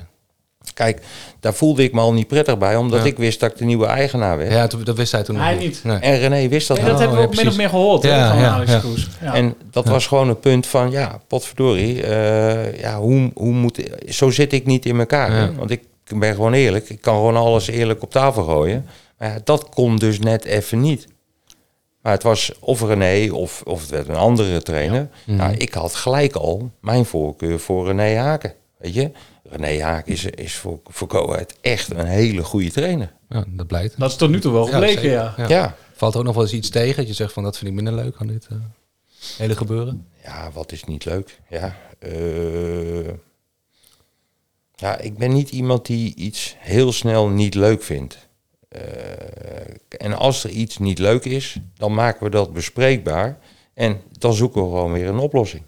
Kijk, 0.74 1.02
daar 1.40 1.54
voelde 1.54 1.84
ik 1.84 1.94
me 1.94 2.00
al 2.00 2.14
niet 2.14 2.28
prettig 2.28 2.58
bij, 2.58 2.76
omdat 2.76 3.00
Ja. 3.00 3.06
ik 3.06 3.18
wist 3.18 3.40
dat 3.40 3.52
ik 3.52 3.58
de 3.58 3.66
nieuwe 3.66 3.86
eigenaar 3.86 4.38
werd. 4.38 4.52
Ja, 4.52 4.68
dat 4.84 4.98
wist 4.98 5.12
hij 5.12 5.24
toen 5.24 5.36
nog 5.36 5.44
Hij 5.44 5.56
niet. 5.56 5.84
Nee. 5.84 5.98
En 6.00 6.20
René 6.20 6.48
wist 6.48 6.68
dat 6.68 6.80
ook. 6.80 6.86
dat 6.86 7.00
hebben 7.00 7.18
we 7.18 7.24
ja, 7.24 7.28
ook 7.30 7.36
min 7.36 7.48
of 7.48 7.56
meer 7.58 7.70
gehoord 7.70 8.04
Ja, 8.04 8.30
van 8.30 8.40
ja, 8.40 8.50
Alex 8.50 8.72
ja. 8.72 8.80
Kroes. 8.80 9.10
Ja. 9.22 9.34
En 9.34 9.56
dat 9.72 9.86
was 9.86 10.08
gewoon 10.08 10.28
het 10.30 10.40
punt 10.40 10.68
van, 10.68 10.92
ja, 10.92 11.20
potverdorie, 11.28 12.04
eh 12.04 12.80
ja, 12.80 13.00
hoe, 13.00 13.32
hoe 13.34 13.52
moet, 13.54 13.90
zo 14.08 14.30
zit 14.30 14.54
ik 14.54 14.66
niet 14.66 14.86
in 14.86 15.00
elkaar. 15.00 15.56
Want 15.56 15.72
ik 15.72 15.84
ben 16.16 16.34
gewoon 16.36 16.54
eerlijk, 16.54 16.90
ik 16.90 17.02
kan 17.02 17.16
gewoon 17.16 17.36
alles 17.36 17.68
eerlijk 17.68 18.04
op 18.04 18.12
tafel 18.12 18.44
gooien. 18.44 18.86
Maar 19.18 19.30
ja, 19.30 19.38
dat 19.44 19.70
kon 19.70 19.96
dus 19.98 20.20
net 20.20 20.46
even 20.46 20.82
niet. 20.82 21.08
Maar 22.02 22.14
het 22.14 22.24
was 22.24 22.52
of 22.60 22.82
René 22.82 23.32
of, 23.34 23.62
of 23.66 23.82
het 23.82 23.90
werd 23.90 24.08
een 24.08 24.16
andere 24.16 24.62
trainer. 24.62 25.10
Nou, 25.26 25.54
ik 25.58 25.74
had 25.74 25.96
gelijk 25.96 26.36
al 26.36 26.72
mijn 26.82 27.06
voorkeur 27.06 27.60
voor 27.60 27.86
René 27.88 28.16
Haken. 28.18 28.54
Weet 28.78 28.94
je, 28.94 29.12
René 29.56 29.82
Haken 29.82 30.14
is, 30.14 30.26
is 30.26 30.56
voor, 30.56 30.80
voor 30.84 31.30
Ahead 31.30 31.56
echt 31.62 31.92
een 31.92 32.06
hele 32.06 32.44
goede 32.44 32.72
trainer. 32.72 33.14
Ja, 33.30 33.46
dat 33.48 33.68
blijkt. 33.68 34.00
Dat 34.00 34.10
is 34.10 34.16
tot 34.16 34.30
nu 34.30 34.40
toe 34.40 34.52
wel 34.52 34.66
gebleken, 34.66 35.10
ja. 35.10 35.34
Ja. 35.38 35.48
Ja. 35.48 35.76
Valt 35.94 36.14
er 36.14 36.20
ook 36.20 36.26
nog 36.26 36.36
wel 36.36 36.44
eens 36.44 36.54
iets 36.54 36.70
tegen 36.70 36.96
dat 36.96 37.08
je 37.08 37.14
zegt 37.14 37.34
van 37.34 37.44
dat 37.44 37.58
vind 37.58 37.70
ik 37.70 37.76
minder 37.76 37.94
leuk 37.94 38.16
aan 38.18 38.28
dit 38.28 38.48
eh, 38.50 38.58
hele 39.38 39.56
gebeuren? 39.56 40.08
Ja, 40.24 40.52
wat 40.54 40.72
is 40.72 40.84
niet 40.84 41.06
leuk? 41.06 41.40
Ja, 41.50 41.76
eh, 42.00 43.08
ja, 44.76 44.98
ik 44.98 45.18
ben 45.18 45.34
niet 45.34 45.50
iemand 45.50 45.86
die 45.86 46.16
iets 46.16 46.56
heel 46.60 46.92
snel 46.92 47.28
niet 47.28 47.56
leuk 47.56 47.84
vindt. 47.84 48.28
Eh, 48.70 48.82
en 49.98 50.14
als 50.14 50.44
er 50.44 50.50
iets 50.50 50.78
niet 50.78 51.00
leuk 51.00 51.26
is, 51.26 51.58
dan 51.78 51.94
maken 51.94 52.24
we 52.24 52.30
dat 52.30 52.54
bespreekbaar. 52.54 53.40
En 53.74 54.02
dan 54.12 54.34
zoeken 54.34 54.62
we 54.62 54.68
gewoon 54.68 54.92
weer 54.92 55.08
een 55.08 55.18
oplossing. 55.18 55.64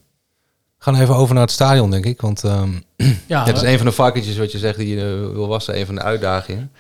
We 0.86 0.92
gaan 0.92 1.02
even 1.02 1.16
over 1.16 1.34
naar 1.34 1.44
het 1.44 1.52
stadion, 1.52 1.92
denk 1.92 2.06
ik. 2.06 2.22
Want 2.22 2.44
ehm 2.44 2.70
Ja, 2.98 3.16
ja, 3.28 3.44
dat 3.44 3.56
is 3.56 3.62
een 3.62 3.78
van 3.78 3.86
de 3.86 3.92
vakjes 3.92 4.38
wat 4.38 4.52
je 4.52 4.58
zegt 4.58 4.78
die 4.78 4.96
je 4.96 5.32
wil 5.34 5.48
wassen. 5.48 5.80
Een 5.80 5.86
van 5.86 5.96
de 5.96 6.02
uitdagingen. 6.02 6.72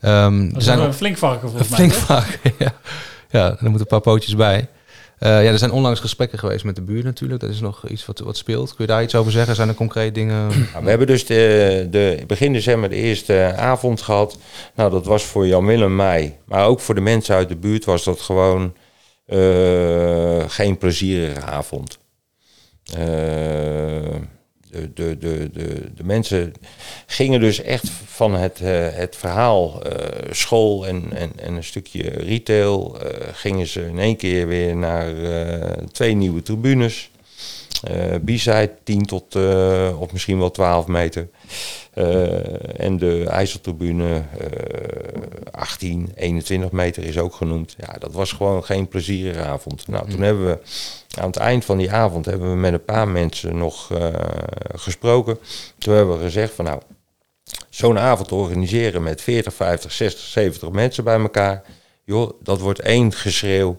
Ehm, 0.00 0.46
dat 0.46 0.56
er 0.56 0.62
zijn 0.62 0.78
een 0.78 0.94
flink 0.94 1.16
varken 1.16 1.42
een 1.42 1.48
volgens 1.48 1.68
mij. 1.68 1.78
flink 1.78 1.92
vaak. 1.92 2.38
ja. 2.58 2.72
ja, 3.30 3.48
er 3.48 3.56
moeten 3.60 3.80
een 3.80 3.86
paar 3.86 4.00
pootjes 4.00 4.36
bij. 4.36 4.68
Eh, 5.18 5.44
ja, 5.44 5.50
er 5.50 5.58
zijn 5.58 5.70
onlangs 5.70 6.00
gesprekken 6.00 6.38
geweest 6.38 6.64
met 6.64 6.76
de 6.76 6.82
buurt 6.82 7.04
natuurlijk. 7.04 7.40
Dat 7.40 7.50
is 7.50 7.60
nog 7.60 7.88
iets 7.88 8.06
wat, 8.06 8.18
wat 8.18 8.36
speelt. 8.36 8.74
Kun 8.74 8.84
je 8.84 8.92
daar 8.92 9.02
iets 9.02 9.14
over 9.14 9.32
zeggen? 9.32 9.54
Zijn 9.54 9.68
er 9.68 9.74
concreet 9.74 10.14
dingen? 10.14 10.48
Nou, 10.72 10.84
we 10.84 10.88
hebben 10.88 11.06
dus 11.06 11.26
de, 11.26 11.86
de, 11.90 12.24
begin 12.26 12.52
december 12.52 12.88
de 12.88 12.96
eerste 12.96 13.54
avond 13.56 14.02
gehad. 14.02 14.38
Nou, 14.74 14.90
dat 14.90 15.06
was 15.06 15.24
voor 15.24 15.46
Jan 15.46 15.66
Willem 15.66 15.96
mij. 15.96 16.38
Maar 16.44 16.66
ook 16.66 16.80
voor 16.80 16.94
de 16.94 17.00
mensen 17.00 17.34
uit 17.34 17.48
de 17.48 17.56
buurt 17.56 17.84
was 17.84 18.04
dat 18.04 18.20
gewoon 18.20 18.74
eh, 19.26 20.44
geen 20.46 20.78
plezierige 20.78 21.40
avond. 21.40 22.00
Eh, 22.92 24.90
de, 24.94 25.18
de, 25.18 25.18
de, 25.18 25.50
de, 25.94 26.04
mensen 26.04 26.52
gingen 27.06 27.40
dus 27.40 27.62
echt 27.62 27.90
van 28.04 28.34
het, 28.34 28.60
eh, 28.60 28.88
het 28.90 29.16
verhaal 29.16 29.82
eh, 29.84 30.30
school 30.30 30.86
en, 30.86 31.04
en, 31.14 31.30
en 31.36 31.54
een 31.54 31.64
stukje 31.64 32.02
retail... 32.02 32.96
gingen 33.32 33.66
ze 33.66 33.86
in 33.86 33.98
één 33.98 34.16
keer 34.16 34.46
weer 34.46 34.76
naar 34.76 35.14
twee 35.92 36.14
nieuwe 36.14 36.42
tribunes... 36.42 37.10
Eh 37.82 38.14
B-side 38.24 38.74
10 38.84 39.06
tot 39.06 39.34
eh, 39.34 40.00
of 40.00 40.12
misschien 40.12 40.38
wel 40.38 40.50
12 40.50 40.86
meter. 40.86 41.28
Eh, 41.92 42.80
en 42.80 42.98
de 42.98 43.24
IJsseltribune 43.28 44.22
eh 44.38 45.50
18, 45.50 46.12
21 46.14 46.70
meter 46.70 47.04
is 47.04 47.18
ook 47.18 47.34
genoemd. 47.34 47.74
Ja, 47.78 47.92
dat 47.98 48.12
was 48.12 48.32
gewoon 48.32 48.64
geen 48.64 48.88
plezierige 48.88 49.40
avond. 49.40 49.88
Nou, 49.88 50.10
toen 50.10 50.20
hebben 50.20 50.46
we 50.46 50.58
aan 51.20 51.26
het 51.26 51.36
eind 51.36 51.64
van 51.64 51.78
die 51.78 51.92
avond 51.92 52.24
hebben 52.24 52.50
we 52.50 52.56
met 52.56 52.72
een 52.72 52.84
paar 52.84 53.08
mensen 53.08 53.58
nog 53.58 53.90
gesproken. 54.74 55.38
Toen 55.78 55.94
hebben 55.94 56.18
we 56.18 56.24
gezegd 56.24 56.54
van 56.54 56.64
nou, 56.64 56.80
zo'n 57.68 57.98
avond 57.98 58.32
organiseren 58.32 59.02
met 59.02 59.22
40, 59.22 59.54
50, 59.54 59.92
60, 59.92 60.24
70 60.24 60.70
mensen 60.70 61.04
bij 61.04 61.18
elkaar. 61.18 61.62
Joh, 62.04 62.30
dat 62.42 62.60
wordt 62.60 62.80
één 62.80 63.12
geschreeuw. 63.12 63.78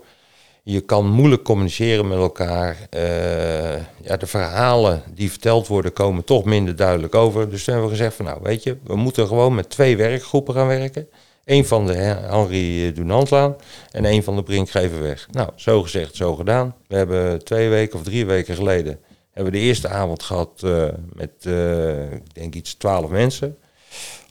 Je 0.63 0.81
kan 0.81 1.07
moeilijk 1.09 1.43
communiceren 1.43 2.07
met 2.07 2.17
elkaar. 2.17 2.77
Eh, 2.89 3.75
ja, 4.01 4.17
de 4.17 4.25
verhalen 4.27 5.03
die 5.13 5.29
verteld 5.29 5.67
worden 5.67 5.93
komen 5.93 6.23
toch 6.23 6.43
minder 6.43 6.75
duidelijk 6.75 7.15
over. 7.15 7.49
Dus 7.49 7.63
toen 7.63 7.73
hebben 7.73 7.91
we 7.91 7.97
gezegd 7.97 8.15
van 8.15 8.25
nou 8.25 8.39
weet 8.43 8.63
je, 8.63 8.77
we 8.83 8.95
moeten 8.95 9.27
gewoon 9.27 9.55
met 9.55 9.69
twee 9.69 9.97
werkgroepen 9.97 10.53
gaan 10.53 10.67
werken. 10.67 11.07
Eén 11.45 11.65
van 11.65 11.85
de 11.85 11.93
Hen- 11.93 12.23
Henri 12.29 12.93
Dunantlaan 12.93 13.55
en 13.91 14.05
één 14.05 14.23
van 14.23 14.35
de 14.35 14.43
Brinkgeverweg. 14.43 15.27
Nou, 15.31 15.49
zo 15.55 15.81
gezegd, 15.81 16.15
zo 16.15 16.35
gedaan. 16.35 16.75
We 16.87 16.95
hebben 16.95 17.43
twee 17.43 17.69
weken 17.69 17.99
of 17.99 18.05
drie 18.05 18.25
weken 18.25 18.55
geleden 18.55 18.99
hebben 19.33 19.53
we 19.53 19.59
de 19.59 19.65
eerste 19.65 19.87
avond 19.87 20.23
gehad 20.23 20.61
eh, 20.63 20.85
met, 21.13 21.31
eh, 21.39 22.11
ik 22.11 22.33
denk 22.33 22.55
iets 22.55 22.73
twaalf 22.73 23.09
mensen. 23.09 23.57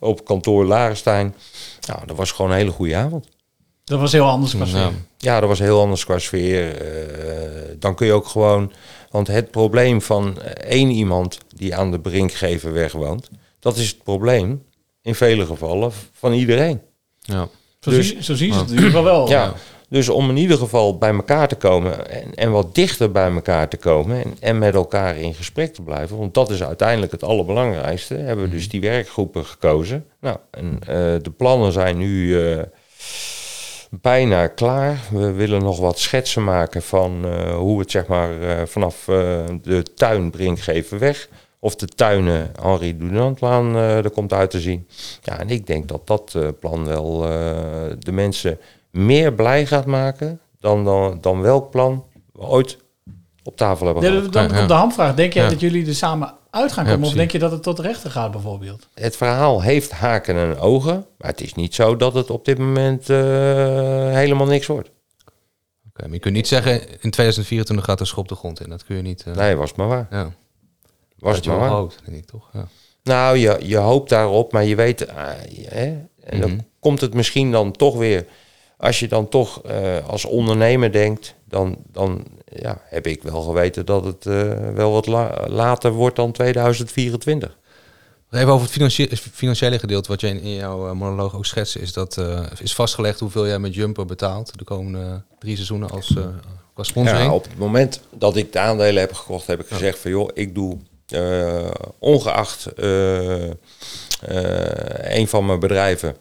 Op 0.00 0.24
kantoor 0.24 0.64
Larenstein. 0.64 1.34
Nou, 1.88 2.06
dat 2.06 2.16
was 2.16 2.30
gewoon 2.32 2.50
een 2.50 2.56
hele 2.56 2.70
goede 2.70 2.96
avond. 2.96 3.28
Dat 3.84 4.00
was 4.00 4.12
heel 4.12 4.28
anders 4.28 4.54
qua 4.54 4.64
sfeer. 4.64 4.80
Ja. 4.80 4.90
Ja, 5.18 5.40
dat 5.40 5.48
was 5.48 5.58
heel 5.58 5.80
anders 5.80 6.04
qua 6.04 6.18
sfeer. 6.18 6.76
Eh, 6.80 7.76
dan 7.78 7.94
kun 7.94 8.06
je 8.06 8.12
ook 8.12 8.26
gewoon... 8.26 8.72
Want 9.10 9.26
het 9.26 9.50
probleem 9.50 10.02
van 10.02 10.40
eh, 10.42 10.50
één 10.70 10.90
iemand 10.90 11.38
die 11.56 11.76
aan 11.76 11.90
de 11.90 12.00
Brinkgeverweg 12.00 12.92
woont... 12.92 13.30
dat 13.60 13.76
is 13.76 13.88
het 13.88 14.02
probleem 14.02 14.62
in 15.02 15.14
vele 15.14 15.46
gevallen 15.46 15.92
van 16.12 16.32
iedereen. 16.32 16.80
Ja. 17.20 17.48
Zo, 17.80 17.90
Dus- 17.90 18.08
zie, 18.08 18.22
zo 18.22 18.34
zien 18.34 18.52
ze 18.52 18.58
het 18.58 18.68
natuurlijk 18.68 18.92
wel 18.94 19.04
wel. 19.04 19.28
Ja, 19.28 19.54
Dus 19.88 20.08
om 20.08 20.28
in 20.30 20.36
ieder 20.36 20.58
geval 20.58 20.98
bij 20.98 21.14
elkaar 21.14 21.48
te 21.48 21.54
komen 21.54 22.10
en, 22.10 22.34
en 22.34 22.50
wat 22.50 22.74
dichter 22.74 23.10
bij 23.12 23.30
elkaar 23.30 23.68
te 23.68 23.76
komen 23.76 24.24
en, 24.24 24.36
en 24.40 24.58
met 24.58 24.74
elkaar 24.74 25.16
in 25.16 25.34
gesprek 25.34 25.74
te 25.74 25.82
blijven, 25.82 26.18
want 26.18 26.34
dat 26.34 26.50
is 26.50 26.62
uiteindelijk 26.62 27.12
het 27.12 27.22
allerbelangrijkste, 27.22 28.14
hebben 28.14 28.44
we 28.44 28.50
dus 28.50 28.68
die 28.68 28.80
werkgroepen 28.80 29.44
gekozen. 29.44 30.06
Nou, 30.20 30.36
en 30.50 30.78
eh, 30.80 30.86
de 31.22 31.32
plannen 31.36 31.72
zijn 31.72 31.98
nu 31.98 32.40
eh, 32.40 32.62
bijna 34.00 34.46
klaar. 34.46 35.00
We 35.10 35.32
willen 35.32 35.62
nog 35.62 35.78
wat 35.78 35.98
schetsen 35.98 36.44
maken 36.44 36.82
van 36.82 37.24
eh, 37.24 37.54
hoe 37.54 37.78
het 37.78 37.90
zeg 37.90 38.06
maar 38.06 38.42
eh, 38.42 38.66
vanaf 38.66 39.08
eh, 39.08 39.44
de 39.62 39.82
tuin 39.94 40.30
Brinkgeven 40.30 40.98
weg 40.98 41.28
of 41.58 41.74
de 41.74 41.86
tuinen 41.86 42.52
Henri 42.60 42.96
Dunantlaan 42.96 43.74
er 43.76 44.10
komt 44.10 44.32
uit 44.32 44.50
te 44.50 44.60
zien. 44.60 44.88
Ja, 45.22 45.38
en 45.38 45.48
ik 45.48 45.66
denk 45.66 45.88
dat 45.88 46.06
dat 46.06 46.36
plan 46.60 46.86
wel 46.86 47.18
de 47.98 48.12
mensen 48.12 48.58
meer 48.90 49.32
blij 49.32 49.66
gaat 49.66 49.86
maken 49.86 50.40
dan, 50.60 50.84
dan, 50.84 51.18
dan 51.20 51.40
welk 51.40 51.70
plan 51.70 52.04
ooit 52.32 52.78
op 53.44 53.56
tafel 53.56 53.86
hebben 53.86 54.04
gehad. 54.04 54.32
dan 54.32 54.48
komt 54.56 54.68
de 54.68 54.74
hamvraag. 54.74 55.14
Denk 55.14 55.32
jij 55.32 55.42
Ja. 55.44 55.48
dat 55.50 55.60
jullie 55.60 55.86
er 55.86 55.94
samen 55.94 56.34
uit 56.50 56.72
gaan 56.72 56.84
Ja, 56.86 56.90
komen? 56.92 57.06
of 57.08 57.14
denk 57.14 57.30
je 57.30 57.38
dat 57.38 57.50
het 57.50 57.62
tot 57.62 57.76
de 57.76 57.82
rechter 57.82 58.10
gaat 58.10 58.30
bijvoorbeeld? 58.30 58.88
Het 58.94 59.16
verhaal 59.16 59.62
heeft 59.62 59.90
haken 59.90 60.36
en 60.36 60.58
ogen, 60.58 61.06
maar 61.18 61.30
het 61.30 61.40
is 61.40 61.54
niet 61.54 61.74
zo 61.74 61.96
dat 61.96 62.14
het 62.14 62.30
op 62.30 62.44
dit 62.44 62.58
moment 62.58 63.10
eh, 63.10 63.16
helemaal 64.12 64.46
niks 64.46 64.66
wordt. 64.66 64.90
Oké, 65.88 66.02
maar 66.04 66.12
je 66.12 66.18
kunt 66.18 66.34
niet 66.34 66.48
zeggen, 66.48 66.72
in 66.80 67.10
2024 67.10 67.84
gaat 67.86 67.98
de 67.98 68.04
schop 68.04 68.28
de 68.28 68.34
grond 68.34 68.60
in. 68.60 68.70
Dat 68.70 68.84
kun 68.84 68.96
je 68.96 69.02
niet... 69.02 69.22
eh, 69.26 69.34
Nee, 69.34 69.56
was 69.56 69.68
het 69.68 69.78
maar 69.78 69.88
waar. 69.88 70.06
Ja. 70.10 70.32
Was 71.18 71.36
het 71.36 71.46
maar 71.46 71.58
waar. 71.58 71.86
denk 72.04 72.16
ik 72.16 72.24
toch? 72.26 72.48
Ja. 72.52 72.66
Nou, 73.02 73.36
je, 73.36 73.58
je 73.62 73.76
hoopt 73.76 74.08
daarop, 74.08 74.52
maar 74.52 74.64
je 74.64 74.74
weet, 74.76 75.08
ah, 75.08 75.28
hè, 75.68 75.84
en 76.24 76.40
dan 76.40 76.50
Mhm. 76.50 76.58
komt 76.78 77.00
het 77.00 77.14
misschien 77.14 77.50
dan 77.52 77.72
toch 77.72 77.96
weer, 77.96 78.26
als 78.82 79.00
je 79.00 79.08
dan 79.08 79.28
toch 79.28 79.62
eh, 79.62 80.08
als 80.08 80.24
ondernemer 80.24 80.92
denkt, 80.92 81.34
dan, 81.44 81.76
dan 81.92 82.24
ja, 82.44 82.80
heb 82.84 83.06
ik 83.06 83.22
wel 83.22 83.42
geweten 83.42 83.86
dat 83.86 84.04
het 84.04 84.26
eh, 84.26 84.70
wel 84.74 84.92
wat 84.92 85.06
la- 85.06 85.44
later 85.48 85.90
wordt 85.92 86.16
dan 86.16 86.32
2024. 86.32 87.56
Even 88.30 88.52
over 88.52 88.66
het 88.66 89.14
financiële 89.32 89.78
gedeelte, 89.78 90.08
wat 90.08 90.20
jij 90.20 90.30
in, 90.30 90.40
in 90.40 90.54
jouw 90.54 90.88
eh, 90.88 90.92
monoloog 90.92 91.36
ook 91.36 91.46
schetst, 91.46 91.76
is 91.76 91.92
dat 91.92 92.20
is 92.60 92.74
vastgelegd 92.74 93.20
hoeveel 93.20 93.46
jij 93.46 93.58
met 93.58 93.74
Jumper 93.74 94.06
betaalt 94.06 94.58
de 94.58 94.64
komende 94.64 95.22
drie 95.38 95.54
seizoenen 95.54 95.90
als 95.90 96.10
uh, 96.10 96.24
qua 96.74 96.82
sponsoring. 96.82 97.26
Ja, 97.26 97.34
op 97.34 97.44
het 97.44 97.58
moment 97.58 98.00
dat 98.10 98.36
ik 98.36 98.52
de 98.52 98.58
aandelen 98.58 99.00
heb 99.00 99.12
gekocht, 99.12 99.46
heb 99.46 99.60
ik 99.60 99.66
gezegd 99.66 99.98
van 99.98 100.10
joh, 100.10 100.30
ik 100.34 100.54
doe 100.54 100.78
ongeacht 101.98 102.68
een 105.02 105.28
van 105.28 105.46
mijn 105.46 105.60
bedrijven 105.60 106.16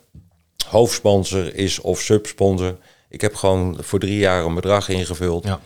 hoofdsponsor 0.71 1.55
is 1.55 1.79
of 1.81 1.99
subsponsor. 1.99 2.75
Ik 3.09 3.21
heb 3.21 3.35
gewoon 3.35 3.77
voor 3.79 3.99
drie 3.99 4.17
jaar 4.17 4.45
een 4.45 4.55
bedrag 4.55 4.89
ingevuld. 4.89 5.43
Ja. 5.45 5.59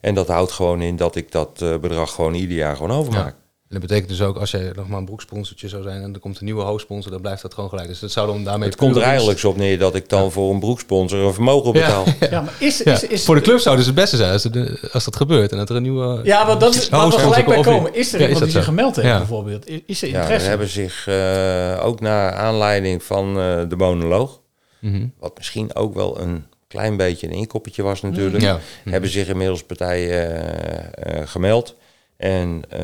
En 0.00 0.14
dat 0.14 0.28
houdt 0.28 0.52
gewoon 0.52 0.82
in 0.82 0.96
dat 0.96 1.16
ik 1.16 1.32
dat 1.32 1.62
eh, 1.62 1.76
bedrag 1.76 2.14
gewoon 2.14 2.34
ieder 2.34 2.56
jaar 2.56 2.76
gewoon 2.76 2.96
overmaak. 2.98 3.24
Ja. 3.26 3.40
En 3.68 3.78
dat 3.80 3.88
betekent 3.88 4.08
dus 4.18 4.22
ook, 4.26 4.36
als 4.38 4.50
jij 4.50 4.72
nog 4.76 4.88
maar 4.88 4.98
een 4.98 5.04
broeksponsortje 5.04 5.68
zou 5.68 5.82
zijn 5.82 6.02
en 6.02 6.14
er 6.14 6.20
komt 6.20 6.38
een 6.38 6.44
nieuwe 6.44 6.62
hoofdsponsor, 6.62 7.10
dan 7.12 7.20
blijft 7.20 7.42
dat 7.42 7.54
gewoon 7.54 7.68
gelijk. 7.68 7.88
Dus 7.88 7.98
dat 7.98 8.10
zou 8.10 8.26
dan 8.26 8.44
daarmee... 8.44 8.68
Het 8.68 8.78
komt 8.78 8.96
er 8.96 9.02
eigenlijk 9.02 9.42
op 9.44 9.56
neer 9.56 9.78
dat 9.78 9.94
ik 9.94 10.08
dan 10.08 10.32
voor 10.32 10.52
een 10.52 10.60
broeksponsor 10.60 11.18
een 11.18 11.32
vermogen 11.34 11.72
betaal. 11.72 12.04
Ja, 12.30 12.40
maar 12.40 12.52
is, 12.58 12.78
Ja, 12.78 12.92
is, 12.92 13.06
is, 13.06 13.24
Voor 13.24 13.34
de 13.34 13.40
club 13.40 13.58
zou 13.58 13.76
dus 13.76 13.86
het 13.86 13.94
beste 13.94 14.16
zijn 14.16 14.32
als, 14.32 14.42
het- 14.44 14.92
als 14.92 15.04
dat 15.04 15.16
gebeurt 15.16 15.52
en 15.52 15.58
dat 15.58 15.70
er 15.70 15.76
een 15.76 15.82
nieuwe... 15.82 16.20
Ja, 16.24 16.44
maar 16.44 16.58
dat 16.58 16.74
is 16.74 16.88
waar 16.88 17.08
we 17.08 17.18
gelijk 17.18 17.46
bij 17.46 17.60
komen. 17.60 17.94
Is 17.94 18.12
er 18.12 18.20
Ja, 18.20 18.24
iemand 18.26 18.38
dat 18.38 18.48
die 18.48 18.56
zich 18.58 18.64
gemeld 18.64 18.96
heeft 18.96 19.08
Ja. 19.08 19.18
bijvoorbeeld? 19.18 19.68
Is, 19.68 19.80
is 19.86 20.02
er 20.02 20.08
Ja, 20.08 20.14
we 20.14 20.20
interesse? 20.20 20.48
hebben 20.48 20.68
zich 20.68 21.06
eh, 21.06 21.84
ook 21.86 22.00
naar 22.00 22.32
aanleiding 22.32 23.02
van 23.02 23.28
eh, 23.40 23.60
de 23.68 23.76
monoloog, 23.76 24.40
Mhm. 24.82 25.06
wat 25.18 25.36
misschien 25.36 25.74
ook 25.74 25.94
wel 25.94 26.20
een 26.20 26.44
klein 26.68 26.96
beetje 26.96 27.26
een 27.26 27.32
inkoppertje 27.32 27.82
was 27.82 28.00
natuurlijk, 28.02 28.42
Ja. 28.42 28.58
hebben 28.84 29.10
zich 29.10 29.28
inmiddels 29.28 29.62
partijen 29.64 30.46
eh, 30.94 31.20
eh, 31.20 31.28
gemeld. 31.28 31.76
En 32.16 32.62
eh, 32.68 32.80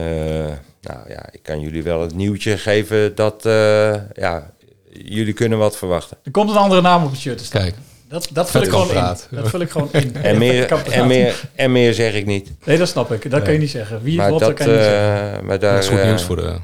nou 0.81 1.09
ja, 1.09 1.29
ik 1.33 1.43
kan 1.43 1.61
jullie 1.61 1.83
wel 1.83 2.01
het 2.01 2.15
nieuwtje 2.15 2.59
geven 2.59 3.15
dat 3.15 3.47
eh, 3.47 3.95
ja, 4.15 4.51
jullie 4.93 5.33
kunnen 5.33 5.59
wat 5.59 5.77
verwachten. 5.77 6.17
Er 6.25 6.31
komt 6.31 6.51
een 6.51 6.57
andere 6.57 6.81
naam 6.81 7.05
op 7.05 7.11
het 7.11 7.21
shirt 7.21 7.39
te 7.39 7.45
staan. 7.45 7.63
Kijk. 7.63 7.75
Dat, 8.09 8.29
dat 8.33 8.51
vul 8.51 8.63
ik 8.63 8.69
gewoon 8.69 8.89
in. 8.89 9.17
Dat 9.31 9.49
vul 9.49 9.61
ik 9.61 9.71
gewoon 9.71 9.89
in. 9.93 10.15
En 10.23 10.39
meer, 10.39 10.73
en 10.73 11.07
meer, 11.07 11.49
en 11.55 11.73
meer 11.73 11.95
zeg 11.95 12.15
ik 12.15 12.27
niet. 12.27 12.51
Nee, 12.65 12.79
dat 12.79 12.89
snap 12.89 13.13
ik. 13.13 13.31
Dat 13.31 13.43
kan 13.43 13.53
je 13.53 13.59
niet 13.59 13.71
zeggen. 13.71 14.03
Wie 14.03 14.21
wordt, 14.23 14.39
dat 14.45 14.55
kan 14.55 14.67
je 14.67 14.73
niet 14.73 14.83
zeggen. 14.83 15.47
maar 15.47 15.59
daar, 15.59 15.75
dat 15.75 15.83
is 15.83 15.89
goed 15.89 16.05
nieuws 16.05 16.23
voor 16.23 16.37
de 16.37 16.57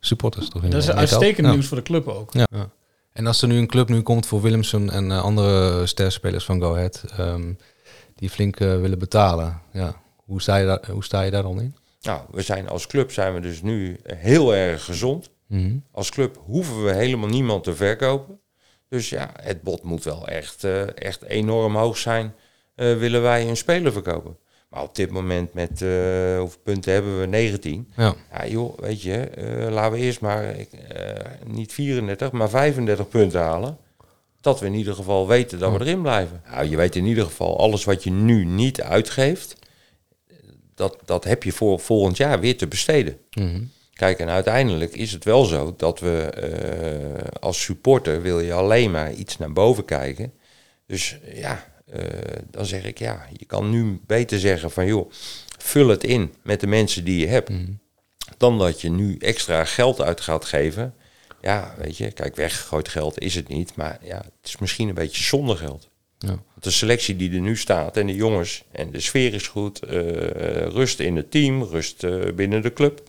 supporters, 0.00 0.48
toch? 0.48 0.62
Dat 0.62 0.82
is 0.82 0.90
uitstekend 0.90 1.46
Ja. 1.46 1.52
nieuws 1.52 1.66
voor 1.66 1.76
de 1.76 1.82
club 1.82 2.08
ook. 2.08 2.30
Ja. 2.32 2.46
En 3.12 3.26
als 3.26 3.42
er 3.42 3.48
nu 3.48 3.56
een 3.56 3.66
club 3.66 3.88
nu 3.88 4.00
komt 4.00 4.26
voor 4.26 4.42
Willemsen 4.42 4.90
en 4.90 5.10
eh, 5.10 5.22
andere 5.22 5.86
sterspelers 5.86 6.44
van 6.44 6.60
Go 6.60 6.74
Ahead, 6.74 7.04
ehm, 7.16 7.52
die 8.14 8.30
flink 8.30 8.60
eh, 8.60 8.80
willen 8.80 8.98
betalen, 8.98 9.62
ja. 9.72 10.02
hoe, 10.16 10.42
sta 10.42 10.56
je 10.56 10.66
daar, 10.66 10.90
hoe 10.90 11.04
sta 11.04 11.22
je 11.22 11.30
daar 11.30 11.42
dan 11.42 11.60
in? 11.60 11.76
Nou, 12.00 12.20
we 12.30 12.42
zijn 12.42 12.68
als 12.68 12.86
club 12.86 13.12
zijn 13.12 13.34
we 13.34 13.40
dus 13.40 13.62
nu 13.62 14.00
heel 14.02 14.54
erg 14.54 14.84
gezond. 14.84 15.30
Mhm. 15.46 15.76
Als 15.90 16.10
club 16.10 16.40
hoeven 16.44 16.84
we 16.84 16.92
helemaal 16.92 17.28
niemand 17.28 17.64
te 17.64 17.74
verkopen. 17.74 18.40
Dus 18.88 19.08
ja, 19.08 19.30
het 19.40 19.62
bod 19.62 19.82
moet 19.82 20.04
wel 20.04 20.28
echt, 20.28 20.64
eh, 20.64 20.96
echt 20.96 21.22
enorm 21.22 21.76
hoog 21.76 21.96
zijn. 21.96 22.34
willen 22.74 23.22
wij 23.22 23.48
een 23.48 23.56
speler 23.56 23.92
verkopen. 23.92 24.36
Maar 24.70 24.82
op 24.82 24.94
dit 24.94 25.10
moment 25.10 25.54
met 25.54 25.82
eh, 25.82 26.38
hoeveel 26.38 26.60
punten 26.62 26.92
hebben 26.92 27.20
we? 27.20 27.26
19. 27.26 27.88
Ja. 27.96 28.14
Ja, 28.32 28.46
joh, 28.46 28.78
weet 28.78 29.02
je, 29.02 29.16
eh, 29.16 29.70
laten 29.70 29.92
we 29.92 29.98
eerst 29.98 30.20
maar 30.20 30.58
ik, 30.58 30.72
eh, 30.72 31.24
niet 31.46 31.72
34, 31.72 32.32
maar 32.32 32.48
35 32.48 33.08
punten 33.08 33.40
halen. 33.40 33.76
Dat 34.40 34.60
we 34.60 34.66
in 34.66 34.74
ieder 34.74 34.94
geval 34.94 35.28
weten 35.28 35.58
dat 35.58 35.72
we 35.72 35.80
erin 35.80 36.02
blijven. 36.02 36.42
Nou, 36.50 36.68
je 36.68 36.76
weet 36.76 36.96
in 36.96 37.06
ieder 37.06 37.24
geval, 37.24 37.58
alles 37.58 37.84
wat 37.84 38.04
je 38.04 38.10
nu 38.10 38.44
niet 38.44 38.82
uitgeeft, 38.82 39.56
dat, 40.74 40.98
dat 41.04 41.24
heb 41.24 41.42
je 41.42 41.52
voor 41.52 41.80
volgend 41.80 42.16
jaar 42.16 42.40
weer 42.40 42.56
te 42.56 42.66
besteden. 42.66 43.18
Mhm. 43.30 43.62
Kijk, 43.92 44.18
en 44.18 44.28
uiteindelijk 44.28 44.96
is 44.96 45.12
het 45.12 45.24
wel 45.24 45.44
zo 45.44 45.74
dat 45.76 46.00
we 46.00 46.30
als 47.40 47.62
supporter 47.62 48.22
wil 48.22 48.40
je 48.40 48.52
alleen 48.52 48.90
maar 48.90 49.12
iets 49.12 49.38
naar 49.38 49.52
boven 49.52 49.84
kijken. 49.84 50.32
Dus 50.86 51.18
ja, 51.34 51.64
eh, 51.92 52.42
dan 52.50 52.66
zeg 52.66 52.84
ik 52.84 52.98
ja, 52.98 53.26
je 53.36 53.44
kan 53.44 53.70
nu 53.70 54.00
beter 54.06 54.38
zeggen 54.38 54.70
van 54.70 54.86
joh, 54.86 55.10
vul 55.58 55.88
het 55.88 56.04
in 56.04 56.34
met 56.42 56.60
de 56.60 56.66
mensen 56.66 57.04
die 57.04 57.20
je 57.20 57.26
hebt. 57.26 57.50
Dan 58.36 58.58
dat 58.58 58.80
je 58.80 58.90
nu 58.90 59.16
extra 59.16 59.64
geld 59.64 60.00
uit 60.00 60.20
gaat 60.20 60.44
geven. 60.44 60.94
Ja, 61.40 61.74
weet 61.78 61.96
je, 61.96 62.10
kijk, 62.10 62.36
weggegooid 62.36 62.88
geld 62.88 63.20
is 63.20 63.34
het 63.34 63.48
niet, 63.48 63.76
maar 63.76 63.98
ja, 64.02 64.16
het 64.16 64.48
is 64.48 64.58
misschien 64.58 64.88
een 64.88 64.94
beetje 64.94 65.22
zonder 65.22 65.56
geld. 65.56 65.88
Ja. 66.18 66.28
Want 66.28 66.62
de 66.62 66.70
selectie 66.70 67.16
die 67.16 67.32
er 67.32 67.40
nu 67.40 67.56
staat 67.56 67.96
en 67.96 68.06
de 68.06 68.14
jongens 68.14 68.64
en 68.72 68.90
de 68.90 69.00
sfeer 69.00 69.34
is 69.34 69.48
goed, 69.48 69.82
eh, 69.82 70.00
rust 70.66 71.00
in 71.00 71.16
het 71.16 71.30
team, 71.30 71.62
rust 71.62 72.04
eh, 72.04 72.32
binnen 72.34 72.62
de 72.62 72.72
club. 72.72 73.02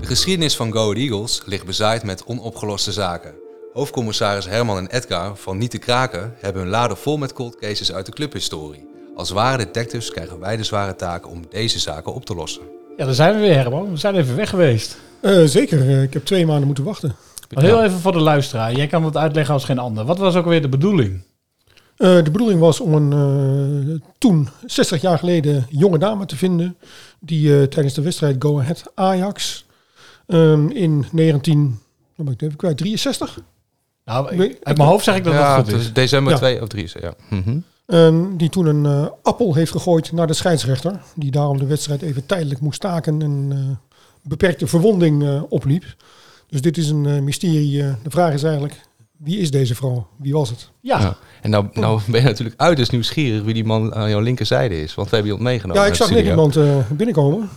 De 0.00 0.06
geschiedenis 0.06 0.56
van 0.56 0.72
Go 0.72 0.80
Ahead 0.80 0.96
Eagles 0.96 1.42
ligt 1.46 1.66
bezaaid 1.66 2.02
met 2.02 2.24
onopgeloste 2.24 2.92
zaken. 2.92 3.34
Hoofdcommissaris 3.72 4.46
Herman 4.46 4.78
en 4.78 4.86
Edgar 4.86 5.36
van 5.36 5.58
Niet 5.58 5.70
te 5.70 5.78
Kraken 5.78 6.34
hebben 6.40 6.62
hun 6.62 6.70
laden 6.70 6.96
vol 6.96 7.16
met 7.16 7.32
cold 7.32 7.56
cases 7.56 7.92
uit 7.92 8.06
de 8.06 8.12
clubhistorie. 8.12 8.88
Als 9.16 9.30
ware 9.30 9.56
detectives 9.56 10.10
krijgen 10.10 10.40
wij 10.40 10.56
de 10.56 10.64
zware 10.64 10.96
taak 10.96 11.28
om 11.28 11.42
deze 11.50 11.78
zaken 11.78 12.14
op 12.14 12.24
te 12.24 12.34
lossen. 12.34 12.62
Ja, 12.96 13.04
daar 13.04 13.14
zijn 13.14 13.34
we 13.34 13.40
weer, 13.40 13.54
Herman. 13.54 13.90
We 13.90 13.96
zijn 13.96 14.14
even 14.14 14.36
weg 14.36 14.48
geweest. 14.48 14.98
Eh, 15.20 15.42
zeker, 15.44 15.80
eh, 15.80 16.02
ik 16.02 16.12
heb 16.12 16.24
twee 16.24 16.46
maanden 16.46 16.66
moeten 16.66 16.84
wachten. 16.84 17.16
Maar 17.54 17.64
heel 17.64 17.82
even 17.82 17.98
voor 17.98 18.12
de 18.12 18.20
luisteraar. 18.20 18.72
Jij 18.72 18.86
kan 18.86 19.04
het 19.04 19.16
uitleggen 19.16 19.54
als 19.54 19.64
geen 19.64 19.78
ander. 19.78 20.04
Wat 20.04 20.18
was 20.18 20.36
ook 20.36 20.44
alweer 20.44 20.62
de 20.62 20.68
bedoeling? 20.68 21.22
Eh, 22.00 22.24
de 22.24 22.30
bedoeling 22.30 22.60
was 22.60 22.80
om 22.80 22.94
een 22.94 23.12
eh, 23.12 24.08
toen, 24.18 24.48
60 24.66 25.00
jaar 25.00 25.18
geleden, 25.18 25.66
jonge 25.68 25.98
dame 25.98 26.26
te 26.26 26.36
vinden. 26.36 26.76
Die 27.18 27.60
eh, 27.60 27.66
tijdens 27.66 27.94
de 27.94 28.02
wedstrijd 28.02 28.36
Go 28.38 28.60
Ahead 28.60 28.92
Ajax 28.94 29.66
ehm, 30.26 30.68
in 30.68 31.04
19, 31.12 31.78
wat 34.14 34.36
ben 34.36 34.40
ik 34.40 34.40
het 34.40 34.42
even 34.50 34.54
kwijt, 34.54 34.58
63? 34.58 34.58
Nou, 34.58 34.58
uit 34.62 34.76
mijn 34.76 34.88
hoofd 34.88 35.04
zeg 35.04 35.16
ik 35.16 35.24
dat 35.24 35.32
ja, 35.32 35.56
het 35.56 35.62
goed 35.64 35.66
het 35.72 35.80
is. 35.80 35.86
is 35.86 35.92
december 35.92 36.32
Ja. 36.32 36.38
2 36.38 36.62
of 36.62 36.68
3. 36.68 36.90
Ja. 37.00 37.14
Mhm. 37.30 37.58
Ehm, 37.86 38.36
die 38.36 38.48
toen 38.48 38.66
een 38.66 38.86
eh, 38.86 39.06
appel 39.22 39.54
heeft 39.54 39.72
gegooid 39.72 40.12
naar 40.12 40.26
de 40.26 40.34
scheidsrechter. 40.34 41.00
Die 41.14 41.30
daarom 41.30 41.58
de 41.58 41.66
wedstrijd 41.66 42.02
even 42.02 42.26
tijdelijk 42.26 42.60
moest 42.60 42.76
staken 42.76 43.22
en 43.22 43.48
eh, 43.52 43.76
beperkte 44.22 44.66
verwonding 44.66 45.22
eh, 45.22 45.42
opliep. 45.48 45.84
Dus 46.48 46.60
dit 46.62 46.78
is 46.78 46.88
een 46.90 47.06
eh, 47.06 47.20
mysterie. 47.20 47.78
de 48.02 48.10
vraag 48.10 48.32
is 48.32 48.42
eigenlijk, 48.42 48.80
wie 49.16 49.38
is 49.38 49.50
deze 49.50 49.74
vrouw? 49.74 50.06
Wie 50.18 50.32
was 50.32 50.48
het? 50.50 50.70
Ja. 50.80 51.00
Ja. 51.00 51.16
En 51.42 51.50
nou, 51.50 51.66
nou 51.72 52.00
ben 52.06 52.20
je 52.20 52.26
natuurlijk 52.26 52.60
uiterst 52.60 52.92
nieuwsgierig 52.92 53.42
wie 53.42 53.54
die 53.54 53.64
man 53.64 53.94
aan 53.94 54.10
jouw 54.10 54.20
linkerzijde 54.20 54.82
is. 54.82 54.94
Want 54.94 55.10
we 55.10 55.14
hebben 55.16 55.32
iemand 55.32 55.50
meegenomen. 55.50 55.82
Ja, 55.82 55.88
ik 55.88 55.94
zag 55.94 56.10
net 56.10 56.24
iemand 56.26 56.56
eh, 56.56 56.76
binnenkomen. 56.90 57.48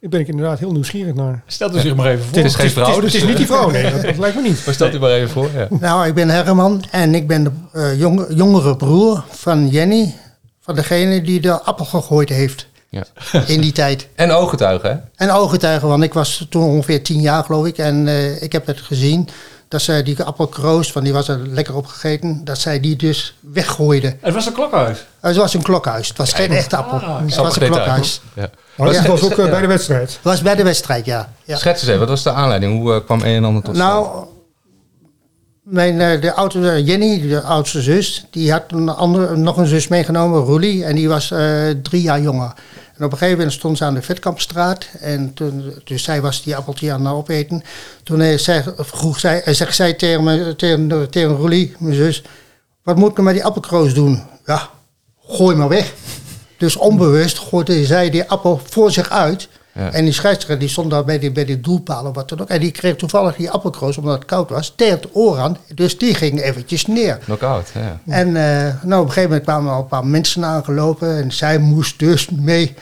Daar 0.00 0.10
ben 0.10 0.20
ik 0.20 0.28
inderdaad 0.28 0.58
heel 0.58 0.72
nieuwsgierig 0.72 1.14
naar. 1.14 1.42
Stelt 1.46 1.76
u 1.76 1.80
zich 1.80 1.94
maar 1.94 2.06
even 2.10 2.24
voor. 2.24 2.36
Het 2.36 2.44
is 2.46 2.54
geen 2.54 2.70
vrouw, 2.70 2.86
Het 2.86 2.96
is, 2.96 3.02
dus 3.02 3.12
het 3.12 3.22
is 3.22 3.28
niet 3.28 3.36
die 3.36 3.46
vrouw, 3.46 3.70
nee, 3.70 3.82
dat, 3.92 4.02
dat 4.02 4.18
lijkt 4.18 4.36
me 4.36 4.42
niet. 4.42 4.62
Maar 4.64 4.74
stelt 4.74 4.94
u 4.94 4.98
maar 4.98 5.10
even 5.10 5.28
voor. 5.30 5.50
Ja. 5.54 5.66
Nou, 5.80 6.06
ik 6.06 6.14
ben 6.14 6.28
Herman 6.28 6.84
en 6.90 7.14
ik 7.14 7.26
ben 7.26 7.44
de 7.44 7.50
eh, 7.72 7.98
jonge, 7.98 8.34
jongere 8.34 8.76
broer 8.76 9.24
van 9.30 9.68
Jenny. 9.68 10.14
Van 10.60 10.74
degene 10.74 11.22
die 11.22 11.40
de 11.40 11.62
appel 11.62 11.84
gegooid 11.84 12.28
heeft 12.28 12.66
Ja. 12.88 13.04
in 13.46 13.60
die 13.60 13.72
tijd. 13.72 14.08
En 14.14 14.30
ooggetuigen, 14.30 14.90
hè? 14.90 14.96
En 15.24 15.30
ooggetuigen, 15.30 15.88
want 15.88 16.02
ik 16.02 16.12
was 16.14 16.46
toen 16.50 16.62
ongeveer 16.62 17.02
tien 17.02 17.20
jaar 17.20 17.44
geloof 17.44 17.66
ik. 17.66 17.78
En 17.78 18.08
eh, 18.08 18.42
ik 18.42 18.52
heb 18.52 18.66
het 18.66 18.80
gezien 18.80 19.28
dat 19.68 19.82
zij 19.82 20.02
die 20.02 20.22
appelkroos, 20.22 20.92
van 20.92 21.04
die 21.04 21.12
was 21.12 21.28
er 21.28 21.38
lekker 21.48 21.74
opgegeten, 21.74 22.44
dat 22.44 22.58
zij 22.58 22.80
die 22.80 22.96
dus 22.96 23.36
weggooide. 23.40 24.16
Het 24.20 24.34
was 24.34 24.46
een 24.46 24.52
klokhuis. 24.52 25.06
Het 25.20 25.36
was 25.36 25.54
een 25.54 25.62
klokhuis. 25.62 26.08
Het 26.08 26.16
was 26.16 26.32
geen 26.32 26.50
echte 26.50 26.76
appel. 26.76 26.98
Ah, 26.98 27.20
het 27.20 27.36
was 27.36 27.56
een 27.60 27.66
klokhuis. 27.66 28.20
Ja. 28.34 28.50
Maar 28.76 28.92
Ja. 28.92 28.98
het 28.98 29.06
was 29.06 29.22
ook 29.22 29.38
eh, 29.38 29.50
bij 29.50 29.60
de 29.60 29.66
wedstrijd. 29.66 30.10
Het 30.12 30.18
was 30.22 30.42
bij 30.42 30.54
de 30.54 30.62
wedstrijd, 30.62 31.04
ja. 31.04 31.32
ja. 31.44 31.56
Schets 31.56 31.80
eens 31.80 31.88
even, 31.88 32.00
wat 32.00 32.08
was 32.08 32.22
de 32.22 32.32
aanleiding? 32.32 32.80
Hoe 32.80 32.94
eh, 32.94 33.04
kwam 33.04 33.20
een 33.20 33.36
en 33.36 33.44
ander 33.44 33.62
tot 33.62 33.76
stand? 33.76 33.92
Nou, 33.92 34.26
mijn, 35.62 36.00
eh, 36.00 36.20
de 36.20 36.32
oudste, 36.34 36.82
Jenny, 36.84 37.28
de 37.28 37.40
oudste 37.40 37.82
zus, 37.82 38.26
die 38.30 38.52
had 38.52 38.62
een 38.68 38.88
andere, 38.88 39.36
nog 39.36 39.56
een 39.56 39.66
zus 39.66 39.88
meegenomen, 39.88 40.40
Roelie, 40.40 40.84
en 40.84 40.94
die 40.94 41.08
was 41.08 41.30
eh, 41.30 41.68
drie 41.82 42.02
jaar 42.02 42.20
jonger. 42.20 42.52
En 42.98 43.04
op 43.04 43.12
een 43.12 43.18
gegeven 43.18 43.38
moment 43.38 43.56
stond 43.56 43.78
ze 43.78 43.84
aan 43.84 43.94
de 43.94 44.02
Vetkampstraat 44.02 44.88
en 45.00 45.34
toen, 45.34 45.74
dus 45.84 46.02
zij 46.02 46.20
was 46.20 46.42
die 46.42 46.56
appeltje 46.56 46.92
aan 46.92 47.06
het 47.06 47.14
opeten. 47.14 47.62
Toen 48.02 48.38
vroeg 48.76 49.18
zij, 49.18 49.42
zegt 49.46 49.74
zij 49.74 49.92
tegen, 49.92 50.24
me, 50.24 50.56
tegen, 50.56 51.10
tegen 51.10 51.36
Roelie, 51.36 51.74
mijn 51.78 51.94
zus, 51.94 52.22
wat 52.82 52.96
moet 52.96 53.10
ik 53.10 53.16
nou 53.16 53.26
met 53.26 53.34
die 53.34 53.44
appelkroos 53.44 53.94
doen? 53.94 54.22
Ja, 54.46 54.70
gooi 55.26 55.56
maar 55.56 55.68
weg. 55.68 55.92
Dus 56.58 56.76
onbewust 56.76 57.38
gooide 57.38 57.86
zij 57.86 58.10
die 58.10 58.30
appel 58.30 58.60
voor 58.64 58.90
zich 58.90 59.10
uit. 59.10 59.48
Ja. 59.78 59.92
En 59.92 60.04
die 60.04 60.12
scheidsrechter 60.12 60.58
die 60.58 60.68
stond 60.68 60.90
daar 60.90 61.04
bij 61.04 61.18
die, 61.18 61.32
bij 61.32 61.44
die 61.44 61.60
doelpalen 61.60 62.12
wat 62.12 62.28
dan 62.28 62.40
ook. 62.40 62.48
En 62.48 62.60
die 62.60 62.70
kreeg 62.70 62.96
toevallig 62.96 63.36
die 63.36 63.50
appelkroos, 63.50 63.98
omdat 63.98 64.14
het 64.14 64.24
koud 64.24 64.50
was, 64.50 64.72
tegen 64.76 65.00
het 65.00 65.08
oor 65.12 65.38
aan. 65.38 65.56
Dus 65.74 65.98
die 65.98 66.14
ging 66.14 66.42
eventjes 66.42 66.86
neer. 66.86 67.16
Knockout, 67.16 67.70
ja. 67.74 68.00
En 68.06 68.26
eh, 68.36 68.82
nou, 68.82 69.00
op 69.00 69.06
een 69.06 69.12
gegeven 69.12 69.22
moment 69.22 69.42
kwamen 69.42 69.68
er 69.68 69.74
al 69.74 69.82
een 69.82 69.88
paar 69.88 70.06
mensen 70.06 70.44
aangelopen. 70.44 71.16
En 71.16 71.32
zij 71.32 71.58
moest 71.58 71.98
dus 71.98 72.28
mee, 72.30 72.74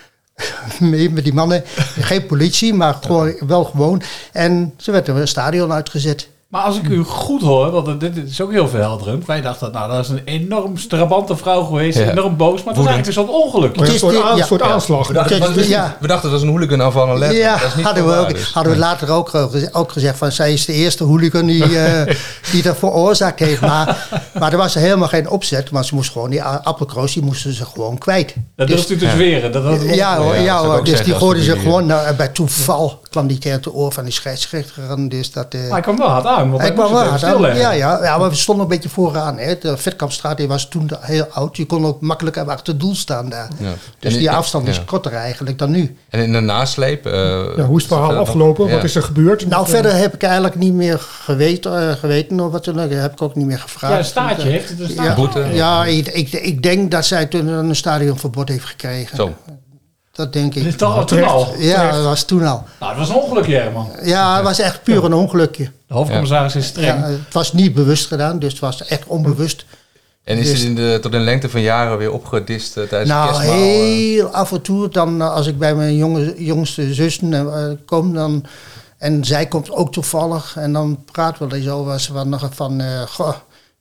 mee 0.81 1.11
met 1.11 1.25
die 1.25 1.35
mannen. 1.35 1.63
Geen 2.01 2.27
politie, 2.27 2.75
maar 2.75 2.95
gewoon, 2.95 3.35
wel 3.47 3.65
gewoon. 3.65 4.03
En 4.33 4.75
ze 4.77 4.91
werd 4.91 5.09
er 5.09 5.17
een 5.17 5.29
stadion 5.29 5.73
uitgezet. 5.73 6.29
Maar 6.49 6.63
als 6.63 6.77
ik 6.77 6.89
u 6.89 7.03
goed 7.05 7.41
hoor, 7.43 7.71
want 7.71 7.87
het- 7.87 8.01
dit 8.01 8.17
is 8.17 8.41
ook 8.41 8.51
heel 8.53 8.69
verhelderend. 8.69 9.27
Wij 9.27 9.41
dachten, 9.41 9.73
nou, 9.73 9.91
dat 9.91 10.05
is 10.05 10.09
een 10.11 10.21
enorm 10.25 10.77
strabante 10.79 11.37
vrouw 11.37 11.65
geweest, 11.65 11.99
Ja. 11.99 12.11
enorm 12.11 12.37
boos. 12.37 12.63
Maar 12.65 12.75
het 12.75 12.85
was 12.85 12.87
eigenlijk 12.93 13.05
dus 13.07 13.17
een 13.17 13.29
ongeluk. 13.43 13.77
Maar 13.77 13.89
een 13.89 13.99
soort, 13.99 14.23
aan- 14.23 14.37
ja. 14.37 14.45
soort 14.45 14.63
aanslag. 14.63 15.07
We 15.09 15.13
dachten, 15.13 15.37
het 15.37 15.45
was 15.47 15.55
dus 15.55 15.67
Ja. 15.69 15.85
niet- 15.87 15.93
we 16.01 16.07
dachten 16.07 16.31
het 16.31 16.39
was 16.41 16.43
een 16.49 16.55
hooligan 16.55 16.83
aanval 16.83 17.09
aan 17.11 17.19
letter. 17.19 17.39
Ja, 17.39 17.59
dat 17.59 17.69
is 17.69 17.75
niet 17.75 17.85
hadden 17.85 18.07
we, 18.07 18.17
ook, 18.17 18.29
dus. 18.29 18.53
hadden 18.53 18.73
we 18.73 18.79
later 18.79 19.11
ook, 19.11 19.35
eh, 19.35 19.45
ook 19.73 19.93
gezegd 19.93 20.19
van 20.19 20.33
zij 20.33 20.53
is 20.53 20.65
de 20.65 20.73
eerste 20.73 21.05
hooligan 21.05 21.47
die, 21.47 21.79
eh, 21.79 22.15
die 22.53 22.63
dat 22.63 22.77
veroorzaakt 22.77 23.39
heeft. 23.39 23.61
Maar, 23.61 24.09
maar 24.39 24.53
er 24.53 24.59
was 24.59 24.75
helemaal 24.75 25.09
geen 25.09 25.29
opzet, 25.31 25.71
maar 25.71 25.85
ze 25.85 25.95
moest 25.95 26.11
gewoon 26.13 26.31
die 26.31 26.43
appelkroos, 26.43 27.13
die 27.13 27.23
moesten 27.23 27.53
ze 27.53 27.65
gewoon 27.65 27.99
kwijt. 27.99 28.35
Dat 28.57 28.69
durft 28.69 28.91
u 28.91 28.97
te 28.97 29.09
zweren. 29.11 29.53
Dat 29.53 29.63
dat 29.65 29.95
Ja, 29.95 30.17
hoor, 30.19 30.37
Ja, 30.37 30.57
dat 30.57 30.65
hoor, 30.67 30.79
dus 30.81 30.89
zeggen 30.89 31.05
die 31.07 31.15
gooiden 31.19 31.45
ze 31.45 31.57
gewoon, 31.59 31.87
nou, 31.87 32.15
bij 32.15 32.29
toeval 32.29 33.01
kwam 33.17 33.27
die 33.29 33.39
tegen 33.39 33.59
het 33.59 33.75
oor 33.75 33.93
van 33.93 34.05
die 34.05 34.13
scheidsrechter. 34.13 35.09
Dus 35.09 35.33
dat, 35.33 35.47
eh, 35.55 35.61
Maar 35.61 35.71
hij 35.71 35.81
kwam 35.81 35.97
wel 35.97 36.09
hard 36.09 36.27
aan, 36.27 36.49
want 36.51 36.59
hij 36.61 36.67
het 36.71 36.77
wel 36.77 36.89
hard 37.05 37.23
aan. 37.25 37.41
ja, 37.57 37.71
ja, 37.73 38.05
ja, 38.05 38.19
maar 38.19 38.29
we 38.29 38.35
stonden 38.37 38.65
een 38.65 38.71
beetje 38.71 38.89
vooraan. 38.89 39.39
Hè. 39.39 39.59
De 39.59 39.77
Vetkampstraat 39.77 40.37
die 40.37 40.49
was 40.49 40.69
toen 40.69 40.91
heel 41.01 41.25
oud. 41.31 41.57
Je 41.57 41.67
kon 41.67 41.87
ook 41.87 42.01
makkelijk 42.01 42.37
achter 42.37 42.73
het 42.73 42.81
doel 42.81 42.95
staan 42.95 43.29
daar. 43.29 43.49
Ja. 43.59 43.73
Dus 43.99 44.13
En 44.13 44.19
die 44.19 44.29
in- 44.29 44.35
afstand 44.35 44.69
is 44.69 44.85
korter 44.85 45.13
eigenlijk 45.13 45.59
dan 45.59 45.71
nu. 45.71 45.97
En 46.09 46.21
in 46.23 46.33
de 46.33 46.41
nasleep... 46.41 47.07
eh, 47.07 47.13
Ja, 47.57 47.63
hoe 47.65 47.77
is 47.77 47.83
het 47.83 47.93
verhaal 47.93 48.15
afgelopen? 48.17 48.67
Ja. 48.67 48.75
Wat 48.75 48.85
is 48.85 48.95
er 48.95 49.03
gebeurd? 49.03 49.47
Nou, 49.49 49.69
verder 49.69 49.95
heb 49.97 50.15
ik 50.15 50.23
eigenlijk 50.23 50.55
niet 50.55 50.73
meer 50.75 50.99
geweten, 51.01 51.89
eh, 51.91 51.95
geweten 51.97 52.41
of 52.41 52.53
wat 52.53 52.65
dan 52.65 52.81
ook. 52.81 52.91
Heb 52.91 53.13
ik 53.13 53.23
ook 53.23 53.35
niet 53.35 53.47
meer 53.47 53.59
gevraagd. 53.59 53.93
Ja, 53.93 53.99
een 53.99 54.05
staartje. 54.05 54.49
Heeft 54.49 54.69
het 54.69 54.81
een 54.81 54.89
staartje? 54.89 55.11
Ja, 55.11 55.15
Boete? 55.15 55.47
ja 55.53 55.85
ik, 55.85 56.07
ik, 56.09 56.33
ik 56.33 56.63
denk 56.63 56.91
dat 56.91 57.07
zij 57.07 57.27
toen 57.27 57.47
een 57.47 57.77
stadionverbod 57.77 58.49
heeft 58.49 58.65
gekregen. 58.65 59.17
Zo. 59.17 59.35
Dat 60.17 60.33
denk 60.33 60.55
ik. 60.55 60.77
toen 61.07 61.25
al? 61.25 61.55
Ja, 61.59 61.91
dat 61.93 62.05
was 62.05 62.23
toen 62.23 62.43
al. 62.47 62.65
Nou, 62.81 62.91
het 62.91 62.99
was 63.01 63.09
een 63.09 63.23
ongeluk, 63.23 63.47
Herman. 63.47 63.89
Ja, 64.03 64.35
het 64.35 64.45
was 64.45 64.59
echt 64.59 64.83
puur 64.83 65.05
een 65.05 65.13
ongelukje. 65.13 65.71
De 65.87 65.95
hoofdcommissaris 65.95 66.57
is 66.57 66.67
streng. 66.67 66.99
Ja, 67.01 67.07
het 67.07 67.33
was 67.33 67.53
niet 67.53 67.75
bewust 67.75 68.07
gedaan, 68.07 68.39
dus 68.39 68.51
het 68.53 68.61
was 68.61 68.87
echt 68.87 69.07
onbewust. 69.07 69.65
En 70.25 70.39
is 70.39 70.51
Dus- 70.51 70.59
het 70.59 70.69
in 70.69 70.75
de, 70.75 70.99
tot 71.03 71.15
een 71.15 71.25
lengte 71.25 71.49
van 71.49 71.61
jaren 71.61 71.99
weer 71.99 72.13
opgedist 72.13 72.77
eh, 72.77 72.85
tijdens 72.85 73.11
Nou, 73.11 73.27
kerstmaal? 73.27 73.53
eh? 73.57 73.61
heel 73.63 74.27
af 74.29 74.53
en 74.53 74.63
toe, 74.63 74.89
dan, 74.89 75.21
eh, 75.21 75.33
als 75.35 75.47
ik 75.47 75.59
bij 75.59 75.75
mijn 75.75 75.97
jonge, 75.97 76.35
jongste 76.45 76.95
zussen 76.95 77.81
kom, 77.87 78.15
dan, 78.15 78.45
en 78.99 79.25
zij 79.25 79.47
komt 79.47 79.71
ook 79.71 79.93
toevallig, 79.93 80.57
en 80.57 80.73
dan 80.73 81.05
praten 81.13 81.49
we 81.49 81.55
er 81.57 81.63
zo 81.63 81.85
was 81.85 82.07
van, 82.07 82.29
nog 82.29 82.49
van 82.53 82.81
eh, 82.81 83.01
goh, 83.09 83.35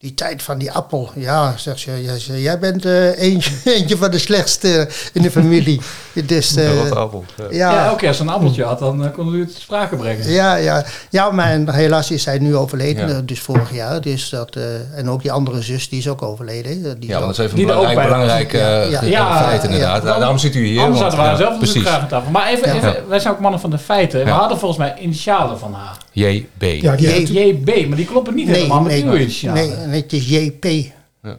die 0.06 0.14
tijd 0.14 0.42
van 0.42 0.58
die 0.58 0.72
appel. 0.72 1.10
Ja, 1.14 1.54
zegt 1.56 1.78
ze, 1.80 2.02
ja, 2.02 2.16
ze, 2.16 2.42
jij 2.42 2.58
bent 2.58 2.84
eh, 2.84 3.18
eentje, 3.22 3.52
eentje 3.76 3.96
van 3.96 4.10
de 4.10 4.18
slechtste 4.18 4.88
in 5.12 5.22
de 5.22 5.30
familie. 5.30 5.80
Dus, 6.26 6.48
De 6.50 6.62
eh, 6.62 6.76
rotte 6.76 6.94
appel. 6.94 7.24
Ja. 7.36 7.44
Ja, 7.50 7.72
ja, 7.72 7.84
elke 7.84 7.96
keer 7.98 8.08
als 8.08 8.16
ze 8.16 8.22
een 8.22 8.28
appeltje 8.28 8.64
had, 8.64 8.78
dan 8.78 9.04
eh, 9.04 9.12
kon 9.12 9.34
u 9.34 9.40
het 9.40 9.54
te 9.54 9.60
sprake 9.60 9.96
brengen. 9.96 10.30
ja, 10.30 10.54
ja, 10.56 10.84
ja, 11.10 11.30
maar 11.30 11.50
en 11.50 11.70
helaas 11.74 12.10
is 12.10 12.24
hij 12.24 12.38
nu 12.38 12.56
overleden, 12.56 13.08
Ja. 13.08 13.14
eh, 13.14 13.20
dus 13.24 13.40
vorig 13.40 13.74
jaar. 13.74 14.00
Dus 14.00 14.28
dat, 14.28 14.56
eh, 14.56 14.98
en 14.98 15.10
ook 15.10 15.22
die 15.22 15.32
andere 15.32 15.62
zus, 15.62 15.88
die 15.88 15.98
is 15.98 16.08
ook 16.08 16.22
overleden. 16.22 16.72
eh, 16.84 16.90
Die 16.98 17.08
Ja, 17.10 17.20
dat 17.20 17.30
is 17.30 17.38
even 17.38 17.56
Die 17.56 17.64
een 17.64 17.70
ook 17.72 17.76
belangrijk, 17.78 18.08
belangrijk 18.08 18.52
eh, 18.52 18.90
Ja, 18.90 19.02
ja. 19.04 19.42
feit 19.42 19.64
inderdaad. 19.64 20.02
Ja. 20.02 20.08
Nou, 20.08 20.18
Daarom 20.20 20.38
zit 20.38 20.54
u 20.54 20.64
hier. 20.66 20.80
Anders 20.82 21.00
want- 21.00 21.12
hadden 21.14 21.30
ja, 21.32 21.36
zelf 21.38 21.50
natuurlijk 21.52 21.72
precies. 21.72 21.88
graag 21.88 22.00
aan 22.00 22.08
tafel. 22.08 22.30
Maar 22.30 22.48
even, 22.48 22.68
Ja. 22.68 22.74
even 22.74 23.08
wij 23.08 23.18
zijn 23.18 23.34
ook 23.34 23.40
mannen 23.40 23.60
van 23.60 23.70
de 23.70 23.78
feiten. 23.78 24.20
We 24.20 24.26
Ja. 24.30 24.36
hadden 24.38 24.58
volgens 24.58 24.80
mij 24.80 24.94
initialen 25.00 25.58
van 25.58 25.74
haar. 25.74 25.96
JB. 26.12 26.62
Ja. 26.80 26.94
JB, 26.96 27.86
maar 27.88 27.96
die 27.96 28.06
kloppen 28.06 28.34
niet 28.34 28.46
Nee, 28.46 28.54
helemaal 28.56 28.80
met 28.80 28.92
nee, 28.92 29.02
uw 29.04 29.10
nee, 29.10 29.20
initialen. 29.20 29.88
nee, 29.90 29.95
het 30.00 30.12
is 30.12 30.28
JP. 30.28 30.64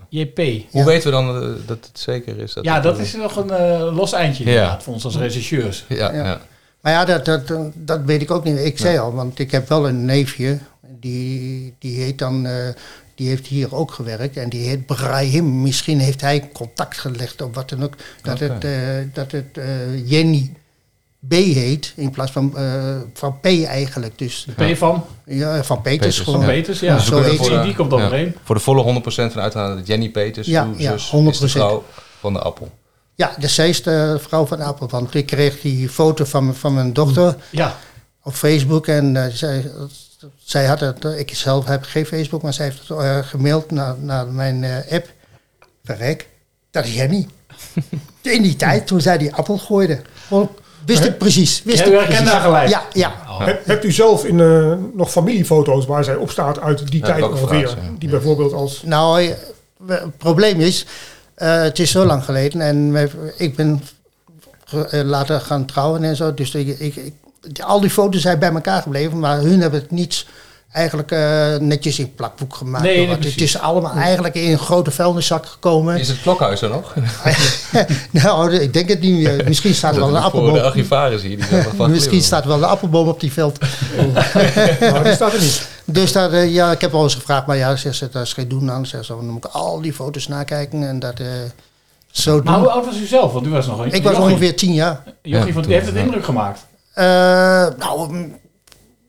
JP. 0.09 0.37
Hoe 0.71 0.83
weten 0.85 1.03
we 1.03 1.11
dan 1.11 1.41
eh, 1.43 1.49
dat 1.65 1.77
het 1.85 1.99
zeker 1.99 2.37
is? 2.39 2.57
Ja, 2.61 2.73
het- 2.73 2.83
dat 2.83 2.99
is 2.99 3.13
nog 3.15 3.35
een 3.35 3.49
eh, 3.49 3.95
los 3.95 4.13
eindje 4.13 4.43
Ja. 4.43 4.49
inderdaad, 4.49 4.83
voor 4.83 4.93
ons 4.93 5.05
als 5.05 5.17
regisseurs. 5.17 5.85
Ja, 5.87 5.95
Ja. 5.95 6.23
ja. 6.25 6.41
Maar 6.81 6.93
ja, 6.93 7.05
dat, 7.05 7.25
dat, 7.25 7.71
dat 7.75 7.99
weet 8.05 8.21
ik 8.21 8.31
ook 8.31 8.43
niet. 8.43 8.57
Ik 8.59 8.77
zei 8.77 8.97
al, 8.97 9.13
want 9.13 9.39
ik 9.39 9.51
heb 9.51 9.69
wel 9.69 9.87
een 9.87 10.05
neefje. 10.05 10.57
Die, 10.99 11.73
die 11.79 12.01
heet 12.01 12.17
dan... 12.19 12.45
eh, 12.45 12.53
die 13.15 13.27
heeft 13.27 13.47
hier 13.47 13.75
ook 13.75 13.91
gewerkt 13.91 14.37
en 14.37 14.49
die 14.49 14.67
heet 14.67 14.85
Brahim. 14.85 15.61
Misschien 15.61 15.99
heeft 15.99 16.21
hij 16.21 16.49
contact 16.53 16.97
gelegd 16.97 17.41
of 17.41 17.55
wat 17.55 17.69
dan 17.69 17.83
ook. 17.83 17.93
Dat 18.21 18.39
het, 18.39 18.63
eh, 18.63 18.71
dat 19.13 19.31
het 19.31 19.45
eh, 19.57 20.09
Jenny 20.09 20.53
B 21.27 21.33
heet 21.33 21.93
in 21.95 22.11
plaats 22.11 22.31
van, 22.31 22.57
eh, 22.57 22.95
van 23.13 23.39
P 23.39 23.45
eigenlijk. 23.45 24.17
Dus 24.17 24.47
P 24.55 24.77
van, 24.77 25.05
ja, 25.25 25.63
van 25.63 25.81
Peters 25.81 25.97
Peters, 25.99 26.19
gewoon. 26.19 26.39
van 26.39 26.49
Ja. 26.49 26.55
Peters, 26.55 26.79
ja. 26.79 26.95
Dus 26.95 27.05
Zo 27.05 27.21
heet 27.21 27.37
voor 27.37 27.49
die, 27.49 27.57
de- 27.57 27.63
die 27.63 27.75
komt 27.75 27.91
ja, 27.91 27.97
overeen. 27.97 28.35
Voor 28.43 28.55
de 28.55 28.61
volle 28.61 28.81
100% 28.83 29.31
van 29.33 29.41
uitgaan 29.41 29.75
dat 29.75 29.87
Jenny 29.87 30.09
Peters, 30.09 30.47
Ja, 30.47 30.67
ja, 30.77 30.91
zus, 30.91 31.03
is 31.03 31.09
100%. 31.09 31.39
de 31.39 31.47
vrouw 31.59 31.83
van 32.19 32.33
de 32.33 32.39
appel. 32.39 32.71
Ja, 33.15 33.35
dus 33.39 33.55
zij 33.55 33.69
is 33.69 33.83
de 33.83 34.17
vrouw 34.19 34.45
van 34.45 34.61
Appel. 34.61 34.87
Want 34.89 35.13
ik 35.15 35.25
kreeg 35.25 35.61
die 35.61 35.89
foto 35.89 36.25
van, 36.25 36.55
van 36.55 36.73
mijn 36.73 36.93
dochter 36.93 37.35
Ja, 37.49 37.75
op 38.23 38.33
Facebook. 38.33 38.87
En 38.87 39.15
eh, 39.25 39.31
zij, 39.33 39.71
zij 40.37 40.65
had 40.65 40.79
het, 40.79 41.05
eh, 41.05 41.19
ik 41.19 41.35
zelf 41.35 41.65
heb 41.65 41.83
geen 41.83 42.05
Facebook, 42.05 42.41
maar 42.41 42.53
zij 42.53 42.65
heeft 42.65 42.87
het 42.87 42.97
eh, 42.99 43.17
gemaild 43.21 43.71
naar, 43.71 43.95
naar 43.99 44.27
mijn 44.27 44.63
eh, 44.63 44.91
app. 44.91 45.07
Verrek, 45.83 46.27
dat 46.71 46.85
is 46.85 46.93
Jenny. 46.93 47.27
In 48.21 48.41
die 48.41 48.55
tijd, 48.55 48.87
toen 48.87 49.01
zij 49.01 49.17
die 49.17 49.33
appel 49.33 49.57
gooide. 49.57 50.01
Gewoon, 50.27 50.49
wist 50.87 51.03
ik 51.05 51.17
precies. 51.17 51.61
Wist 51.63 51.79
ik 51.79 51.85
u 51.85 51.91
herkende 51.91 52.15
precies. 52.15 52.31
haar 52.31 52.41
gelijk. 52.41 52.69
Ja, 52.69 52.81
ja. 52.93 53.13
Heb- 53.45 53.65
Hebt 53.65 53.83
u 53.85 53.91
zelf 53.91 54.25
in, 54.25 54.39
eh, 54.39 54.73
nog 54.93 55.11
familiefoto's 55.11 55.85
waar 55.85 56.03
zij 56.03 56.15
op 56.15 56.29
staat 56.31 56.59
uit 56.59 56.91
die 56.91 56.99
Ja, 56.99 57.05
tijd 57.05 57.23
ongeveer? 57.23 57.47
vraag, 57.47 57.83
ja. 57.83 57.91
Die 57.99 58.09
bijvoorbeeld 58.09 58.53
als... 58.53 58.81
Nou, 58.85 59.21
eh, 59.21 59.33
het 59.87 60.17
probleem 60.17 60.59
is, 60.59 60.85
eh, 61.35 61.61
het 61.61 61.79
is 61.79 61.91
zo 61.91 62.05
lang 62.05 62.23
geleden 62.23 62.61
en 62.61 63.09
ik 63.37 63.55
ben 63.55 63.81
later 64.91 65.39
gaan 65.41 65.65
trouwen 65.65 66.03
en 66.03 66.15
zo. 66.15 66.33
Dus 66.33 66.55
ik, 66.55 66.79
ik, 66.79 66.95
ik- 66.95 67.59
al 67.63 67.79
die 67.81 67.89
foto's 67.89 68.21
zijn 68.21 68.39
bij 68.39 68.51
elkaar 68.53 68.81
gebleven, 68.81 69.19
maar 69.19 69.37
hun 69.39 69.61
hebben 69.61 69.79
het 69.79 69.91
niet 69.91 70.25
eigenlijk 70.71 71.11
eh, 71.11 71.55
netjes 71.59 71.99
in 71.99 72.15
plakboek 72.15 72.55
gemaakt. 72.55 72.83
Nee, 72.83 72.97
nee, 72.97 73.07
het 73.09 73.19
precies. 73.19 73.41
is 73.41 73.59
allemaal 73.59 73.93
eigenlijk 73.95 74.35
in 74.35 74.51
een 74.51 74.57
grote 74.59 74.91
vuilniszak 74.91 75.45
gekomen. 75.45 75.99
Is 75.99 76.07
het 76.07 76.21
klokhuis 76.21 76.61
er 76.61 76.69
nog? 76.69 76.93
nou, 78.23 78.53
ik 78.53 78.73
denk 78.73 78.89
het 78.89 78.99
niet. 79.01 79.23
meer. 79.23 79.43
Misschien 79.47 79.73
staat 79.73 79.93
er 79.95 79.99
wel 79.99 80.07
een 80.15 80.21
Voor 80.21 80.31
de 80.31 80.37
appelboom. 80.37 80.57
archivaris 80.65 81.21
hier. 81.21 81.37
Die 81.37 81.87
Misschien 81.87 82.21
staat 82.21 82.41
er 82.41 82.47
wel 82.47 82.57
een 82.57 82.63
appelboom 82.63 83.07
op 83.07 83.19
die 83.19 83.31
veld. 83.33 83.57
Nou, 84.79 85.03
die 85.03 85.13
staat 85.13 85.33
er 85.33 85.39
niet. 85.39 85.67
Dus 85.85 86.11
dat, 86.11 86.31
eh, 86.31 86.53
ja, 86.53 86.71
ik 86.71 86.81
heb 86.81 86.91
wel 86.91 87.03
eens 87.03 87.15
gevraagd, 87.15 87.45
maar 87.47 87.57
ja, 87.57 87.75
zegt 87.75 87.95
ze, 87.95 88.09
dat 88.11 88.23
is 88.23 88.33
geen 88.33 88.47
doen 88.47 88.71
aan. 88.71 88.85
Zegt 88.85 89.05
ze, 89.05 89.15
dan 89.15 89.27
moet 89.29 89.45
ik 89.45 89.51
al 89.51 89.81
die 89.81 89.93
foto's 89.93 90.27
nakijken 90.27 90.87
en 90.87 90.99
dat 90.99 91.19
eh, 91.19 91.25
zo 92.11 92.35
doen. 92.35 92.43
maar 92.43 92.59
hoe 92.59 92.69
oud 92.69 92.85
was 92.85 92.97
u 92.99 93.05
zelf? 93.05 93.33
Want 93.33 93.45
u 93.45 93.49
was 93.49 93.67
nog 93.67 93.79
een 93.79 93.91
ik 93.93 94.03
was 94.03 94.17
ongeveer 94.17 94.55
tien 94.55 94.73
jaar. 94.73 95.01
Jochie, 95.21 95.47
Ja, 95.47 95.53
want 95.53 95.53
toen, 95.65 95.71
u 95.71 95.75
heeft 95.75 95.85
het 95.85 95.95
indruk 95.95 96.25
gemaakt. 96.25 96.65
Eh, 96.93 97.05
nou, 97.77 98.13
m- 98.13 98.33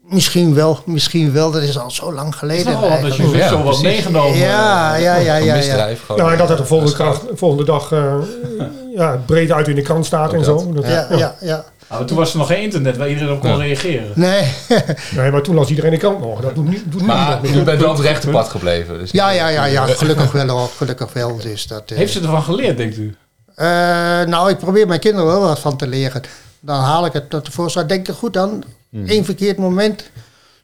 misschien 0.09 0.55
wel, 0.55 0.79
misschien 0.85 1.33
wel. 1.33 1.51
Dat 1.51 1.63
is 1.63 1.79
al 1.79 1.91
zo 1.91 2.13
lang 2.13 2.37
geleden. 2.37 2.81
wat 2.81 3.03
als 3.05 3.17
je. 3.17 3.29
Ja, 3.29 3.49
zo 3.49 3.63
wat 3.63 3.83
meegenomen. 3.83 4.39
ja, 4.39 4.97
ja, 4.97 5.15
ja, 5.17 5.17
ja, 5.17 5.37
ja. 5.37 5.55
misdrijf. 5.55 6.01
gewoon. 6.01 6.17
Nou, 6.21 6.33
en 6.33 6.39
dat 6.39 6.49
het 6.49 6.59
de 6.59 6.65
volgende, 6.65 6.93
Ja, 6.99 7.05
dag, 7.05 7.23
volgende 7.35 7.65
dag 7.65 7.93
eh, 7.93 8.15
ja, 8.95 9.21
breed 9.27 9.53
uit 9.53 9.69
in 9.69 9.75
de 9.75 9.83
krant 9.83 10.07
staat 10.07 10.33
en 10.33 10.45
zo. 10.45 10.57
dat. 10.73 10.75
Dat- 10.75 10.93
Ja, 10.93 11.07
ja, 11.19 11.35
ja. 11.41 11.65
Nou, 11.91 12.05
toen 12.07 12.17
was 12.17 12.33
er 12.33 12.39
nog 12.39 12.47
geen 12.47 12.63
internet 12.63 12.97
waar 12.97 13.09
iedereen 13.09 13.33
op 13.33 13.41
kon 13.41 13.51
Ja. 13.51 13.57
reageren. 13.57 14.11
Nee. 14.15 14.53
Nee, 15.17 15.31
maar 15.31 15.43
toen 15.43 15.55
las 15.55 15.69
iedereen 15.69 15.91
de 15.91 15.97
krant 15.97 16.21
nog. 16.21 16.41
Dat 16.41 16.55
doet, 16.55 16.69
niet- 16.69 16.83
doet 16.87 17.03
Maar 17.07 17.39
u 17.45 17.63
bent 17.63 17.81
wel 17.81 17.91
op 17.91 17.97
het 17.97 18.07
rechte 18.07 18.29
pad 18.31 18.49
gebleven. 18.49 18.99
Dus 18.99 19.11
ja, 19.11 19.31
ja, 19.31 19.49
ja, 19.49 19.65
ja, 19.65 19.87
gelukkig 19.87 20.33
wel 20.33 20.49
hoor, 20.49 20.69
gelukkig 20.77 21.13
wel. 21.13 21.37
Dus 21.39 21.67
dat, 21.67 21.83
eh, 21.91 21.97
Heeft 21.97 22.13
ze 22.13 22.21
ervan 22.21 22.43
geleerd, 22.43 22.77
denkt 22.77 22.97
u? 22.97 23.15
eh, 23.55 23.67
nou, 24.27 24.51
ik 24.51 24.59
probeer 24.59 24.87
mijn 24.87 25.01
kinderen 25.01 25.27
wel 25.27 25.41
wat 25.41 25.59
van 25.59 25.77
te 25.77 25.87
leren. 25.87 26.23
Dan 26.61 26.81
haal 26.81 27.07
ik 27.07 27.13
het 27.13 27.31
tot 27.31 27.45
de 27.47 27.53
voorstel. 27.53 27.87
Denk 27.87 28.09
er 28.09 28.15
goed 28.15 28.37
aan. 28.37 28.63
Hmm. 28.91 29.05
Eén 29.07 29.25
verkeerd 29.25 29.59
moment. 29.59 30.11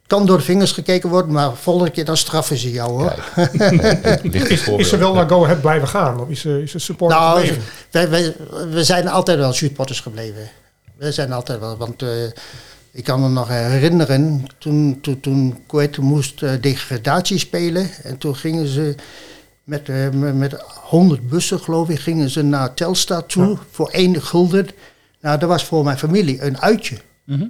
kan 0.07 0.27
door 0.27 0.37
de 0.39 0.45
vingers 0.45 0.73
gekeken 0.73 1.09
worden, 1.09 1.33
maar 1.33 1.57
volgende 1.57 1.91
keer 1.91 2.05
dan 2.05 2.17
straffen 2.17 2.57
ze 2.57 2.71
jou 2.71 2.91
hoor. 2.91 3.15
Is, 4.33 4.69
is 4.69 4.89
ze 4.89 4.97
wel 4.97 5.15
naar 5.15 5.29
Go 5.29 5.45
Ahead 5.45 5.61
blijven 5.61 5.89
gaan? 5.89 6.21
Of 6.21 6.29
is 6.29 6.41
ze, 6.41 6.63
is 6.63 6.71
ze 6.71 6.79
supporter 6.79 7.19
Nou, 7.19 7.39
gebleven? 7.41 7.63
wij, 7.91 8.09
wij, 8.09 8.35
we 8.71 8.85
zijn 8.85 9.09
altijd 9.09 9.39
wel 9.39 9.53
supporters 9.53 10.01
gebleven. 10.01 10.49
We 10.97 11.13
zijn 11.13 11.33
altijd 11.33 11.61
wel, 11.61 11.77
want 11.77 12.03
eh, 12.03 12.09
ik 12.93 13.05
kan 13.05 13.21
me 13.23 13.29
nog 13.29 13.49
herinneren, 13.49 14.47
toen, 14.59 14.99
toen, 15.01 15.21
toen 15.21 15.65
Kuwait 15.67 15.99
moest 15.99 16.43
eh, 16.43 16.51
degradatie 16.61 17.39
spelen. 17.39 17.91
En 18.03 18.19
toen 18.19 18.37
gingen 18.37 18.67
ze 18.67 18.95
met, 19.65 19.89
met, 20.13 20.35
met 20.37 20.57
100 20.69 21.29
bussen, 21.29 21.61
geloof 21.61 21.89
ik, 21.89 21.99
gingen 21.99 22.31
ze 22.31 22.43
naar 22.43 22.75
Telstar 22.75 23.27
toe 23.27 23.59
voor 23.71 23.89
één 23.89 24.23
gulden. 24.23 24.69
Nou, 25.21 25.39
dat 25.39 25.49
was 25.49 25.65
voor 25.65 25.85
mijn 25.85 25.99
familie 25.99 26.43
een 26.43 26.61
uitje. 26.61 26.97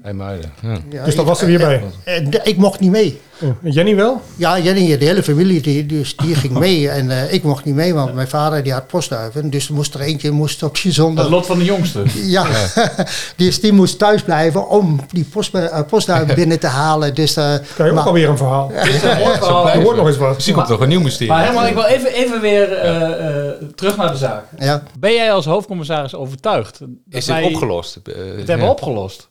Hey, 0.02 0.12
Muiden. 0.12 0.52
Ja. 0.62 0.76
Ja, 0.90 1.04
Dus 1.04 1.14
ik- 1.14 1.20
was 1.20 1.38
ze 1.38 1.46
weer 1.46 1.58
bij. 1.58 1.82
eh, 2.04 2.26
ik 2.42 2.56
mocht 2.56 2.80
niet 2.80 2.90
mee. 2.90 3.20
En 3.62 3.70
Jenny 3.70 3.96
wel? 3.96 4.20
Ja, 4.36 4.58
Jenny, 4.58 4.98
de 4.98 5.04
hele 5.04 5.22
familie, 5.22 5.60
die, 5.60 5.86
dus 5.86 6.16
die 6.16 6.34
ging 6.34 6.58
mee. 6.58 6.88
En 6.90 7.10
eh, 7.10 7.32
ik 7.32 7.42
mocht 7.42 7.64
niet 7.64 7.74
mee, 7.74 7.94
want 7.94 8.14
mijn 8.14 8.28
vader 8.28 8.62
die 8.62 8.72
had 8.72 8.86
postduiven. 8.86 9.50
Dus 9.50 9.68
er 9.68 9.74
moest 9.74 9.94
er 9.94 10.00
eentje 10.00 10.30
moest 10.30 10.62
op 10.62 10.78
die 10.82 10.92
zondag... 10.92 11.24
Het 11.24 11.32
lot 11.32 11.46
van 11.46 11.58
de 11.58 11.64
jongste. 11.64 12.02
Ja, 12.14 12.46
dus 13.36 13.60
die 13.60 13.72
moest 13.72 13.98
thuis 13.98 14.22
blijven 14.22 14.68
om 14.68 15.00
die 15.10 15.24
post, 15.24 15.54
eh, 15.54 15.80
postduif 15.88 16.34
binnen 16.34 16.58
te 16.60 16.66
halen. 16.66 17.14
Dus, 17.14 17.36
eh, 17.36 17.44
Krijg 17.44 17.76
je 17.76 17.84
ook 17.84 17.92
maar- 17.94 18.04
alweer 18.04 18.28
een 18.28 18.36
verhaal. 18.36 18.72
Er 18.72 19.82
hoort 19.82 19.96
nog 19.96 20.06
eens 20.06 20.16
wat. 20.16 20.34
Misschien 20.34 20.54
komt 20.54 20.66
er 20.66 20.72
toch 20.72 20.82
een 20.82 20.88
nieuw 20.88 21.00
mysterie. 21.00 21.32
Maar 21.32 21.42
helemaal, 21.42 21.66
ik 21.66 21.74
wil 21.74 21.84
even, 21.84 22.12
even 22.14 22.40
weer 22.40 22.72
eh, 22.72 23.46
eh, 23.48 23.52
terug 23.74 23.96
naar 23.96 24.10
de 24.12 24.18
zaak. 24.18 24.44
Ja. 24.58 24.82
Ben 24.98 25.12
jij 25.12 25.32
als 25.32 25.44
hoofdcommissaris 25.44 26.14
overtuigd? 26.14 26.78
dat 26.78 26.88
Is 27.10 27.24
dit 27.24 27.42
opgelost? 27.44 27.94
Het 27.94 28.48
hebben 28.48 28.58
ja. 28.66 28.70
opgelost. 28.70 29.28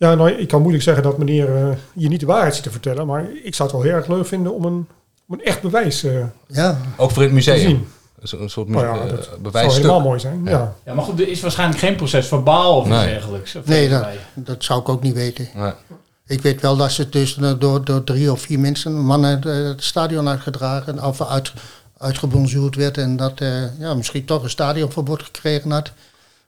Ja, 0.00 0.14
nou, 0.14 0.30
ik 0.30 0.48
kan 0.48 0.60
moeilijk 0.60 0.84
zeggen 0.84 1.02
dat 1.02 1.18
meneer 1.18 1.56
eh, 1.56 1.68
je 1.92 2.08
niet 2.08 2.20
de 2.20 2.26
waarheid 2.26 2.54
zit 2.54 2.62
te 2.62 2.70
vertellen. 2.70 3.06
Maar 3.06 3.26
ik 3.44 3.54
zou 3.54 3.68
het 3.68 3.78
wel 3.78 3.86
heel 3.86 3.96
erg 3.96 4.06
leuk 4.06 4.26
vinden 4.26 4.54
om 4.54 4.64
een, 4.64 4.86
om 5.28 5.34
een 5.34 5.44
echt 5.44 5.62
bewijs 5.62 6.04
eh, 6.04 6.24
ja. 6.46 6.78
Ook 6.96 7.10
voor 7.10 7.22
het 7.22 7.32
museum. 7.32 7.86
Een 8.20 8.50
soort 8.50 8.68
Nou 8.68 8.84
ja, 8.86 9.04
uh, 9.04 9.10
dat 9.10 9.24
zou 9.24 9.40
bewijsstuk. 9.40 9.82
helemaal 9.82 10.00
mooi 10.00 10.20
zijn. 10.20 10.40
Ja. 10.44 10.50
Ja. 10.50 10.74
Ja, 10.84 10.94
maar 10.94 11.04
goed, 11.04 11.20
er 11.20 11.28
is 11.28 11.40
waarschijnlijk 11.40 11.80
geen 11.80 11.96
proces 11.96 12.26
verbaal 12.26 12.76
of 12.76 12.86
iets 12.86 12.96
Nee. 12.96 13.06
dergelijks. 13.06 13.54
Of 13.56 13.66
Nee, 13.66 13.88
dat, 13.88 14.06
dat 14.34 14.64
zou 14.64 14.80
ik 14.80 14.88
ook 14.88 15.02
niet 15.02 15.14
weten. 15.14 15.48
Nee. 15.54 15.72
Ik 16.26 16.40
weet 16.42 16.60
wel 16.60 16.76
dat 16.76 16.92
ze 16.92 17.08
dus 17.08 17.36
eh, 17.36 17.52
door, 17.58 17.84
door 17.84 18.04
drie 18.04 18.32
of 18.32 18.40
vier 18.40 18.58
mensen, 18.58 19.00
mannen, 19.00 19.42
eh, 19.42 19.64
het 19.68 19.84
stadion 19.84 20.28
uitgedragen 20.28 21.04
of 21.04 21.22
uit, 21.22 21.52
uitgebonjourd 21.98 22.76
werd. 22.76 22.98
En 22.98 23.16
dat 23.16 23.40
eh, 23.40 23.78
ja, 23.78 23.94
misschien 23.94 24.24
toch 24.24 24.42
een 24.42 24.50
stadionverbod 24.50 25.22
gekregen 25.22 25.70
had. 25.70 25.92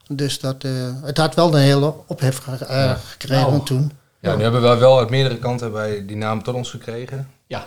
Dus 0.07 0.39
dat, 0.39 0.63
eh, 0.63 0.71
het 1.03 1.17
had 1.17 1.35
wel 1.35 1.53
een 1.55 1.61
hele 1.61 1.93
ophef 2.07 2.37
ge- 2.37 2.65
eh, 2.65 2.91
gekregen 3.09 3.49
Nou. 3.51 3.63
toen. 3.65 3.91
Ja, 4.19 4.35
nu 4.35 4.43
hebben 4.43 4.61
we 4.61 4.75
wel 4.75 4.99
uit 4.99 5.09
meerdere 5.09 5.37
kanten 5.37 5.71
bij 5.71 6.03
die 6.05 6.15
naam 6.17 6.43
tot 6.43 6.55
ons 6.55 6.69
gekregen. 6.69 7.27
Ja. 7.47 7.65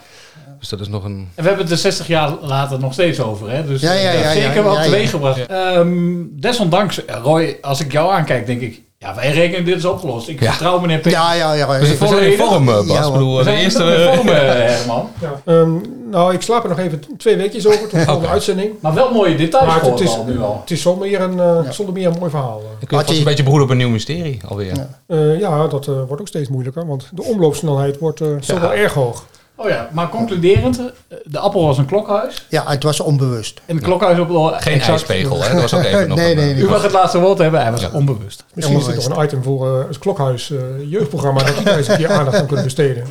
Dus 0.58 0.68
dat 0.68 0.80
is 0.80 0.88
nog 0.88 1.04
een... 1.04 1.28
En 1.34 1.42
we 1.42 1.48
hebben 1.48 1.64
het 1.64 1.70
er 1.70 1.78
60 1.80 2.06
jaar 2.06 2.30
later 2.40 2.78
nog 2.78 2.92
steeds 2.92 3.20
over. 3.20 3.50
Hè? 3.50 3.66
Dus 3.66 3.80
Ja, 3.80 3.92
ja, 3.92 4.32
zeker 4.32 4.54
ja, 4.54 4.62
wel 4.62 4.74
ja, 4.74 4.82
teweeg 4.82 5.02
ja. 5.02 5.08
gebracht. 5.08 5.46
Ehm, 5.46 6.14
desondanks, 6.30 7.00
Roy, 7.22 7.58
als 7.62 7.80
ik 7.80 7.92
jou 7.92 8.12
aankijk, 8.12 8.46
denk 8.46 8.60
ik... 8.60 8.82
Ja, 9.06 9.14
wij 9.14 9.30
rekenen 9.32 9.64
dit 9.64 9.76
is 9.76 9.84
opgelost. 9.84 10.28
Ik 10.28 10.40
Ja. 10.40 10.50
vertrouw 10.50 10.80
meneer 10.80 10.98
P. 10.98 11.04
Ja, 11.06 11.32
ja, 11.34 11.52
ja. 11.52 11.66
We 11.78 11.86
zijn- 11.86 11.98
we 11.98 12.06
zijn 12.06 12.30
in 12.32 12.38
vorm, 12.38 12.68
eh, 12.68 12.74
Bas. 12.74 12.86
Ja, 12.86 13.10
bedoel, 13.10 13.32
We 13.32 13.38
de 13.38 13.44
zijn 13.50 13.56
eerste... 13.62 13.84
eerste 13.84 14.12
vorm, 14.16 14.28
eh, 14.28 14.34
Herman. 14.76 15.08
Ja. 15.20 15.40
Ehm, 15.44 15.70
nou, 16.10 16.34
ik 16.34 16.42
slaap 16.42 16.62
er 16.62 16.68
nog 16.68 16.78
even 16.78 17.02
twee 17.18 17.36
weekjes 17.36 17.66
over 17.66 17.78
tot 17.80 17.90
de 17.90 18.00
volgende 18.04 18.28
uitzending. 18.28 18.70
Maar 18.80 18.94
wel 18.94 19.12
mooie 19.12 19.36
details 19.36 19.66
Maar 19.66 19.82
het, 19.82 20.00
is, 20.00 20.16
al 20.16 20.24
nu 20.24 20.40
al. 20.40 20.58
het 20.60 20.70
is 20.70 20.82
zonder 20.82 21.08
meer 21.08 21.20
een, 21.20 21.40
eh, 21.40 21.70
zonder 21.70 21.94
meer 21.94 22.06
een 22.06 22.16
mooi 22.18 22.30
verhaal. 22.30 22.58
eh. 22.64 22.66
Ik 22.82 22.90
wil 22.90 22.98
vast 23.00 23.18
een 23.18 23.24
beetje 23.24 23.42
beroerd 23.42 23.62
op 23.62 23.70
een 23.70 23.76
nieuw 23.76 23.88
mysterie 23.88 24.40
alweer. 24.48 24.74
Ja. 24.74 24.88
Eh, 25.06 25.38
ja, 25.38 25.66
dat 25.66 25.86
eh, 25.86 25.94
wordt 26.06 26.20
ook 26.20 26.28
steeds 26.28 26.48
moeilijker, 26.48 26.86
want 26.86 27.08
de 27.12 27.22
omloopsnelheid 27.22 27.98
wordt 27.98 28.20
eh 28.20 28.26
zo 28.40 28.54
Ja. 28.54 28.60
wel 28.60 28.72
erg 28.72 28.92
hoog. 28.94 29.24
Oh 29.58 29.68
ja, 29.68 29.88
maar 29.92 30.08
concluderend, 30.08 30.78
eh, 30.78 31.16
de 31.24 31.38
appel 31.38 31.62
was 31.66 31.78
een 31.78 31.86
klokhuis. 31.86 32.46
Ja, 32.48 32.64
het 32.66 32.82
was 32.82 33.00
onbewust. 33.00 33.60
En 33.66 33.76
de 33.76 33.82
klokhuis 33.82 34.18
op 34.18 34.28
wel 34.28 34.44
Geen 34.46 34.72
exact- 34.72 34.88
ijspegel, 34.88 35.42
hè? 35.42 35.52
Dat 35.52 35.60
was 35.60 35.74
ook 35.74 35.82
even 35.82 36.08
nog 36.08 36.18
Nee, 36.18 36.30
een, 36.30 36.36
nee, 36.36 36.48
eh, 36.50 36.54
nee. 36.56 36.64
U 36.64 36.68
mag 36.68 36.82
het 36.82 36.92
laatste 36.92 37.20
woord 37.20 37.38
hebben, 37.38 37.60
hij 37.62 37.70
was 37.70 37.80
Ja. 37.80 37.90
onbewust. 37.92 38.44
Misschien 38.54 38.78
is 38.78 38.84
dit 38.84 39.08
nog 39.08 39.18
een 39.18 39.24
item 39.24 39.42
voor 39.42 39.80
eh, 39.80 39.86
het 39.88 39.98
Klokhuis 39.98 40.50
eh, 40.50 40.58
jeugdprogramma, 40.90 41.42
dat 41.42 41.54
die 41.56 41.64
daar 41.64 41.76
eens 41.76 41.88
een 41.88 41.96
keer 41.96 42.10
aandacht 42.12 42.36
aan 42.36 42.46
kunnen 42.46 42.64
besteden. 42.64 43.06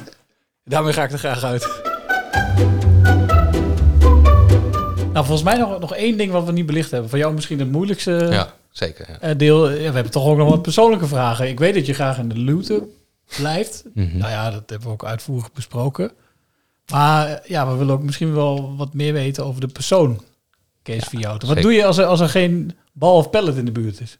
Daarmee 0.63 0.93
ga 0.93 1.03
ik 1.03 1.11
er 1.11 1.17
graag 1.19 1.43
uit. 1.43 1.67
Nou, 5.13 5.25
volgens 5.27 5.43
mij 5.43 5.57
nog, 5.57 5.79
nog 5.79 5.95
één 5.95 6.17
ding 6.17 6.31
wat 6.31 6.45
we 6.45 6.51
niet 6.51 6.65
belicht 6.65 6.91
hebben. 6.91 7.09
Voor 7.09 7.19
jou 7.19 7.33
misschien 7.33 7.59
het 7.59 7.71
moeilijkste 7.71 8.27
Ja, 8.31 8.47
zeker. 8.71 9.05
Ja. 9.09 9.19
eh, 9.19 9.37
deel. 9.37 9.69
Ja, 9.69 9.75
we 9.77 9.81
hebben 9.93 10.11
toch 10.11 10.25
ook 10.25 10.37
nog 10.37 10.49
wat 10.49 10.61
persoonlijke 10.61 11.07
vragen. 11.07 11.47
Ik 11.47 11.59
weet 11.59 11.73
dat 11.73 11.85
je 11.85 11.93
graag 11.93 12.17
in 12.17 12.27
de 12.29 12.37
luwte 12.37 12.83
blijft. 13.37 13.83
Mhm. 13.93 14.17
Nou 14.17 14.31
ja, 14.31 14.51
dat 14.51 14.63
hebben 14.67 14.87
we 14.87 14.93
ook 14.93 15.05
uitvoerig 15.05 15.51
besproken. 15.51 16.11
Maar 16.91 17.27
eh, 17.27 17.49
ja, 17.49 17.67
we 17.71 17.75
willen 17.77 17.93
ook 17.93 18.03
misschien 18.03 18.33
wel 18.33 18.75
wat 18.77 18.93
meer 18.93 19.13
weten 19.13 19.45
over 19.45 19.61
de 19.61 19.67
persoon 19.67 20.23
Kees 20.83 21.03
Vierhouten. 21.05 21.47
Wat 21.47 21.57
zeker. 21.57 21.71
doe 21.71 21.79
je 21.79 21.85
als 21.85 21.97
er, 21.97 22.05
als 22.05 22.19
er 22.19 22.29
geen 22.29 22.77
bal 22.93 23.15
of 23.17 23.29
pellet 23.29 23.55
in 23.55 23.65
de 23.65 23.71
buurt 23.71 24.01
is? 24.01 24.17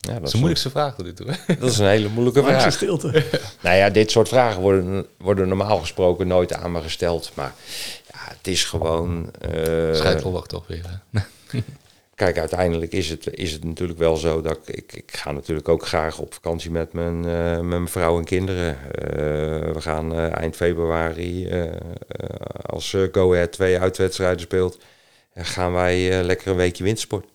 Ja, 0.00 0.12
Dat 0.14 0.22
is 0.22 0.30
de 0.30 0.36
moeilijkste 0.36 0.70
vraag 0.70 0.94
tot 0.94 1.04
nu 1.04 1.12
toe. 1.12 1.26
Dat 1.60 1.70
is 1.70 1.78
een 1.78 1.86
hele 1.86 2.08
moeilijke 2.08 2.42
vraag. 2.42 2.72
stilte. 2.72 3.24
Nou 3.62 3.76
ja, 3.76 3.90
dit 3.90 4.10
soort 4.10 4.28
vragen 4.28 4.60
worden, 4.60 5.06
worden 5.18 5.48
normaal 5.48 5.78
gesproken 5.78 6.26
nooit 6.26 6.52
aan 6.52 6.72
me 6.72 6.82
gesteld. 6.82 7.30
Maar 7.34 7.54
ja, 8.12 8.18
het 8.36 8.46
is 8.46 8.64
gewoon... 8.64 9.30
eh, 9.40 9.94
Scheidvolwacht 9.94 10.48
toch 10.48 10.66
weer. 10.66 10.84
Kijk, 12.20 12.38
uiteindelijk 12.38 12.92
is 12.92 13.08
het, 13.08 13.34
is 13.34 13.52
het 13.52 13.64
natuurlijk 13.64 13.98
wel 13.98 14.16
zo 14.16 14.40
dat 14.40 14.58
ik, 14.66 14.76
ik, 14.76 14.92
ik 14.92 15.16
ga 15.16 15.32
natuurlijk 15.32 15.68
ook 15.68 15.86
graag 15.86 16.18
op 16.18 16.34
vakantie 16.34 16.70
met 16.70 16.92
mijn, 16.92 17.24
eh, 17.24 17.54
met 17.54 17.62
mijn 17.64 17.88
vrouw 17.88 18.18
en 18.18 18.24
kinderen. 18.24 18.76
Eh, 18.94 19.12
we 19.72 19.80
gaan 19.80 20.12
eh, 20.14 20.36
eind 20.36 20.56
februari, 20.56 21.48
als 22.66 22.96
Go 23.12 23.32
Ahead 23.32 23.52
twee 23.52 23.78
uitwedstrijden 23.78 24.40
speelt, 24.40 24.78
gaan 25.34 25.72
wij 25.72 26.18
eh, 26.18 26.24
lekker 26.24 26.48
een 26.50 26.56
weekje 26.56 26.84
wintersport. 26.84 27.26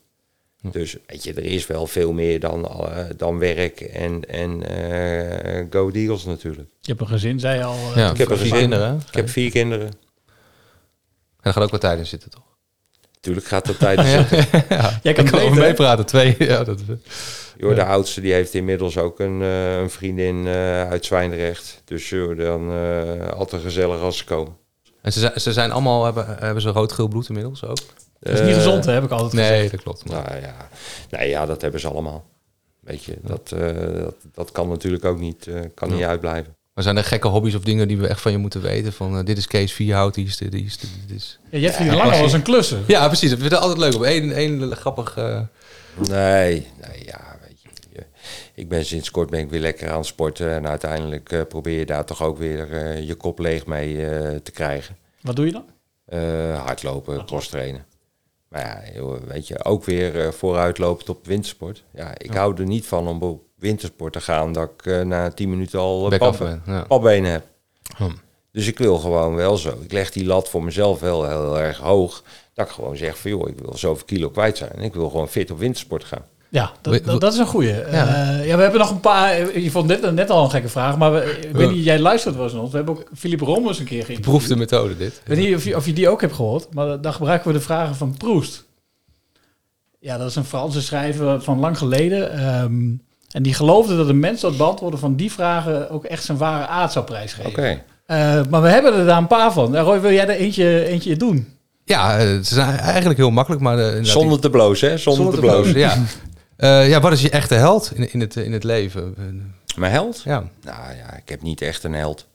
Dus 0.61 0.97
weet 1.07 1.23
je, 1.23 1.33
er 1.33 1.43
is 1.45 1.67
wel 1.67 1.87
veel 1.87 2.13
meer 2.13 2.39
dan, 2.39 2.71
dan 3.17 3.39
werk 3.39 3.81
en, 3.81 4.29
en 4.29 4.63
eh, 4.63 5.65
Go 5.69 5.89
Eagles 5.91 6.25
natuurlijk. 6.25 6.69
Je 6.81 6.89
hebt 6.89 7.01
een 7.01 7.07
gezin, 7.07 7.39
zei 7.39 7.57
je 7.57 7.63
al. 7.63 7.77
Ja, 7.95 8.11
Ik 8.11 8.17
heb 8.17 8.29
een 8.29 8.37
vier 8.37 8.45
gezin. 8.51 8.59
kinderen. 8.69 9.01
Ik 9.07 9.15
heb 9.15 9.29
vier 9.29 9.51
kinderen. 9.51 9.87
En 9.87 9.93
er 11.41 11.53
gaat 11.53 11.63
ook 11.63 11.71
wat 11.71 11.81
tijd 11.81 11.99
in 11.99 12.05
zitten, 12.05 12.29
toch? 12.29 12.43
Natuurlijk 13.25 13.47
gaat 13.47 13.65
dat 13.65 13.79
tijdens 13.79 14.11
zitten. 14.29 14.63
ja. 14.69 14.99
Jij 15.03 15.13
kan 15.13 15.25
ik 15.25 15.31
kan 15.31 15.39
beter, 15.39 15.41
over 15.43 15.57
meepraten. 15.61 16.05
Twee. 16.05 16.35
Ja, 16.39 16.63
dat, 16.63 16.79
Joh, 17.57 17.75
de 17.75 17.83
oudste 17.85 18.21
die 18.21 18.33
heeft 18.33 18.53
inmiddels 18.53 18.97
ook 18.97 19.19
een, 19.19 19.41
eh, 19.41 19.77
een 19.77 19.89
vriendin 19.89 20.47
eh, 20.47 20.89
uit 20.89 21.05
Zwijndrecht. 21.05 21.81
Dus 21.85 22.09
joh, 22.09 22.37
dan 22.37 22.71
eh, 22.71 23.27
altijd 23.29 23.61
gezellig 23.61 23.99
als 24.01 24.17
ze 24.17 24.23
komen. 24.25 24.53
en 25.01 25.11
ze, 25.13 25.19
zijn- 25.19 25.39
ze 25.41 25.53
zijn 25.53 25.71
allemaal, 25.71 26.05
hebben, 26.05 26.25
hebben 26.39 26.61
ze 26.61 26.69
rood-geel 26.69 27.07
bloed 27.07 27.27
inmiddels 27.27 27.65
ook? 27.65 27.77
Dat 28.19 28.33
is 28.33 28.41
niet 28.41 28.55
gezond, 28.55 28.85
hè, 28.85 28.91
heb 28.91 29.03
ik 29.03 29.11
altijd 29.11 29.33
Nee, 29.33 29.51
gezegd. 29.51 29.71
dat 29.71 29.81
klopt. 29.81 30.05
Nou 30.05 30.23
ja, 30.41 30.55
nee, 31.09 31.29
ja, 31.29 31.45
dat 31.45 31.61
hebben 31.61 31.79
ze 31.79 31.87
allemaal. 31.87 32.25
Weet 32.79 33.03
je, 33.03 33.17
dat, 33.21 33.51
eh, 33.51 33.73
dat, 34.03 34.15
dat 34.33 34.51
kan 34.51 34.67
natuurlijk 34.69 35.05
ook 35.05 35.19
niet, 35.19 35.47
eh, 35.47 35.59
kan 35.73 35.89
niet 35.93 36.03
uitblijven. 36.03 36.55
Maar 36.75 36.83
zijn 36.83 36.97
er 36.97 37.03
gekke 37.03 37.27
hobby's 37.27 37.55
of 37.55 37.63
dingen 37.63 37.87
die 37.87 37.97
we 37.97 38.07
echt 38.07 38.21
van 38.21 38.31
je 38.31 38.37
moeten 38.37 38.61
weten? 38.61 38.93
Van 38.93 39.17
eh, 39.17 39.25
dit 39.25 39.37
is 39.37 39.47
Kees 39.47 39.73
Vierhout, 39.73 40.13
die 40.13 40.25
is 40.25 40.37
dit, 40.37 40.51
die 40.51 40.65
is 40.65 40.77
dit, 40.77 40.89
dit 41.07 41.17
is... 41.17 41.39
Ja, 41.49 41.57
Jeffrey 41.59 41.89
de 41.89 41.95
Lange 41.95 42.19
was 42.21 42.33
een 42.33 42.41
klusser. 42.41 42.79
Ja, 42.87 43.07
precies. 43.07 43.31
Ik 43.31 43.37
vind 43.39 43.51
het 43.51 43.59
altijd 43.61 43.79
leuk. 43.79 43.93
Op 43.95 44.03
één, 44.03 44.31
één 44.31 44.75
grappig... 44.75 45.17
eh, 45.17 45.41
Nee, 46.09 46.67
nee, 46.87 47.05
ja, 47.05 47.37
weet 47.47 47.61
je. 47.61 47.69
je- 47.93 48.05
Ik 48.55 48.69
ben 48.69 48.85
sinds 48.85 49.11
kort 49.11 49.29
ben 49.29 49.39
ik 49.39 49.49
weer 49.49 49.59
lekker 49.59 49.89
aan 49.89 49.97
het 49.97 50.05
sporten. 50.05 50.51
En 50.51 50.67
uiteindelijk 50.67 51.31
eh, 51.31 51.41
probeer 51.49 51.79
je 51.79 51.85
daar 51.85 52.05
toch 52.05 52.23
ook 52.23 52.37
weer 52.37 52.97
je 53.01 53.15
kop 53.15 53.39
leeg 53.39 53.65
mee 53.65 54.05
eh, 54.07 54.35
te 54.35 54.51
krijgen. 54.51 54.97
Wat 55.21 55.35
doe 55.35 55.45
je 55.45 55.51
dan? 55.51 55.65
Eh, 56.05 56.63
hardlopen, 56.65 57.25
crosstrainen. 57.25 57.85
Maar 58.47 58.91
ja, 58.95 59.01
weet 59.27 59.47
je, 59.47 59.63
ook 59.63 59.83
weer 59.85 60.19
eh, 60.25 60.31
vooruitlopend 60.31 61.09
op 61.09 61.25
wintersport. 61.25 61.83
Ja, 61.93 62.13
ik 62.17 62.33
hou 62.33 62.57
er 62.57 62.65
niet 62.65 62.85
van 62.85 63.07
om 63.07 63.19
op 63.55 63.61
wintersport 63.61 64.13
te 64.13 64.21
gaan 64.21 64.53
dat 64.53 64.69
ik 64.77 64.85
eh, 64.85 65.01
na 65.01 65.29
10 65.29 65.49
minuten 65.49 65.79
al 65.79 66.13
uh, 66.13 66.19
ja. 66.65 66.83
papbenen 66.87 67.31
heb. 67.31 67.45
Hm. 67.97 68.09
Dus 68.51 68.67
ik 68.67 68.77
wil 68.77 68.97
gewoon 68.97 69.35
wel 69.35 69.57
zo. 69.57 69.77
Ik 69.81 69.91
leg 69.91 70.11
die 70.11 70.25
lat 70.25 70.49
voor 70.49 70.63
mezelf 70.63 70.99
wel 70.99 71.27
heel 71.27 71.59
erg 71.59 71.77
hoog. 71.77 72.23
Dat 72.53 72.65
ik 72.65 72.71
gewoon 72.71 72.97
zeg 72.97 73.17
van 73.17 73.31
joh, 73.31 73.49
ik 73.49 73.59
wil 73.59 73.77
zoveel 73.77 74.05
kilo 74.05 74.29
kwijt 74.29 74.57
zijn. 74.57 74.71
En 74.71 74.81
ik 74.81 74.93
wil 74.93 75.09
gewoon 75.09 75.27
fit 75.27 75.51
op 75.51 75.59
wintersport 75.59 76.03
gaan. 76.03 76.25
Ja, 76.49 76.71
dat, 76.81 77.03
dat, 77.03 77.21
dat 77.21 77.33
is 77.33 77.39
een 77.39 77.45
goeie. 77.45 77.73
Ja. 77.73 77.89
Ja. 77.91 78.31
ja, 78.41 78.55
we 78.55 78.61
hebben 78.61 78.79
nog 78.79 78.89
een 78.89 78.99
paar. 78.99 79.59
Je 79.59 79.71
vond 79.71 79.87
net, 79.87 80.13
net 80.13 80.29
al 80.29 80.43
een 80.43 80.49
gekke 80.49 80.69
vraag, 80.69 80.97
maar 80.97 81.13
we, 81.13 81.39
ik 81.47 81.55
weet 81.55 81.71
niet, 81.71 81.83
jij 81.83 81.99
luistert 81.99 82.35
wel 82.35 82.43
eens 82.43 82.53
ons. 82.53 82.71
We 82.71 82.77
hebben 82.77 82.95
ook 82.95 83.09
Philippe 83.15 83.45
Rommers 83.45 83.79
een 83.79 83.85
keer 83.85 84.05
geïnterviewd. 84.05 84.25
Beproefde 84.25 84.55
methode 84.55 84.97
dit. 84.97 85.13
Ik 85.13 85.27
weet 85.27 85.37
niet 85.37 85.55
of 85.55 85.63
je, 85.63 85.75
of 85.75 85.85
je 85.85 85.93
die 85.93 86.09
ook 86.09 86.21
hebt 86.21 86.33
gehoord, 86.33 86.73
maar 86.73 87.01
dan 87.01 87.13
gebruiken 87.13 87.47
we 87.47 87.53
de 87.53 87.63
vragen 87.63 87.95
van 87.95 88.15
Proest. 88.17 88.65
Ja, 89.99 90.17
dat 90.17 90.29
is 90.29 90.35
een 90.35 90.45
Franse 90.45 90.81
schrijver 90.81 91.41
van 91.41 91.59
lang 91.59 91.77
geleden. 91.77 92.31
ehm, 92.31 92.93
en 93.35 93.43
die 93.43 93.53
geloofde 93.53 93.97
dat 93.97 94.09
een 94.09 94.19
mens 94.19 94.41
dat 94.41 94.57
beantwoorden 94.57 94.99
van 94.99 95.15
die 95.15 95.31
vragen 95.31 95.89
ook 95.89 96.03
echt 96.05 96.23
zijn 96.23 96.37
ware 96.37 96.67
aard 96.67 96.91
zou 96.91 97.05
prijsgeven. 97.05 97.49
Oké. 97.49 97.81
Eh, 98.05 98.41
maar 98.49 98.61
we 98.61 98.67
hebben 98.69 98.93
er 98.93 99.05
daar 99.05 99.17
een 99.17 99.27
paar 99.27 99.53
van. 99.53 99.77
Roy, 99.77 99.99
wil 100.01 100.11
jij 100.11 100.27
er 100.27 100.35
eentje, 100.35 100.85
eentje 100.85 101.17
doen? 101.17 101.47
Ja, 101.83 102.17
eh, 102.17 102.27
het 102.29 102.51
is 102.51 102.57
eigenlijk 102.57 103.17
heel 103.17 103.29
makkelijk, 103.31 103.61
maar... 103.61 103.79
eh, 103.79 104.03
Zonder 104.03 104.39
te 104.39 104.49
blozen, 104.49 104.89
hè? 104.89 104.97
Zonder, 104.97 105.33
te 105.33 105.39
blozen. 105.39 105.77
ja. 105.79 105.95
Eh, 106.55 106.89
ja, 106.89 106.99
wat 106.99 107.11
is 107.11 107.21
je 107.21 107.29
echte 107.29 107.55
held 107.55 107.91
in, 107.95 108.11
in, 108.13 108.19
het, 108.19 108.35
in 108.35 108.53
het 108.53 108.63
leven? 108.63 109.15
Mijn 109.75 109.91
held? 109.91 110.21
Ja. 110.25 110.43
Nou 110.63 110.77
ja, 110.97 111.15
ik 111.17 111.29
heb 111.29 111.41
niet 111.41 111.61
echt 111.61 111.83
een 111.83 111.93
held. 111.93 112.27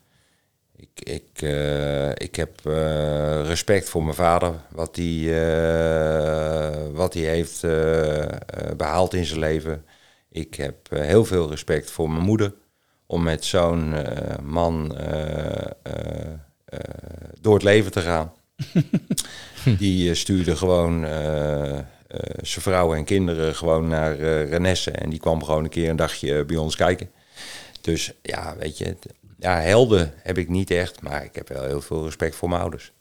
Ik, 0.77 0.89
ik, 0.95 1.43
eh, 1.43 2.09
ik 2.11 2.35
heb 2.37 2.51
eh, 2.65 3.47
respect 3.47 3.89
voor 3.89 4.03
mijn 4.03 4.15
vader, 4.15 4.53
wat 4.71 4.97
hij 4.97 5.43
eh, 5.45 6.71
wat 6.93 7.15
hij 7.15 7.23
heeft 7.23 7.65
eh, 7.65 8.23
eh, 8.23 8.29
behaald 8.77 9.15
in 9.15 9.25
zijn 9.25 9.41
leven. 9.41 9.85
Ik 10.31 10.55
heb 10.55 10.93
eh, 10.93 11.01
heel 11.01 11.25
veel 11.25 11.51
respect 11.51 11.91
voor 11.91 12.11
mijn 12.11 12.25
moeder, 12.25 12.55
om 13.07 13.23
met 13.23 13.45
zo'n 13.45 13.95
eh, 13.95 14.39
man 14.39 14.97
eh, 16.71 16.79
door 17.41 17.55
het 17.55 17.63
leven 17.63 17.93
te 17.93 18.01
gaan. 18.01 18.33
Die 19.79 20.15
stuurde 20.15 20.57
gewoon 20.57 21.05
eh, 21.05 21.79
eh, 21.79 21.85
zijn 22.43 22.63
vrouw 22.63 22.95
en 22.95 23.05
kinderen 23.05 23.55
gewoon 23.55 23.89
naar 23.89 24.17
Renesse. 24.45 24.91
En 24.91 25.11
die 25.11 25.19
kwam 25.19 25.45
gewoon 25.45 25.65
een 25.65 25.71
keer 25.71 25.91
een 25.91 25.97
dagje 25.97 26.45
bij 26.45 26.57
ons 26.57 26.77
kijken. 26.77 27.11
Dus 27.81 28.13
ja, 28.23 28.57
weet 28.57 28.79
je, 28.79 28.97
ja, 29.39 29.61
helden 29.61 30.13
heb 30.17 30.39
ik 30.39 30.49
niet 30.49 30.71
echt, 30.71 31.03
maar 31.03 31.25
ik 31.25 31.35
heb 31.35 31.49
wel 31.49 31.65
heel 31.65 31.81
veel 31.81 32.05
respect 32.05 32.37
voor 32.37 32.49
mijn 32.49 32.61
ouders. 32.61 32.93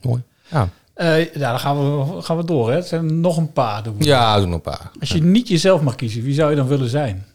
Mooi. 0.00 0.22
Ja. 0.50 0.68
Eh, 0.94 1.34
ja, 1.34 1.50
dan 1.50 1.58
gaan 1.58 1.76
we, 1.76 2.22
gaan 2.22 2.36
we 2.36 2.44
door. 2.44 2.70
Hè. 2.70 2.76
Het 2.76 2.86
zijn 2.86 3.20
nog 3.20 3.36
een 3.36 3.52
paar. 3.52 3.82
Doen 3.82 3.98
we. 3.98 4.04
Ja, 4.04 4.36
doe 4.36 4.46
nog 4.46 4.54
een 4.54 4.60
paar. 4.60 4.90
Als 5.00 5.08
je 5.08 5.22
niet 5.22 5.48
jezelf 5.48 5.80
mag 5.80 5.94
kiezen, 5.94 6.22
wie 6.22 6.34
zou 6.34 6.50
je 6.50 6.56
dan 6.56 6.66
willen 6.66 6.88
zijn? 6.88 7.26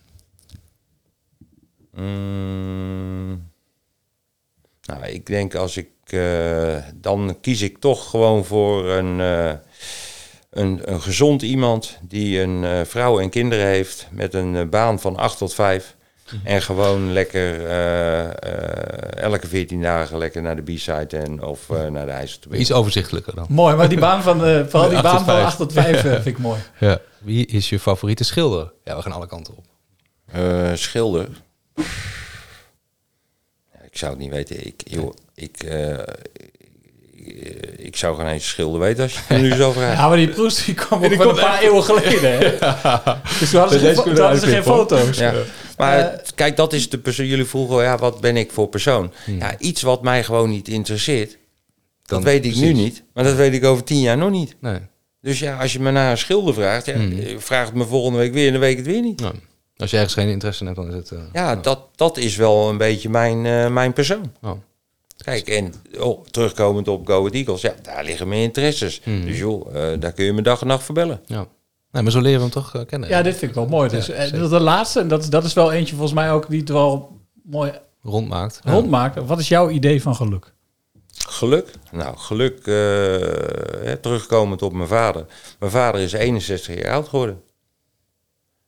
Mm, 1.94 3.50
nou, 4.82 5.06
ik 5.06 5.26
denk 5.26 5.56
als 5.56 5.78
ik, 5.78 5.90
eh, 6.04 6.76
dan 6.96 7.38
kies 7.42 7.62
ik 7.62 7.78
toch 7.78 8.10
gewoon 8.10 8.46
voor 8.46 8.90
een, 8.90 9.20
eh, 9.20 9.54
een, 10.50 10.92
een 10.92 11.02
gezond 11.02 11.42
iemand 11.42 12.00
die 12.02 12.40
een 12.42 12.86
vrouw 12.86 13.20
en 13.20 13.30
kinderen 13.30 13.66
heeft 13.66 14.08
met 14.12 14.34
een 14.34 14.70
baan 14.70 15.00
van 15.00 15.16
8 15.16 15.38
tot 15.38 15.54
5. 15.54 15.97
En 16.44 16.62
gewoon 16.62 17.14
lekker 17.14 17.66
eh, 17.66 18.26
eh, 18.26 19.24
elke 19.24 19.48
14 19.48 19.82
dagen 19.82 20.18
lekker 20.18 20.42
naar 20.42 20.56
de 20.56 20.74
B-side 20.74 21.18
en 21.18 21.44
of 21.44 21.70
eh, 21.70 21.88
naar 21.88 22.06
de 22.06 22.12
IJsseltunnel. 22.12 22.60
Iets 22.60 22.72
overzichtelijker 22.72 23.36
dan. 23.36 23.46
Mooi, 23.50 23.76
maar 23.76 23.90
die 23.90 24.00
baan 24.00 24.22
van, 24.24 24.46
eh, 24.46 24.66
vooral 24.66 24.90
die 24.90 25.02
baan 25.02 25.16
van 25.16 25.26
vijf. 25.26 25.46
8 25.46 25.58
tot 25.58 25.74
5 25.74 26.04
eh, 26.04 26.12
vind 26.14 26.26
ik 26.26 26.38
mooi. 26.38 26.60
Ja. 26.80 27.00
Wie 27.18 27.46
is 27.46 27.70
je 27.70 27.80
favoriete 27.80 28.24
schilder? 28.24 28.72
Ja, 28.84 28.96
we 28.96 29.02
gaan 29.02 29.12
alle 29.12 29.28
kanten 29.28 29.58
op. 29.58 29.66
Eh, 30.32 30.72
schilder. 30.74 31.28
Ja, 33.74 33.80
ik 33.86 33.98
zou 33.98 34.12
het 34.12 34.22
niet 34.22 34.32
weten. 34.32 34.66
Ik, 34.68 34.82
joh, 34.86 35.14
ik, 35.36 35.64
eh, 35.64 35.98
ik, 37.28 37.56
ik 37.78 37.96
zou 37.96 38.16
geen 38.18 38.28
eens 38.28 38.48
schilder 38.48 38.80
weten 38.80 39.04
als 39.04 39.14
je 39.14 39.20
het 39.28 39.42
nu 39.42 39.54
zo 39.56 39.72
vraagt. 39.72 39.98
Ja, 39.98 40.08
maar 40.08 40.18
die 40.18 40.28
Proest 40.30 40.66
die 40.66 40.76
kwam 40.76 41.04
ook 41.04 41.10
Die 41.10 41.22
een 41.24 41.36
paar 41.36 41.62
eeuwen 41.62 41.84
geleden. 41.84 42.32
Hè? 42.38 42.40
Dus 43.40 43.50
toen 43.50 43.60
hadden 43.60 43.80
ze, 43.80 43.86
geen, 43.86 44.04
toen 44.04 44.20
hadden 44.20 44.40
ze 44.40 44.64
foto's. 44.64 45.18
Ja. 45.18 45.34
Maar 45.78 46.00
Eh, 46.00 46.20
kijk, 46.36 46.56
dat 46.56 46.74
is 46.74 46.90
de 46.90 46.98
persoon. 46.98 47.26
Jullie 47.26 47.46
vroegen, 47.46 47.84
ja, 47.84 47.98
wat 47.98 48.22
ben 48.22 48.38
ik 48.38 48.52
voor 48.52 48.68
persoon? 48.68 49.12
Ja, 49.40 49.60
iets 49.60 49.82
wat 49.82 50.02
mij 50.04 50.24
gewoon 50.24 50.50
niet 50.50 50.68
interesseert. 50.68 51.38
Dat 52.06 52.24
weet 52.24 52.46
ik 52.46 52.56
nu 52.56 52.74
niet. 52.74 53.04
Maar 53.14 53.24
dat 53.24 53.36
weet 53.36 53.54
ik 53.54 53.64
over 53.66 53.84
tien 53.84 54.00
jaar 54.00 54.18
nog 54.18 54.30
niet. 54.32 54.56
Nee. 54.62 54.80
Dus 55.22 55.40
ja, 55.40 55.58
als 55.58 55.74
je 55.74 55.80
me 55.80 55.92
naar 55.92 56.12
een 56.12 56.18
schilder 56.18 56.54
vraagt, 56.54 56.86
ja, 56.86 56.94
eh, 56.94 57.36
vraag 57.38 57.66
het 57.66 57.76
me 57.76 57.86
volgende 57.86 58.18
week 58.18 58.34
weer 58.34 58.46
en 58.46 58.52
dan 58.52 58.62
weet 58.62 58.72
ik 58.72 58.78
het 58.78 58.86
weer 58.86 59.02
niet. 59.02 59.20
Nou, 59.20 59.34
als 59.78 59.90
je 59.90 59.96
ergens 59.98 60.14
geen 60.14 60.28
interesse 60.28 60.62
in 60.62 60.68
hebt, 60.68 60.80
dan 60.82 60.90
is 60.90 60.96
het... 60.96 61.12
eh, 61.12 61.18
Ja, 61.34 61.56
dat, 61.56 61.80
dat 61.96 62.18
is 62.18 62.36
wel 62.36 62.70
een 62.70 62.78
beetje 62.78 63.10
mijn, 63.10 63.46
eh, 63.46 63.68
mijn 63.68 63.94
persoon. 63.94 64.32
Oh. 64.42 64.52
Kijk, 65.24 65.48
en 65.48 65.74
oh, 66.00 66.24
terugkomend 66.32 66.88
op 66.88 67.08
Go 67.08 67.28
Eagles, 67.28 67.62
ja, 67.62 67.74
daar 67.82 68.04
liggen 68.04 68.28
mijn 68.28 68.42
interesses. 68.42 69.02
Dus 69.04 69.38
joh, 69.38 69.76
eh, 69.92 70.00
daar 70.00 70.12
kun 70.12 70.26
je 70.26 70.34
me 70.34 70.42
dag 70.42 70.62
en 70.62 70.68
nacht 70.68 70.84
verbellen. 70.84 71.22
Ja. 71.26 71.48
Nee, 71.92 72.04
maar 72.04 72.12
zo 72.12 72.22
leren 72.22 72.38
we 72.38 72.44
hem 72.44 72.52
toch 72.54 72.76
eh, 72.76 72.86
kennen. 72.86 73.10
Ja, 73.10 73.22
dit 73.22 73.38
vind 73.38 73.52
ik 73.52 73.58
wel 73.58 73.68
mooi. 73.68 73.90
Dus, 73.90 74.06
Ja, 74.06 74.14
eh, 74.14 74.28
zeker. 74.28 74.50
de 74.50 74.60
laatste, 74.60 75.00
en 75.00 75.08
dat, 75.08 75.22
is- 75.24 75.30
dat 75.30 75.44
is 75.44 75.54
wel 75.54 75.72
eentje 75.72 75.96
volgens 75.96 76.14
mij 76.16 76.32
ook 76.32 76.50
die 76.50 76.60
het 76.60 76.70
wel 76.70 77.20
mooi 77.44 77.72
Rondmaakt. 78.02 78.60
rondmaakt. 78.64 79.26
Wat 79.26 79.40
is 79.40 79.48
jouw 79.48 79.70
idee 79.70 80.02
van 80.02 80.16
geluk? 80.16 80.54
Geluk? 81.30 81.72
Nou, 81.92 82.18
geluk, 82.18 82.58
eh, 82.68 82.74
hè, 83.86 83.98
terugkomend 83.98 84.62
op 84.62 84.74
mijn 84.74 84.88
vader. 84.88 85.26
Mijn 85.60 85.72
vader 85.72 86.02
is 86.02 86.12
61 86.12 86.82
jaar 86.84 86.94
oud 86.94 87.08
geworden. 87.08 87.42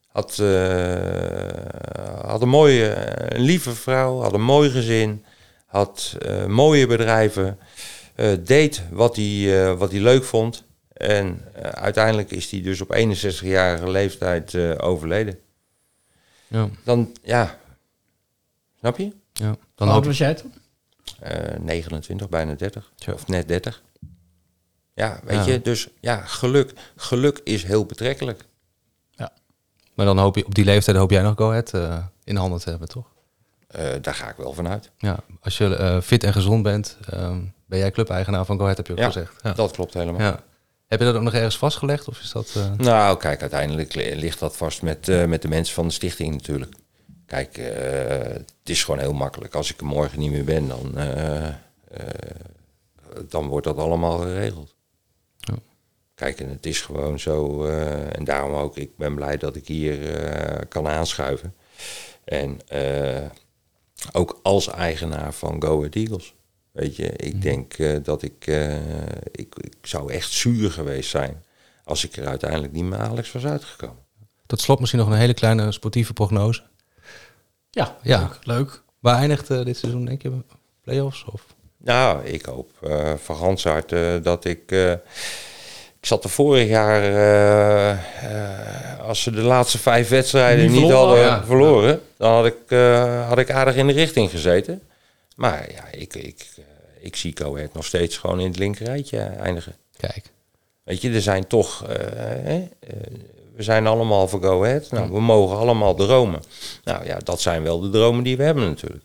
Had, 0.08 0.40
eh, 0.40 2.26
had 2.30 2.42
een 2.42 2.50
mooie, 2.50 2.96
een 3.34 3.42
lieve 3.42 3.72
vrouw, 3.76 4.20
had 4.22 4.34
een 4.34 4.42
mooi 4.44 4.70
gezin, 4.70 5.24
had 5.70 6.16
eh, 6.22 6.46
mooie 6.46 6.88
bedrijven, 6.88 7.58
eh, 8.16 8.32
deed 8.44 8.84
wat 8.92 9.16
hij, 9.16 9.64
eh, 9.70 9.78
wat 9.78 9.92
hij 9.92 10.00
leuk 10.00 10.24
vond. 10.24 10.64
En 10.94 11.42
eh, 11.54 11.62
uiteindelijk 11.70 12.32
is 12.32 12.52
hij 12.52 12.62
dus 12.62 12.82
op 12.82 12.94
61-jarige 12.96 13.90
leeftijd 13.90 14.54
eh, 14.54 14.72
overleden. 14.78 15.40
Ja. 16.48 16.70
Dan, 16.84 17.16
ja, 17.24 17.58
snap 18.80 18.98
je? 18.98 19.12
Ja. 19.34 19.48
Hoe 19.48 19.58
Dan 19.76 19.88
oud 19.88 19.96
hoop 19.96 20.06
was 20.06 20.18
jij 20.18 20.34
toen? 20.34 20.54
Eh, 21.20 21.60
29, 21.60 22.30
bijna 22.30 22.54
30. 22.54 22.92
Tja. 22.96 23.14
Of 23.14 23.28
net 23.28 23.48
30. 23.48 23.84
Ja, 24.94 25.20
weet 25.24 25.46
Ja. 25.46 25.52
je, 25.52 25.62
dus 25.62 25.88
ja, 26.00 26.22
geluk. 26.22 26.74
Geluk 26.96 27.42
is 27.44 27.64
heel 27.64 27.86
betrekkelijk. 27.86 28.48
Maar 29.94 30.08
dan 30.08 30.18
hoop 30.18 30.36
je, 30.36 30.46
op 30.46 30.56
die 30.56 30.66
leeftijd 30.66 30.98
hoop 30.98 31.12
jij 31.12 31.22
nog 31.22 31.36
Go 31.38 31.50
Ahead 31.50 31.74
in 32.24 32.36
handen 32.36 32.60
te 32.60 32.70
hebben, 32.70 32.88
toch? 32.88 33.08
Eh, 33.70 33.90
daar 34.02 34.14
ga 34.14 34.30
ik 34.30 34.36
wel 34.38 34.54
vanuit. 34.54 34.90
Ja. 34.98 35.18
Als 35.42 35.58
je 35.58 35.76
eh, 35.76 36.02
fit 36.02 36.24
en 36.24 36.34
gezond 36.34 36.64
bent, 36.64 36.98
ehm, 37.10 37.40
ben 37.66 37.80
jij 37.80 37.92
clubeigenaar 37.92 38.46
van 38.46 38.56
Go 38.58 38.62
Ahead, 38.64 38.78
heb 38.78 38.88
je 38.88 38.94
ook 38.94 39.00
Ja, 39.00 39.06
gezegd. 39.06 39.34
Ja. 39.44 39.54
dat 39.54 39.72
klopt 39.72 39.94
helemaal. 39.94 40.22
Ja. 40.22 40.44
Heb 40.88 41.00
je 41.00 41.06
dat 41.06 41.16
ook 41.16 41.22
nog 41.22 41.34
ergens 41.34 41.58
vastgelegd? 41.58 42.08
Of 42.08 42.20
is 42.20 42.32
dat... 42.32 42.54
eh, 42.56 42.72
Nou, 42.78 43.18
kijk, 43.18 43.42
uiteindelijk 43.42 43.94
li- 43.94 44.16
ligt 44.16 44.40
dat 44.40 44.58
vast 44.58 44.82
met, 44.82 45.08
met 45.28 45.42
de 45.42 45.48
mensen 45.48 45.74
van 45.76 45.88
de 45.88 45.94
stichting 45.94 46.32
natuurlijk. 46.34 46.74
Kijk, 47.26 47.56
het 48.60 48.70
is 48.70 48.84
gewoon 48.84 49.00
heel 49.00 49.14
makkelijk. 49.14 49.56
Als 49.56 49.72
ik 49.72 49.80
er 49.80 49.86
morgen 49.86 50.20
niet 50.20 50.32
meer 50.32 50.44
ben, 50.44 50.68
dan, 50.68 50.96
dan 53.30 53.48
wordt 53.48 53.66
dat 53.66 53.78
allemaal 53.78 54.18
geregeld. 54.18 54.76
Ja. 55.38 55.54
Kijk, 56.16 56.40
en 56.40 56.50
het 56.50 56.66
is 56.66 56.82
gewoon 56.82 57.20
zo, 57.20 57.66
en 58.12 58.24
daarom 58.24 58.54
ook, 58.54 58.78
ik 58.78 58.98
ben 58.98 59.16
blij 59.16 59.38
dat 59.38 59.56
ik 59.56 59.68
hier 59.68 59.98
kan 60.68 60.88
aanschuiven. 60.88 61.54
En 62.24 62.60
ook 64.12 64.40
als 64.44 64.68
eigenaar 64.68 65.34
van 65.34 65.62
Go 65.64 65.78
Ahead 65.78 65.96
Eagles. 65.96 66.34
Weet 66.72 66.96
je, 66.96 67.12
ik 67.12 67.42
denk 67.42 67.74
eh, 67.74 67.98
dat 68.04 68.22
ik, 68.22 68.48
eh, 68.48 68.76
ik, 69.32 69.56
ik 69.56 69.76
zou 69.82 70.12
echt 70.14 70.32
zuur 70.32 70.72
geweest 70.72 71.10
zijn 71.10 71.44
als 71.84 72.04
ik 72.04 72.18
er 72.18 72.28
uiteindelijk 72.28 72.74
niet 72.74 72.84
met 72.86 73.00
Alex 73.00 73.32
was 73.32 73.46
uitgekomen. 73.46 74.04
Tot 74.46 74.62
slot 74.62 74.80
misschien 74.80 75.00
nog 75.00 75.10
een 75.10 75.18
hele 75.18 75.34
kleine 75.34 75.72
sportieve 75.72 76.14
prognose. 76.14 76.62
Ja, 77.70 77.98
Ja. 78.02 78.20
leuk. 78.20 78.38
leuk. 78.42 78.82
Waar 79.00 79.16
eindigt 79.16 79.50
eh, 79.50 79.66
dit 79.66 79.78
seizoen, 79.78 80.06
denk 80.06 80.22
je? 80.22 80.32
Playoffs? 80.82 81.26
Of? 81.26 81.46
Nou, 81.78 82.26
ik 82.26 82.46
hoop 82.46 82.72
eh, 82.82 83.14
van 83.14 83.58
hart 83.64 83.92
eh, 83.92 84.16
dat 84.24 84.46
ik... 84.46 84.72
ik 86.00 86.06
zat 86.06 86.24
er 86.24 86.30
vorig 86.30 86.68
jaar, 86.68 87.04
eh, 87.04 87.92
eh, 87.92 89.00
als 89.00 89.22
ze 89.22 89.32
de 89.32 89.42
laatste 89.42 89.78
vijf 89.78 90.10
wedstrijden 90.10 90.72
Niet 90.72 90.92
hadden 90.92 91.20
ja. 91.20 91.44
verloren, 91.46 92.02
dan 92.18 92.34
had 92.34 92.46
ik, 92.46 92.58
eh, 92.68 93.28
had 93.28 93.38
ik 93.38 93.52
aardig 93.52 93.76
in 93.76 93.88
de 93.88 93.94
richting 93.94 94.30
gezeten. 94.30 94.82
Maar 95.36 95.72
ja, 95.72 95.84
ik, 95.92 96.16
ik, 96.16 96.48
ik 97.00 97.16
zie 97.16 97.38
Go 97.38 97.56
Ahead 97.56 97.74
nog 97.74 97.86
steeds 97.86 98.18
gewoon 98.18 98.40
in 98.40 98.48
het 98.48 98.58
linkerrijtje 98.58 99.20
eindigen. 99.20 99.76
Kijk. 99.98 100.32
Weet 100.84 101.02
je, 101.02 101.12
er 101.12 101.22
zijn 101.22 101.48
toch... 101.48 101.86
hè, 102.44 102.70
we 103.56 103.64
zijn 103.64 103.88
allemaal 103.88 104.28
voor 104.28 104.42
Go 104.42 104.64
Ahead. 104.64 104.92
Nou, 104.92 105.12
we 105.12 105.22
mogen 105.22 105.58
allemaal 105.58 105.96
dromen. 105.96 106.42
Nou 106.84 107.06
ja, 107.06 107.18
dat 107.24 107.42
zijn 107.42 107.64
wel 107.64 107.80
de 107.80 107.90
dromen 107.90 108.24
die 108.24 108.38
we 108.38 108.44
hebben 108.44 108.64
natuurlijk. 108.64 109.04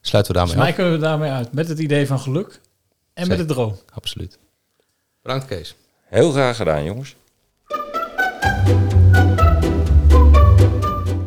Sluiten 0.00 0.32
we 0.32 0.38
daarmee 0.38 0.54
Volgens 0.54 0.56
mij 0.56 0.68
af? 0.68 0.74
kunnen 0.74 0.92
we 0.92 0.98
daarmee 0.98 1.30
uit. 1.30 1.52
Met 1.52 1.68
het 1.68 1.78
idee 1.78 2.06
van 2.06 2.18
geluk 2.18 2.60
en 3.14 3.28
met 3.28 3.38
de 3.38 3.44
droom. 3.44 3.76
Absoluut. 3.94 4.38
Bedankt, 5.22 5.46
Kees. 5.46 5.74
Heel 6.04 6.30
graag 6.30 6.56
gedaan, 6.56 6.84
jongens. 6.84 7.16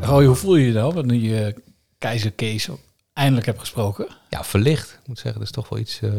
Roy, 0.02 0.26
hoe 0.26 0.36
voel 0.36 0.56
je 0.56 0.66
je 0.68 0.74
nou? 0.74 0.94
Wanneer 0.94 1.20
je 1.20 1.56
keizer 1.98 2.32
Kees 2.32 2.68
eindelijk 3.14 3.46
hebt 3.46 3.60
gesproken. 3.60 4.08
Ja, 4.30 4.44
verlicht. 4.44 4.92
Ik 5.02 5.08
moet 5.08 5.20
zeggen, 5.20 5.34
dat 5.40 5.50
is 5.50 5.56
toch 5.56 5.70
wel 5.70 5.80
iets... 5.80 6.00
eh, 6.02 6.12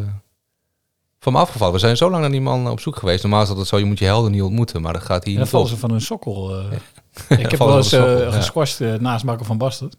van 1.19 1.33
me 1.33 1.39
afgevallen. 1.39 1.75
We 1.75 1.81
zijn 1.81 1.97
zo 1.97 2.11
lang 2.11 2.21
naar 2.23 2.31
die 2.31 2.41
man 2.41 2.69
op 2.71 2.81
zoek 2.81 2.97
geweest. 2.97 3.23
Normaal 3.23 3.43
is 3.43 3.49
dat 3.49 3.57
het 3.57 3.67
zo, 3.67 3.79
je 3.79 3.85
moet 3.85 3.99
je 3.99 4.05
helden 4.05 4.31
niet 4.33 4.43
ontmoeten. 4.43 4.83
Maar 4.83 4.93
dat 4.93 5.03
gaat 5.03 5.25
hier 5.25 5.33
En 5.35 5.39
dan 5.39 5.49
vallen 5.49 5.69
ze 5.69 5.77
van 5.77 5.91
hun 5.91 6.01
sokkel. 6.01 6.59
eh. 6.59 6.79
Ja, 7.29 7.37
ik 7.37 7.51
heb 7.51 7.59
wel 7.59 7.77
eens 7.77 7.93
uh, 7.93 8.01
ja. 8.79 8.95
eh, 8.95 9.01
naast 9.01 9.25
Marco 9.25 9.45
van 9.45 9.59
Basten. 9.59 9.91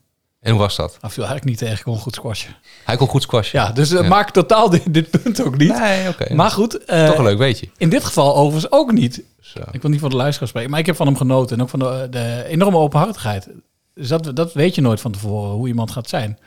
En 0.45 0.51
hoe 0.51 0.59
was 0.59 0.75
dat? 0.75 0.97
Hij 1.01 1.09
viel 1.09 1.23
eigenlijk 1.25 1.45
niet 1.59 1.69
tegen, 1.69 1.83
kon 1.83 1.97
goed 1.97 2.15
squashen. 2.15 2.55
Hij 2.85 2.97
kon 2.97 3.07
goed 3.07 3.21
squashen. 3.21 3.59
Ja, 3.59 3.71
dus 3.71 3.91
uh, 3.91 4.01
Ja. 4.01 4.07
maak 4.07 4.31
totaal 4.31 4.69
dit, 4.75 4.93
dit 4.93 5.09
punt 5.09 5.41
ook 5.43 5.57
niet. 5.57 5.79
Nee, 5.79 6.09
oké. 6.09 6.33
Maar 6.33 6.51
goed. 6.51 6.85
eh, 6.85 7.05
Toch 7.07 7.17
een 7.17 7.23
leuk 7.23 7.37
weetje. 7.37 7.69
In 7.77 7.89
dit 7.89 8.03
geval 8.03 8.35
overigens 8.35 8.71
ook 8.71 8.91
niet. 8.91 9.23
Zo. 9.41 9.59
Ik 9.71 9.81
wil 9.81 9.91
niet 9.91 9.99
van 9.99 10.09
de 10.09 10.15
luisteraar 10.15 10.47
spreken, 10.49 10.69
maar 10.71 10.79
ik 10.79 10.85
heb 10.85 10.95
van 10.95 11.05
hem 11.07 11.17
genoten. 11.17 11.55
En 11.55 11.61
ook 11.61 11.69
van 11.69 11.79
de, 11.79 12.07
de 12.09 12.43
enorme 12.47 12.77
openhartigheid. 12.77 13.47
Dus 13.93 14.07
dat, 14.07 14.35
dat 14.35 14.53
weet 14.53 14.75
je 14.75 14.81
nooit 14.81 15.01
van 15.01 15.11
tevoren, 15.11 15.51
hoe 15.51 15.67
iemand 15.67 15.91
gaat 15.91 16.09
zijn. 16.09 16.39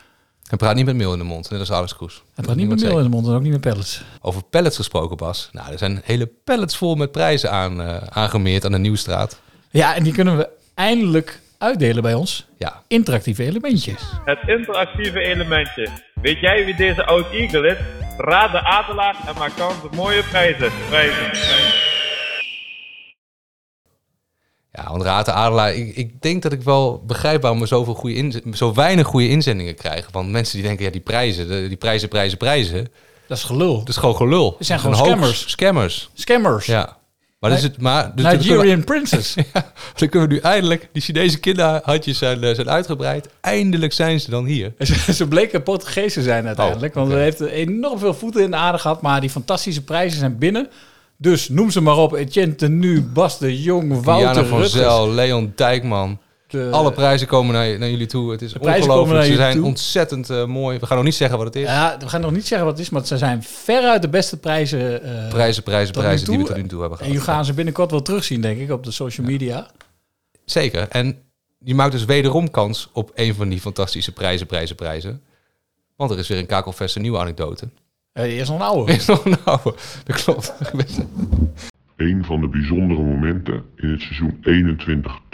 Hij 0.48 0.58
praat 0.58 0.74
niet 0.74 0.84
met 0.86 0.96
meel 0.96 1.12
in 1.12 1.18
de 1.18 1.24
mond, 1.24 1.50
net 1.50 1.60
als 1.60 1.72
Alex 1.72 1.96
Kroes. 1.96 2.22
Hij 2.34 2.44
praat 2.44 2.56
niet 2.56 2.68
met 2.68 2.80
meel 2.80 2.96
in 2.98 3.02
de 3.04 3.08
mond 3.10 3.26
en 3.26 3.32
ook 3.34 3.42
niet 3.42 3.52
met 3.52 3.60
pellets. 3.60 4.02
Over 4.20 4.42
pallets 4.42 4.76
gesproken, 4.76 5.16
Bas. 5.16 5.48
Nou, 5.52 5.72
er 5.72 5.78
zijn 5.78 6.00
hele 6.04 6.30
pallets 6.44 6.76
vol 6.76 6.94
met 6.94 7.12
prijzen 7.12 7.50
aan, 7.50 7.80
eh, 7.82 7.96
aangemeerd 8.08 8.64
aan 8.64 8.72
de 8.72 8.78
Nieuwstraat. 8.78 9.38
Ja, 9.70 9.94
en 9.94 10.02
die 10.04 10.12
kunnen 10.12 10.36
we 10.36 10.48
eindelijk 10.74 11.40
uitdelen 11.58 12.02
bij 12.02 12.14
ons. 12.14 12.46
Ja. 12.58 12.82
Interactieve 12.86 13.44
elementjes. 13.44 14.02
Het 14.24 14.38
interactieve 14.46 15.20
elementje. 15.20 15.88
Weet 16.22 16.40
jij 16.40 16.64
wie 16.64 16.76
deze 16.76 17.04
oud 17.04 17.30
eagle 17.32 17.68
is? 17.68 17.76
Raad 18.16 18.52
de 18.52 18.64
adelaar 18.64 19.16
en 19.26 19.34
maak 19.38 19.56
kans 19.56 19.74
op 19.84 19.94
mooie 19.94 20.22
prijzen. 20.22 20.72
Prijzen. 20.88 21.86
Ja, 24.72 24.90
want 24.90 25.02
Raad 25.02 25.24
de 25.24 25.32
Adelaar, 25.32 25.74
ik, 25.74 25.96
ik 25.96 26.22
denk 26.22 26.42
dat 26.42 26.52
ik 26.52 26.62
wel 26.62 27.02
begrijp 27.06 27.42
waarom 27.42 27.60
we 27.60 27.66
zoveel 27.66 27.94
goede 27.94 28.42
zo 28.52 28.74
weinig 28.74 29.06
goede 29.06 29.28
inzendingen 29.28 29.74
krijgen. 29.74 30.12
Want 30.12 30.30
mensen 30.30 30.54
die 30.54 30.66
denken, 30.66 30.84
ja, 30.84 30.90
die 30.90 31.00
prijzen, 31.00 31.68
die 31.68 31.76
prijzen, 31.76 32.08
prijzen, 32.08 32.38
prijzen. 32.38 32.88
Dat 33.26 33.36
is 33.36 33.44
gelul. 33.44 33.78
Dat 33.78 33.88
is 33.88 33.96
gewoon 33.96 34.16
gelul. 34.16 34.54
Het 34.58 34.66
zijn 34.66 34.78
gewoon 34.80 34.96
scammers. 34.96 35.50
Scammers. 35.50 36.10
Scammers. 36.14 36.66
Ja. 36.66 36.97
Maar, 37.38 37.50
dus 37.50 37.62
het, 37.62 37.80
maar 37.80 38.12
dus 38.14 38.24
Nigerian 38.24 38.84
princess. 38.84 39.34
ja, 39.52 39.72
dan 39.96 40.08
kunnen 40.08 40.28
we 40.28 40.34
nu 40.34 40.40
eindelijk, 40.40 40.88
die 40.92 41.02
Chinese 41.02 41.38
kinderhandjes 41.38 42.18
zijn, 42.18 42.42
eh, 42.42 42.54
zijn 42.54 42.70
uitgebreid. 42.70 43.28
Eindelijk 43.40 43.92
zijn 43.92 44.20
ze 44.20 44.30
dan 44.30 44.44
hier. 44.44 44.72
Ze 45.14 45.28
bleken 45.28 45.62
Portugees 45.62 46.12
te 46.12 46.22
zijn 46.22 46.46
uiteindelijk. 46.46 46.94
Oh, 46.94 47.00
Want 47.00 47.12
ze 47.12 47.18
heeft 47.18 47.40
enorm 47.40 47.98
veel 47.98 48.14
voeten 48.14 48.42
in 48.42 48.50
de 48.50 48.56
aarde 48.56 48.78
gehad. 48.78 49.02
Maar 49.02 49.20
die 49.20 49.30
fantastische 49.30 49.84
prijzen 49.84 50.18
zijn 50.18 50.38
binnen. 50.38 50.68
Dus 51.16 51.48
noem 51.48 51.70
ze 51.70 51.80
maar 51.80 51.96
op. 51.96 52.12
Etienne 52.12 52.54
Tenu, 52.54 53.02
Bas 53.02 53.38
de 53.38 53.62
Jong, 53.62 54.02
Wouter 54.04 54.32
Diana 54.32 54.48
van. 54.48 54.64
Zel, 54.64 55.10
Leon 55.10 55.52
Dijkman. 55.54 56.18
De- 56.48 56.68
Alle 56.72 56.92
prijzen 56.92 57.26
komen 57.26 57.54
naar, 57.54 57.78
naar 57.78 57.90
jullie 57.90 58.06
toe. 58.06 58.30
Het 58.30 58.42
is 58.42 58.58
ongelooflijk. 58.58 59.24
Ze 59.24 59.34
zijn 59.34 59.54
toe. 59.56 59.64
ontzettend 59.64 60.30
eh, 60.30 60.44
mooi. 60.44 60.78
We 60.78 60.86
gaan 60.86 60.96
nog 60.96 61.04
niet 61.06 61.14
zeggen 61.14 61.36
wat 61.38 61.46
het 61.46 61.56
is. 61.56 61.62
Ja, 61.68 61.96
we 61.98 62.08
gaan 62.08 62.20
nog 62.20 62.30
niet 62.32 62.46
zeggen 62.46 62.66
wat 62.66 62.76
het 62.76 62.86
is. 62.86 62.92
Maar 62.92 63.06
ze 63.06 63.16
zijn 63.18 63.42
veruit 63.42 64.02
de 64.02 64.08
beste 64.08 64.36
prijzen. 64.38 65.02
eh, 65.02 65.28
Prijzen, 65.28 65.62
prijzen, 65.62 65.92
prijzen 65.94 66.28
die 66.28 66.38
we 66.38 66.44
tot 66.44 66.56
nu 66.56 66.66
toe 66.66 66.80
hebben 66.80 66.98
En 66.98 67.04
gehad. 67.04 67.18
je 67.20 67.24
gaan 67.30 67.44
ze 67.44 67.54
binnenkort 67.54 67.90
wel 67.90 68.02
terugzien, 68.02 68.40
denk 68.40 68.58
ik, 68.60 68.70
op 68.70 68.84
de 68.84 68.90
social 68.90 69.26
media. 69.26 69.70
Zeker. 70.44 70.88
En 70.88 71.18
je 71.64 71.74
maakt 71.74 71.92
dus 71.92 72.04
wederom 72.04 72.50
kans 72.50 72.88
op 72.92 73.10
een 73.14 73.34
van 73.34 73.48
die 73.48 73.60
fantastische 73.60 74.12
prijzen, 74.12 74.46
prijzen, 74.46 74.76
prijzen. 74.76 75.22
Want 75.96 76.10
er 76.10 76.18
is 76.18 76.28
weer 76.28 76.38
een 76.38 76.46
Kakelfest 76.46 76.96
een 76.96 77.02
nieuwe 77.02 77.18
anekdote. 77.18 77.68
Eh, 78.12 78.24
eerst 78.36 78.50
nog 78.50 78.58
een 78.60 78.66
oude. 78.66 78.92
Is 78.92 79.06
nog 79.06 79.24
een 79.24 79.36
oude. 79.44 79.74
Dat 80.04 80.22
klopt. 80.22 80.54
Een 81.96 82.24
van 82.24 82.40
de 82.40 82.48
bijzondere 82.48 83.00
momenten 83.02 83.62
in 83.76 83.90
het 83.90 84.00
seizoen 84.00 84.38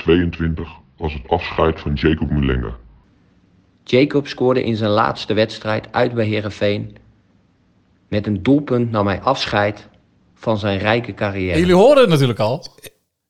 21-22 0.06 0.82
was 1.04 1.12
het 1.12 1.28
afscheid 1.28 1.80
van 1.80 1.92
Jacob 1.94 2.30
Mulenga. 2.30 2.76
Jacob 3.84 4.26
scoorde 4.28 4.64
in 4.64 4.76
zijn 4.76 4.90
laatste 4.90 5.34
wedstrijd 5.34 5.88
uit 5.92 6.14
bij 6.14 6.26
Herenveen 6.26 6.96
met 8.08 8.26
een 8.26 8.42
doelpunt 8.42 8.90
nam 8.90 9.06
hij 9.06 9.20
afscheid 9.20 9.88
van 10.34 10.58
zijn 10.58 10.78
rijke 10.78 11.14
carrière. 11.14 11.52
En 11.52 11.58
jullie 11.58 11.74
hoorden 11.74 12.00
het 12.02 12.10
natuurlijk 12.12 12.38
al. 12.38 12.66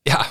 Ja, 0.03 0.27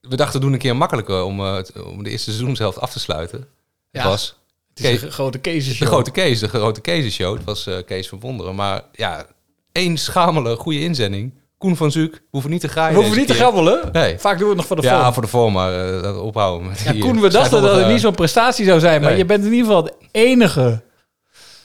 we 0.00 0.16
dachten 0.16 0.40
doen 0.40 0.52
een 0.52 0.58
keer 0.58 0.76
makkelijker 0.76 1.22
om, 1.22 1.40
eh, 1.40 1.54
het- 1.54 1.82
om 1.82 2.02
de 2.02 2.10
eerste 2.10 2.30
seizoenshelft 2.30 2.80
af 2.80 2.92
te 2.92 3.00
sluiten. 3.00 3.38
Het 3.38 3.48
Ja, 3.90 4.04
was 4.04 4.38
het 4.68 4.80
is 4.84 5.00
de 5.00 5.10
grote 5.10 5.38
Kees-show. 5.38 5.78
De 5.78 5.86
grote 5.86 6.10
Kees, 6.10 6.38
de 6.40 6.48
grote 6.48 6.80
Kees-show. 6.80 7.34
Het 7.34 7.44
was 7.44 7.66
eh, 7.66 7.76
Kees 7.86 8.08
van 8.08 8.20
Wonderen. 8.20 8.54
Maar 8.54 8.82
ja, 8.92 9.26
één 9.72 9.96
schamele 9.96 10.56
goede 10.56 10.80
inzending. 10.80 11.34
Koen 11.58 11.76
van 11.76 11.90
Zuuk, 11.92 12.12
we 12.12 12.20
hoeven 12.30 12.50
niet 12.50 12.60
te 12.60 12.68
graaien. 12.68 12.92
We 12.94 12.98
hoeven 13.00 13.18
niet 13.18 13.26
te 13.26 13.34
grabbelen. 13.34 13.88
Nee. 13.92 14.18
Vaak 14.18 14.32
doen 14.38 14.42
we 14.42 14.48
het 14.48 14.56
nog 14.56 14.66
voor 14.66 14.76
de 14.76 14.82
ja, 14.82 15.00
vorm. 15.00 15.12
voor 15.12 15.22
de 15.22 15.28
vorm, 15.28 15.52
maar 15.52 15.94
eh, 15.96 16.02
dat 16.02 16.16
ophouden. 16.16 16.68
met 16.68 16.80
Ja, 16.80 16.92
die, 16.92 17.02
Koen, 17.02 17.16
eh, 17.16 17.20
we 17.22 17.28
dachten 17.28 17.40
dat 17.40 17.50
het 17.50 17.60
schrijfwillige- 17.60 17.92
niet 17.92 18.00
zo'n 18.00 18.14
prestatie 18.14 18.64
zou 18.64 18.80
zijn. 18.80 19.00
Maar 19.00 19.10
Nee. 19.10 19.18
je 19.18 19.24
bent 19.24 19.44
in 19.44 19.50
ieder 19.52 19.66
geval 19.66 19.82
de 19.82 19.92
enige 20.10 20.82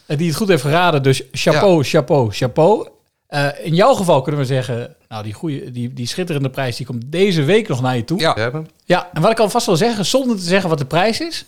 eh, 0.06 0.18
die 0.18 0.28
het 0.28 0.36
goed 0.38 0.48
heeft 0.48 0.62
geraden. 0.62 1.04
Dus 1.04 1.22
chapeau, 1.32 1.84
chapeau, 1.84 2.32
chapeau. 2.32 2.88
Eh, 3.28 3.48
in 3.64 3.76
jouw 3.76 3.94
geval 3.94 4.22
kunnen 4.22 4.42
we 4.42 4.48
zeggen... 4.48 4.96
Nou, 5.08 5.24
die, 5.24 5.34
goeie, 5.34 5.72
die, 5.72 5.94
die 5.94 6.08
schitterende 6.08 6.50
prijs 6.50 6.76
die 6.76 6.86
komt 6.86 7.04
deze 7.06 7.44
week 7.44 7.68
nog 7.68 7.82
naar 7.82 7.96
je 7.96 8.04
toe. 8.04 8.20
Ja, 8.20 8.34
we 8.34 8.40
hebben. 8.40 8.68
Ja, 8.86 9.10
en 9.14 9.22
wat 9.22 9.32
ik 9.32 9.40
alvast 9.40 9.66
wil 9.66 9.76
zeggen, 9.78 10.06
zonder 10.06 10.36
te 10.38 10.44
zeggen 10.44 10.70
wat 10.70 10.78
de 10.78 10.86
prijs 10.86 11.20
is. 11.20 11.46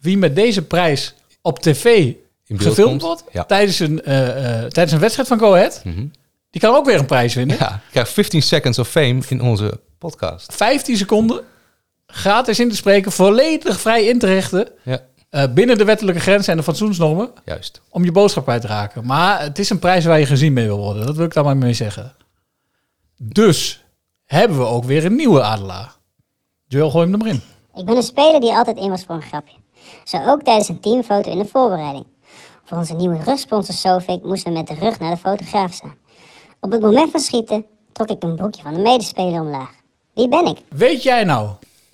Wie 0.00 0.18
met 0.18 0.34
deze 0.34 0.62
prijs 0.62 1.14
op 1.42 1.58
tv 1.58 2.12
beeld 2.46 2.62
gefilmd 2.62 2.88
komt, 2.90 3.02
wordt... 3.02 3.24
ja. 3.32 3.44
Tijdens, 3.44 3.78
een, 3.78 4.02
eh, 4.02 4.28
eh, 4.28 4.66
tijdens 4.68 4.92
een 4.92 5.00
wedstrijd 5.00 5.28
van 5.28 5.38
Go 5.38 5.54
Ahead... 5.54 5.82
die 6.56 6.64
kan 6.68 6.74
ook 6.74 6.86
weer 6.86 6.98
een 6.98 7.06
prijs 7.06 7.34
winnen. 7.34 7.56
Ja, 7.58 7.74
ik 7.74 7.90
krijg 7.90 8.08
15 8.08 8.42
seconds 8.42 8.78
of 8.78 8.88
fame 8.88 9.22
in 9.28 9.40
onze 9.40 9.80
podcast. 9.98 10.54
15 10.54 10.96
seconden 10.96 11.44
gratis 12.06 12.60
in 12.60 12.68
te 12.68 12.76
spreken, 12.76 13.12
volledig 13.12 13.80
vrij 13.80 14.04
in 14.04 14.18
te 14.18 14.26
richten. 14.26 14.68
Ja. 14.82 14.98
eh, 15.30 15.52
binnen 15.52 15.78
de 15.78 15.84
wettelijke 15.84 16.20
grenzen 16.20 16.50
en 16.52 16.58
de 16.58 16.64
fatsoensnormen. 16.64 17.30
Juist. 17.44 17.80
Om 17.88 18.04
je 18.04 18.12
boodschap 18.12 18.44
kwijt 18.44 18.60
te 18.60 18.66
raken. 18.66 19.06
Maar 19.06 19.40
het 19.40 19.58
is 19.58 19.70
een 19.70 19.78
prijs 19.78 20.04
waar 20.04 20.18
je 20.18 20.26
gezien 20.26 20.52
mee 20.52 20.66
wil 20.66 20.78
worden. 20.78 21.06
Dat 21.06 21.16
wil 21.16 21.24
ik 21.24 21.34
daar 21.34 21.44
maar 21.44 21.56
mee 21.56 21.72
zeggen. 21.72 22.14
Dus 23.16 23.84
hebben 24.24 24.58
we 24.58 24.64
ook 24.64 24.84
weer 24.84 25.04
een 25.04 25.16
nieuwe 25.16 25.42
adelaar. 25.42 25.96
Joel, 26.66 26.90
gooi 26.90 27.04
hem 27.04 27.12
er 27.12 27.18
maar 27.18 27.28
in. 27.34 27.42
Ik 27.74 27.84
ben 27.84 27.96
een 27.96 28.02
speler 28.02 28.40
die 28.40 28.52
altijd 28.52 28.76
in 28.76 28.90
was 28.90 29.04
voor 29.04 29.14
een 29.14 29.22
grapje. 29.22 29.56
Zo 30.04 30.16
ook 30.26 30.42
tijdens 30.42 30.68
een 30.68 30.80
teamfoto 30.80 31.30
in 31.30 31.38
de 31.38 31.46
voorbereiding. 31.46 32.06
Voor 32.64 32.78
onze 32.78 32.94
nieuwe 32.94 33.18
rugsponsor 33.24 33.74
Sofik 33.74 34.22
moesten 34.24 34.52
we 34.52 34.58
met 34.58 34.66
de 34.66 34.74
rug 34.74 34.98
naar 34.98 35.10
de 35.10 35.16
fotograaf 35.16 35.72
staan. 35.72 35.94
Op 36.66 36.72
het 36.72 36.80
moment 36.80 37.10
van 37.10 37.20
schieten 37.20 37.64
trok 37.92 38.08
ik 38.08 38.22
een 38.22 38.34
broekje 38.36 38.62
van 38.62 38.74
een 38.74 38.82
medespeler 38.82 39.40
omlaag. 39.40 39.70
Wie 40.14 40.28
ben 40.28 40.46
ik? 40.46 40.58
Weet 40.68 41.02
jij 41.02 41.24
nou 41.24 41.50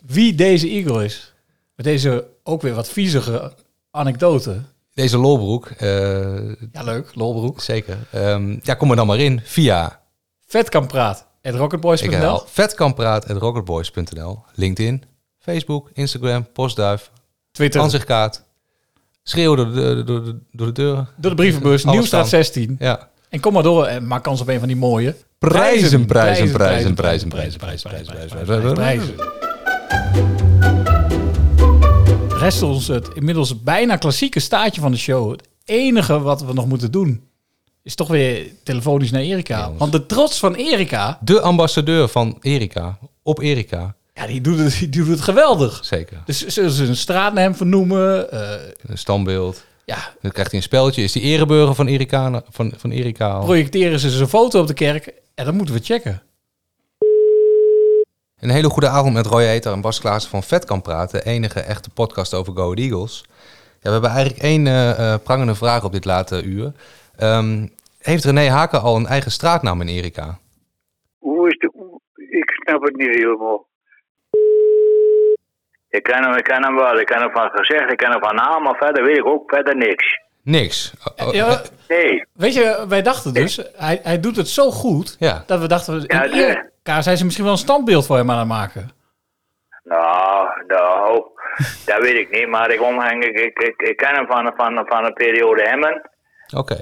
wie 0.06 0.34
deze 0.34 0.68
Eagle 0.68 1.04
is? 1.04 1.32
Met 1.74 1.84
deze 1.86 2.26
ook 2.42 2.62
weer 2.62 2.74
wat 2.74 2.88
viezige 2.88 3.52
anekdote. 3.90 4.62
Deze 4.94 5.18
lolbroek. 5.18 5.66
eh, 5.66 6.48
ja, 6.72 6.82
leuk. 6.82 7.14
Lolbroek. 7.14 7.60
Zeker. 7.60 7.98
Ehm, 8.12 8.58
ja, 8.62 8.74
kom 8.74 8.90
er 8.90 8.96
dan 8.96 9.06
maar 9.06 9.18
in 9.18 9.40
via... 9.44 10.00
Vet 10.46 10.68
kan 10.68 10.86
praat. 10.86 11.26
At 11.42 11.52
Ik 11.52 11.58
rocketboys.nl. 11.58 12.10
herhaal, 12.10 12.44
vetkampraat.rocketboys.nl. 12.46 14.42
LinkedIn, 14.54 15.02
Facebook, 15.38 15.90
Instagram, 15.92 16.52
Postduif, 16.52 17.10
Twitter. 17.50 17.80
Ansichtkaart. 17.80 18.42
Schreeuw 19.22 19.54
door 19.54 19.72
de, 19.72 20.02
door 20.04 20.24
de, 20.24 20.38
door 20.52 20.66
de 20.66 20.72
deuren. 20.72 21.08
Door 21.16 21.30
de 21.30 21.36
brievenbus, 21.36 21.84
Nieuwstraat 21.84 22.20
dan. 22.20 22.30
16. 22.30 22.76
Ja. 22.78 23.10
En 23.32 23.40
kom 23.40 23.52
maar 23.52 23.62
door 23.62 23.86
en 23.86 24.06
maak 24.06 24.22
kans 24.22 24.40
op 24.40 24.48
een 24.48 24.58
van 24.58 24.68
die 24.68 24.76
mooie 24.76 25.14
Prijzen, 25.38 26.06
prijzen, 26.06 26.50
prijzen, 26.52 26.52
prijzen, 26.52 26.94
prijzen, 26.94 27.58
prijzen, 27.58 27.58
prijzen, 27.58 28.44
prijzen, 28.44 28.74
prijzen. 28.74 29.14
Rest 32.38 32.62
ons 32.62 32.86
het 32.88 33.08
inmiddels 33.14 33.62
bijna 33.62 33.96
klassieke 33.96 34.40
staartje 34.40 34.80
van 34.80 34.90
de 34.90 34.98
show. 34.98 35.30
Het 35.30 35.42
enige 35.64 36.20
wat 36.20 36.42
we 36.42 36.52
nog 36.52 36.66
moeten 36.66 36.90
doen 36.90 37.22
is 37.82 37.94
toch 37.94 38.08
weer 38.08 38.46
telefonisch 38.62 39.10
naar 39.10 39.20
Erika. 39.22 39.72
Want 39.78 39.92
de 39.92 40.06
trots 40.06 40.38
van 40.38 40.54
Erika, 40.54 41.18
De 41.20 41.40
ambassadeur 41.40 42.08
van 42.08 42.36
Erika, 42.40 42.98
op 43.22 43.38
Erika. 43.40 43.94
ja, 44.14 44.26
die, 44.26 44.40
doet 44.40 44.58
het, 44.58 44.76
die 44.78 44.88
doet 44.88 45.08
het 45.08 45.20
geweldig. 45.20 45.80
Zeker. 45.84 46.22
Dus 46.24 46.46
zullen 46.46 46.70
ze 46.70 46.84
een 46.84 46.96
straat 46.96 47.34
naar 47.34 47.42
hem 47.42 47.54
vernoemen? 47.54 48.30
eh, 48.30 48.50
Een 48.86 48.98
standbeeld. 48.98 49.64
Ja. 49.84 50.14
Dan 50.20 50.30
krijgt 50.30 50.50
hij 50.50 50.60
een 50.60 50.66
spelletje. 50.66 51.02
Is 51.02 51.12
die 51.12 51.22
ereburger 51.22 51.74
van 51.74 51.86
Erika, 51.86 52.42
van, 52.50 52.72
van 52.76 52.90
Erika 52.90 53.30
al? 53.30 53.44
projecteren 53.44 53.98
ze 53.98 54.10
zijn 54.10 54.28
foto 54.28 54.60
op 54.60 54.66
de 54.66 54.74
kerk? 54.74 55.06
En 55.34 55.44
dat 55.44 55.54
moeten 55.54 55.74
we 55.74 55.80
checken. 55.80 56.22
Een 58.40 58.50
hele 58.50 58.68
goede 58.68 58.88
avond 58.88 59.14
met 59.14 59.26
Roy 59.26 59.42
Eter 59.42 59.72
en 59.72 59.80
Bas 59.80 60.00
Klaassen 60.00 60.30
van 60.30 60.42
Vet 60.42 60.64
kan 60.64 60.82
praten. 60.82 61.18
De 61.18 61.30
enige 61.30 61.60
echte 61.60 61.90
podcast 61.90 62.34
over 62.34 62.52
Go 62.56 62.72
Eagles. 62.74 63.24
Ja, 63.80 63.88
we 63.88 63.90
hebben 63.90 64.10
eigenlijk 64.10 64.42
één 64.42 64.66
eh, 64.66 65.12
eh, 65.12 65.20
prangende 65.22 65.54
vraag 65.54 65.84
op 65.84 65.92
dit 65.92 66.04
late 66.04 66.42
uur. 66.42 66.72
Ehm, 67.16 67.66
heeft 67.98 68.24
René 68.24 68.48
Haken 68.48 68.82
al 68.82 68.96
een 68.96 69.06
eigen 69.06 69.30
straatnaam 69.30 69.80
in 69.80 69.88
Erika? 69.88 70.38
Hoe 71.18 71.48
is 71.48 71.58
de... 71.58 71.70
Ik 72.14 72.50
snap 72.50 72.82
het 72.82 72.96
niet 72.96 73.14
helemaal. 73.14 73.66
Ik 75.92 76.02
ken 76.02 76.22
hem, 76.24 76.34
ik 76.36 76.44
ken 76.44 76.64
hem 76.64 76.76
wel. 76.76 76.98
Ik 76.98 77.06
ken 77.06 77.20
hem 77.20 77.30
van 77.32 77.50
gezegd, 77.52 77.90
ik 77.92 77.96
ken 77.96 78.10
hem 78.10 78.20
van 78.22 78.34
naam, 78.34 78.62
maar 78.62 78.76
verder 78.76 79.04
weet 79.04 79.16
ik 79.18 79.26
ook 79.26 79.50
verder 79.54 79.76
niks. 79.76 80.20
Niks. 80.42 80.92
Oh, 81.16 81.26
oh, 81.28 81.34
Ja, 81.34 81.60
Nee. 81.88 82.24
weet 82.32 82.54
je, 82.54 82.84
wij 82.88 83.02
dachten 83.02 83.32
dus, 83.34 83.56
hij, 83.76 84.00
hij 84.02 84.20
doet 84.20 84.36
het 84.36 84.48
zo 84.48 84.70
goed, 84.70 85.16
Ja. 85.18 85.42
dat 85.46 85.60
we 85.60 85.68
dachten, 85.68 85.94
in 85.94 86.04
Ja, 86.06 86.22
de- 86.26 86.32
Erika 86.46 87.02
zijn 87.02 87.16
ze 87.16 87.24
misschien 87.24 87.44
wel 87.44 87.52
een 87.54 87.58
standbeeld 87.58 88.06
voor 88.06 88.16
hem 88.16 88.30
aan 88.30 88.38
het 88.38 88.48
maken. 88.48 88.90
Nou, 89.84 90.48
nou, 90.66 91.22
dat 91.86 91.98
weet 92.02 92.16
ik 92.16 92.30
niet, 92.30 92.48
maar 92.48 92.70
ik 92.70 92.82
omhang, 92.82 93.24
ik, 93.24 93.38
ik, 93.38 93.58
ik, 93.58 93.80
ik 93.88 93.96
ken 93.96 94.14
hem 94.14 94.26
van, 94.26 94.52
van, 94.56 94.82
van 94.86 95.04
een 95.04 95.12
periode 95.12 95.62
Hemmen. 95.68 96.10
Oké. 96.56 96.76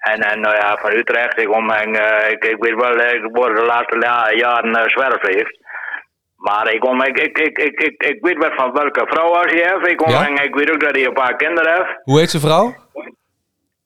En, 0.00 0.20
en 0.20 0.40
nou 0.40 0.54
ja, 0.54 0.76
van 0.80 0.92
Utrecht, 0.92 1.38
ik 1.38 1.50
omhang, 1.54 1.98
eh, 1.98 2.30
ik, 2.30 2.44
ik 2.44 2.56
weet 2.58 2.74
wel, 2.74 2.96
eh, 2.96 3.14
ik 3.14 3.28
word 3.32 3.56
de 3.56 3.62
laatste 3.64 3.98
la- 3.98 4.32
jaren 4.32 4.68
uh, 4.76 4.82
zwerf 4.88 5.20
heeft. 5.20 5.58
Maar 6.44 6.72
ik, 6.74 6.84
om, 6.86 7.02
ik, 7.02 7.18
ik, 7.18 7.38
ik, 7.38 7.58
ik, 7.58 7.80
ik, 7.80 8.02
ik 8.02 8.18
weet 8.20 8.36
wat 8.38 8.54
van 8.54 8.72
welke 8.72 9.04
vrouw 9.06 9.32
als 9.34 9.52
hij 9.52 9.60
heeft. 9.72 9.90
Ik, 9.92 10.06
omhang, 10.06 10.40
ik 10.40 10.54
weet 10.54 10.70
ook 10.70 10.80
dat 10.80 10.94
hij 10.94 11.04
een 11.06 11.12
paar 11.12 11.36
kinderen 11.36 11.72
heeft. 11.74 12.00
Hoe 12.02 12.18
heet 12.18 12.30
zijn 12.30 12.42
vrouw? 12.42 12.74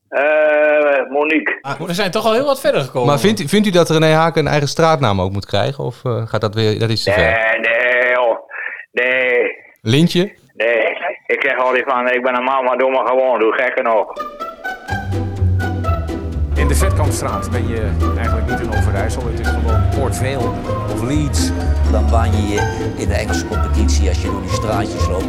Eh, 0.09 1.11
Monique. 1.11 1.77
We 1.87 1.95
zijn 1.95 2.11
toch 2.11 2.25
al 2.25 2.33
heel 2.33 2.45
wat 2.45 2.61
verder 2.61 2.81
gekomen. 2.81 3.09
Maar 3.09 3.19
vindt, 3.19 3.41
u- 3.41 3.49
vindt 3.49 3.67
u 3.67 3.71
dat 3.71 3.91
René 3.91 4.13
Haken 4.13 4.41
een 4.41 4.51
eigen 4.51 4.69
straatnaam 4.69 5.21
ook 5.21 5.33
moet 5.33 5.47
krijgen? 5.47 5.85
Of 5.85 6.05
eh, 6.05 6.27
gaat 6.27 6.41
dat 6.41 6.55
weer, 6.55 6.79
dat 6.79 6.91
is 6.91 7.03
te 7.05 7.13
ver? 7.13 7.23
Nee, 7.41 7.59
nee, 7.61 8.13
joh. 8.13 8.39
Nee, 8.93 9.57
Lintje? 9.83 10.35
nee. 10.55 10.97
Ik 11.27 11.43
zeg 11.43 11.57
altijd 11.59 11.85
van, 11.87 12.09
ik 12.11 12.23
ben 12.23 12.37
een 12.37 12.45
man, 12.45 12.65
maar 12.65 12.77
doe 12.79 12.91
maar 12.91 13.07
gewoon, 13.07 13.39
doe 13.39 13.53
gekker 13.53 13.83
nog. 13.85 14.13
In 16.69 16.75
de 16.75 16.81
Vetkampstraat 16.81 17.51
ben 17.51 17.69
je 17.69 17.91
eigenlijk 18.17 18.51
niet 18.51 18.61
in 18.61 18.79
Overijssel. 18.79 19.27
Het 19.27 19.41
is 19.41 19.47
gewoon 19.47 19.89
Port 19.89 20.17
Vale. 20.17 20.51
Of 20.93 21.03
Leeds. 21.03 21.51
Dan 21.91 22.11
baan 22.11 22.31
je 22.37 22.43
je 22.49 22.93
in 22.97 23.09
de 23.09 23.15
Engelse 23.15 23.47
competitie 23.47 24.09
als 24.09 24.23
je 24.23 24.31
door 24.31 24.41
die 24.41 24.51
straatjes 24.51 25.07
loopt. 25.07 25.27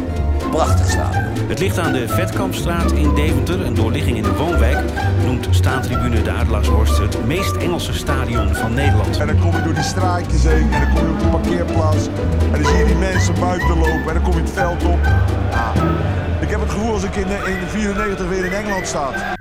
Prachtig 0.50 0.90
stadion. 0.90 1.48
Het 1.48 1.58
ligt 1.58 1.78
aan 1.78 1.92
de 1.92 2.08
Vetkampstraat 2.08 2.92
in 2.92 3.14
Deventer, 3.14 3.60
een 3.60 3.74
doorligging 3.74 4.16
in 4.16 4.22
de 4.22 4.34
woonwijk. 4.34 4.78
Noemt 5.24 5.48
staantribune 5.50 6.22
de 6.22 6.30
Adelaarshorst 6.30 6.98
het 6.98 7.26
meest 7.26 7.56
Engelse 7.56 7.92
stadion 7.92 8.54
van 8.54 8.74
Nederland. 8.74 9.18
En 9.18 9.26
dan 9.26 9.38
kom 9.38 9.52
je 9.56 9.62
door 9.62 9.74
die 9.74 9.82
straatjes 9.82 10.42
heen 10.42 10.72
en 10.72 10.80
dan 10.80 10.94
kom 10.94 11.06
je 11.06 11.12
op 11.12 11.20
de 11.20 11.28
parkeerplaats. 11.28 12.06
En 12.52 12.62
dan 12.62 12.64
zie 12.64 12.78
je 12.78 12.86
die 12.86 12.96
mensen 12.96 13.34
buiten 13.40 13.78
lopen 13.78 14.08
en 14.08 14.14
dan 14.14 14.22
kom 14.22 14.34
je 14.34 14.40
het 14.40 14.50
veld 14.50 14.84
op. 14.84 14.98
Ja, 15.50 15.72
ik 16.40 16.50
heb 16.50 16.60
het 16.60 16.70
gevoel 16.70 16.92
als 16.92 17.02
ik 17.02 17.16
in, 17.16 17.28
in 17.28 17.68
94 17.68 18.28
weer 18.28 18.44
in 18.44 18.52
Engeland 18.52 18.86
sta. 18.86 19.38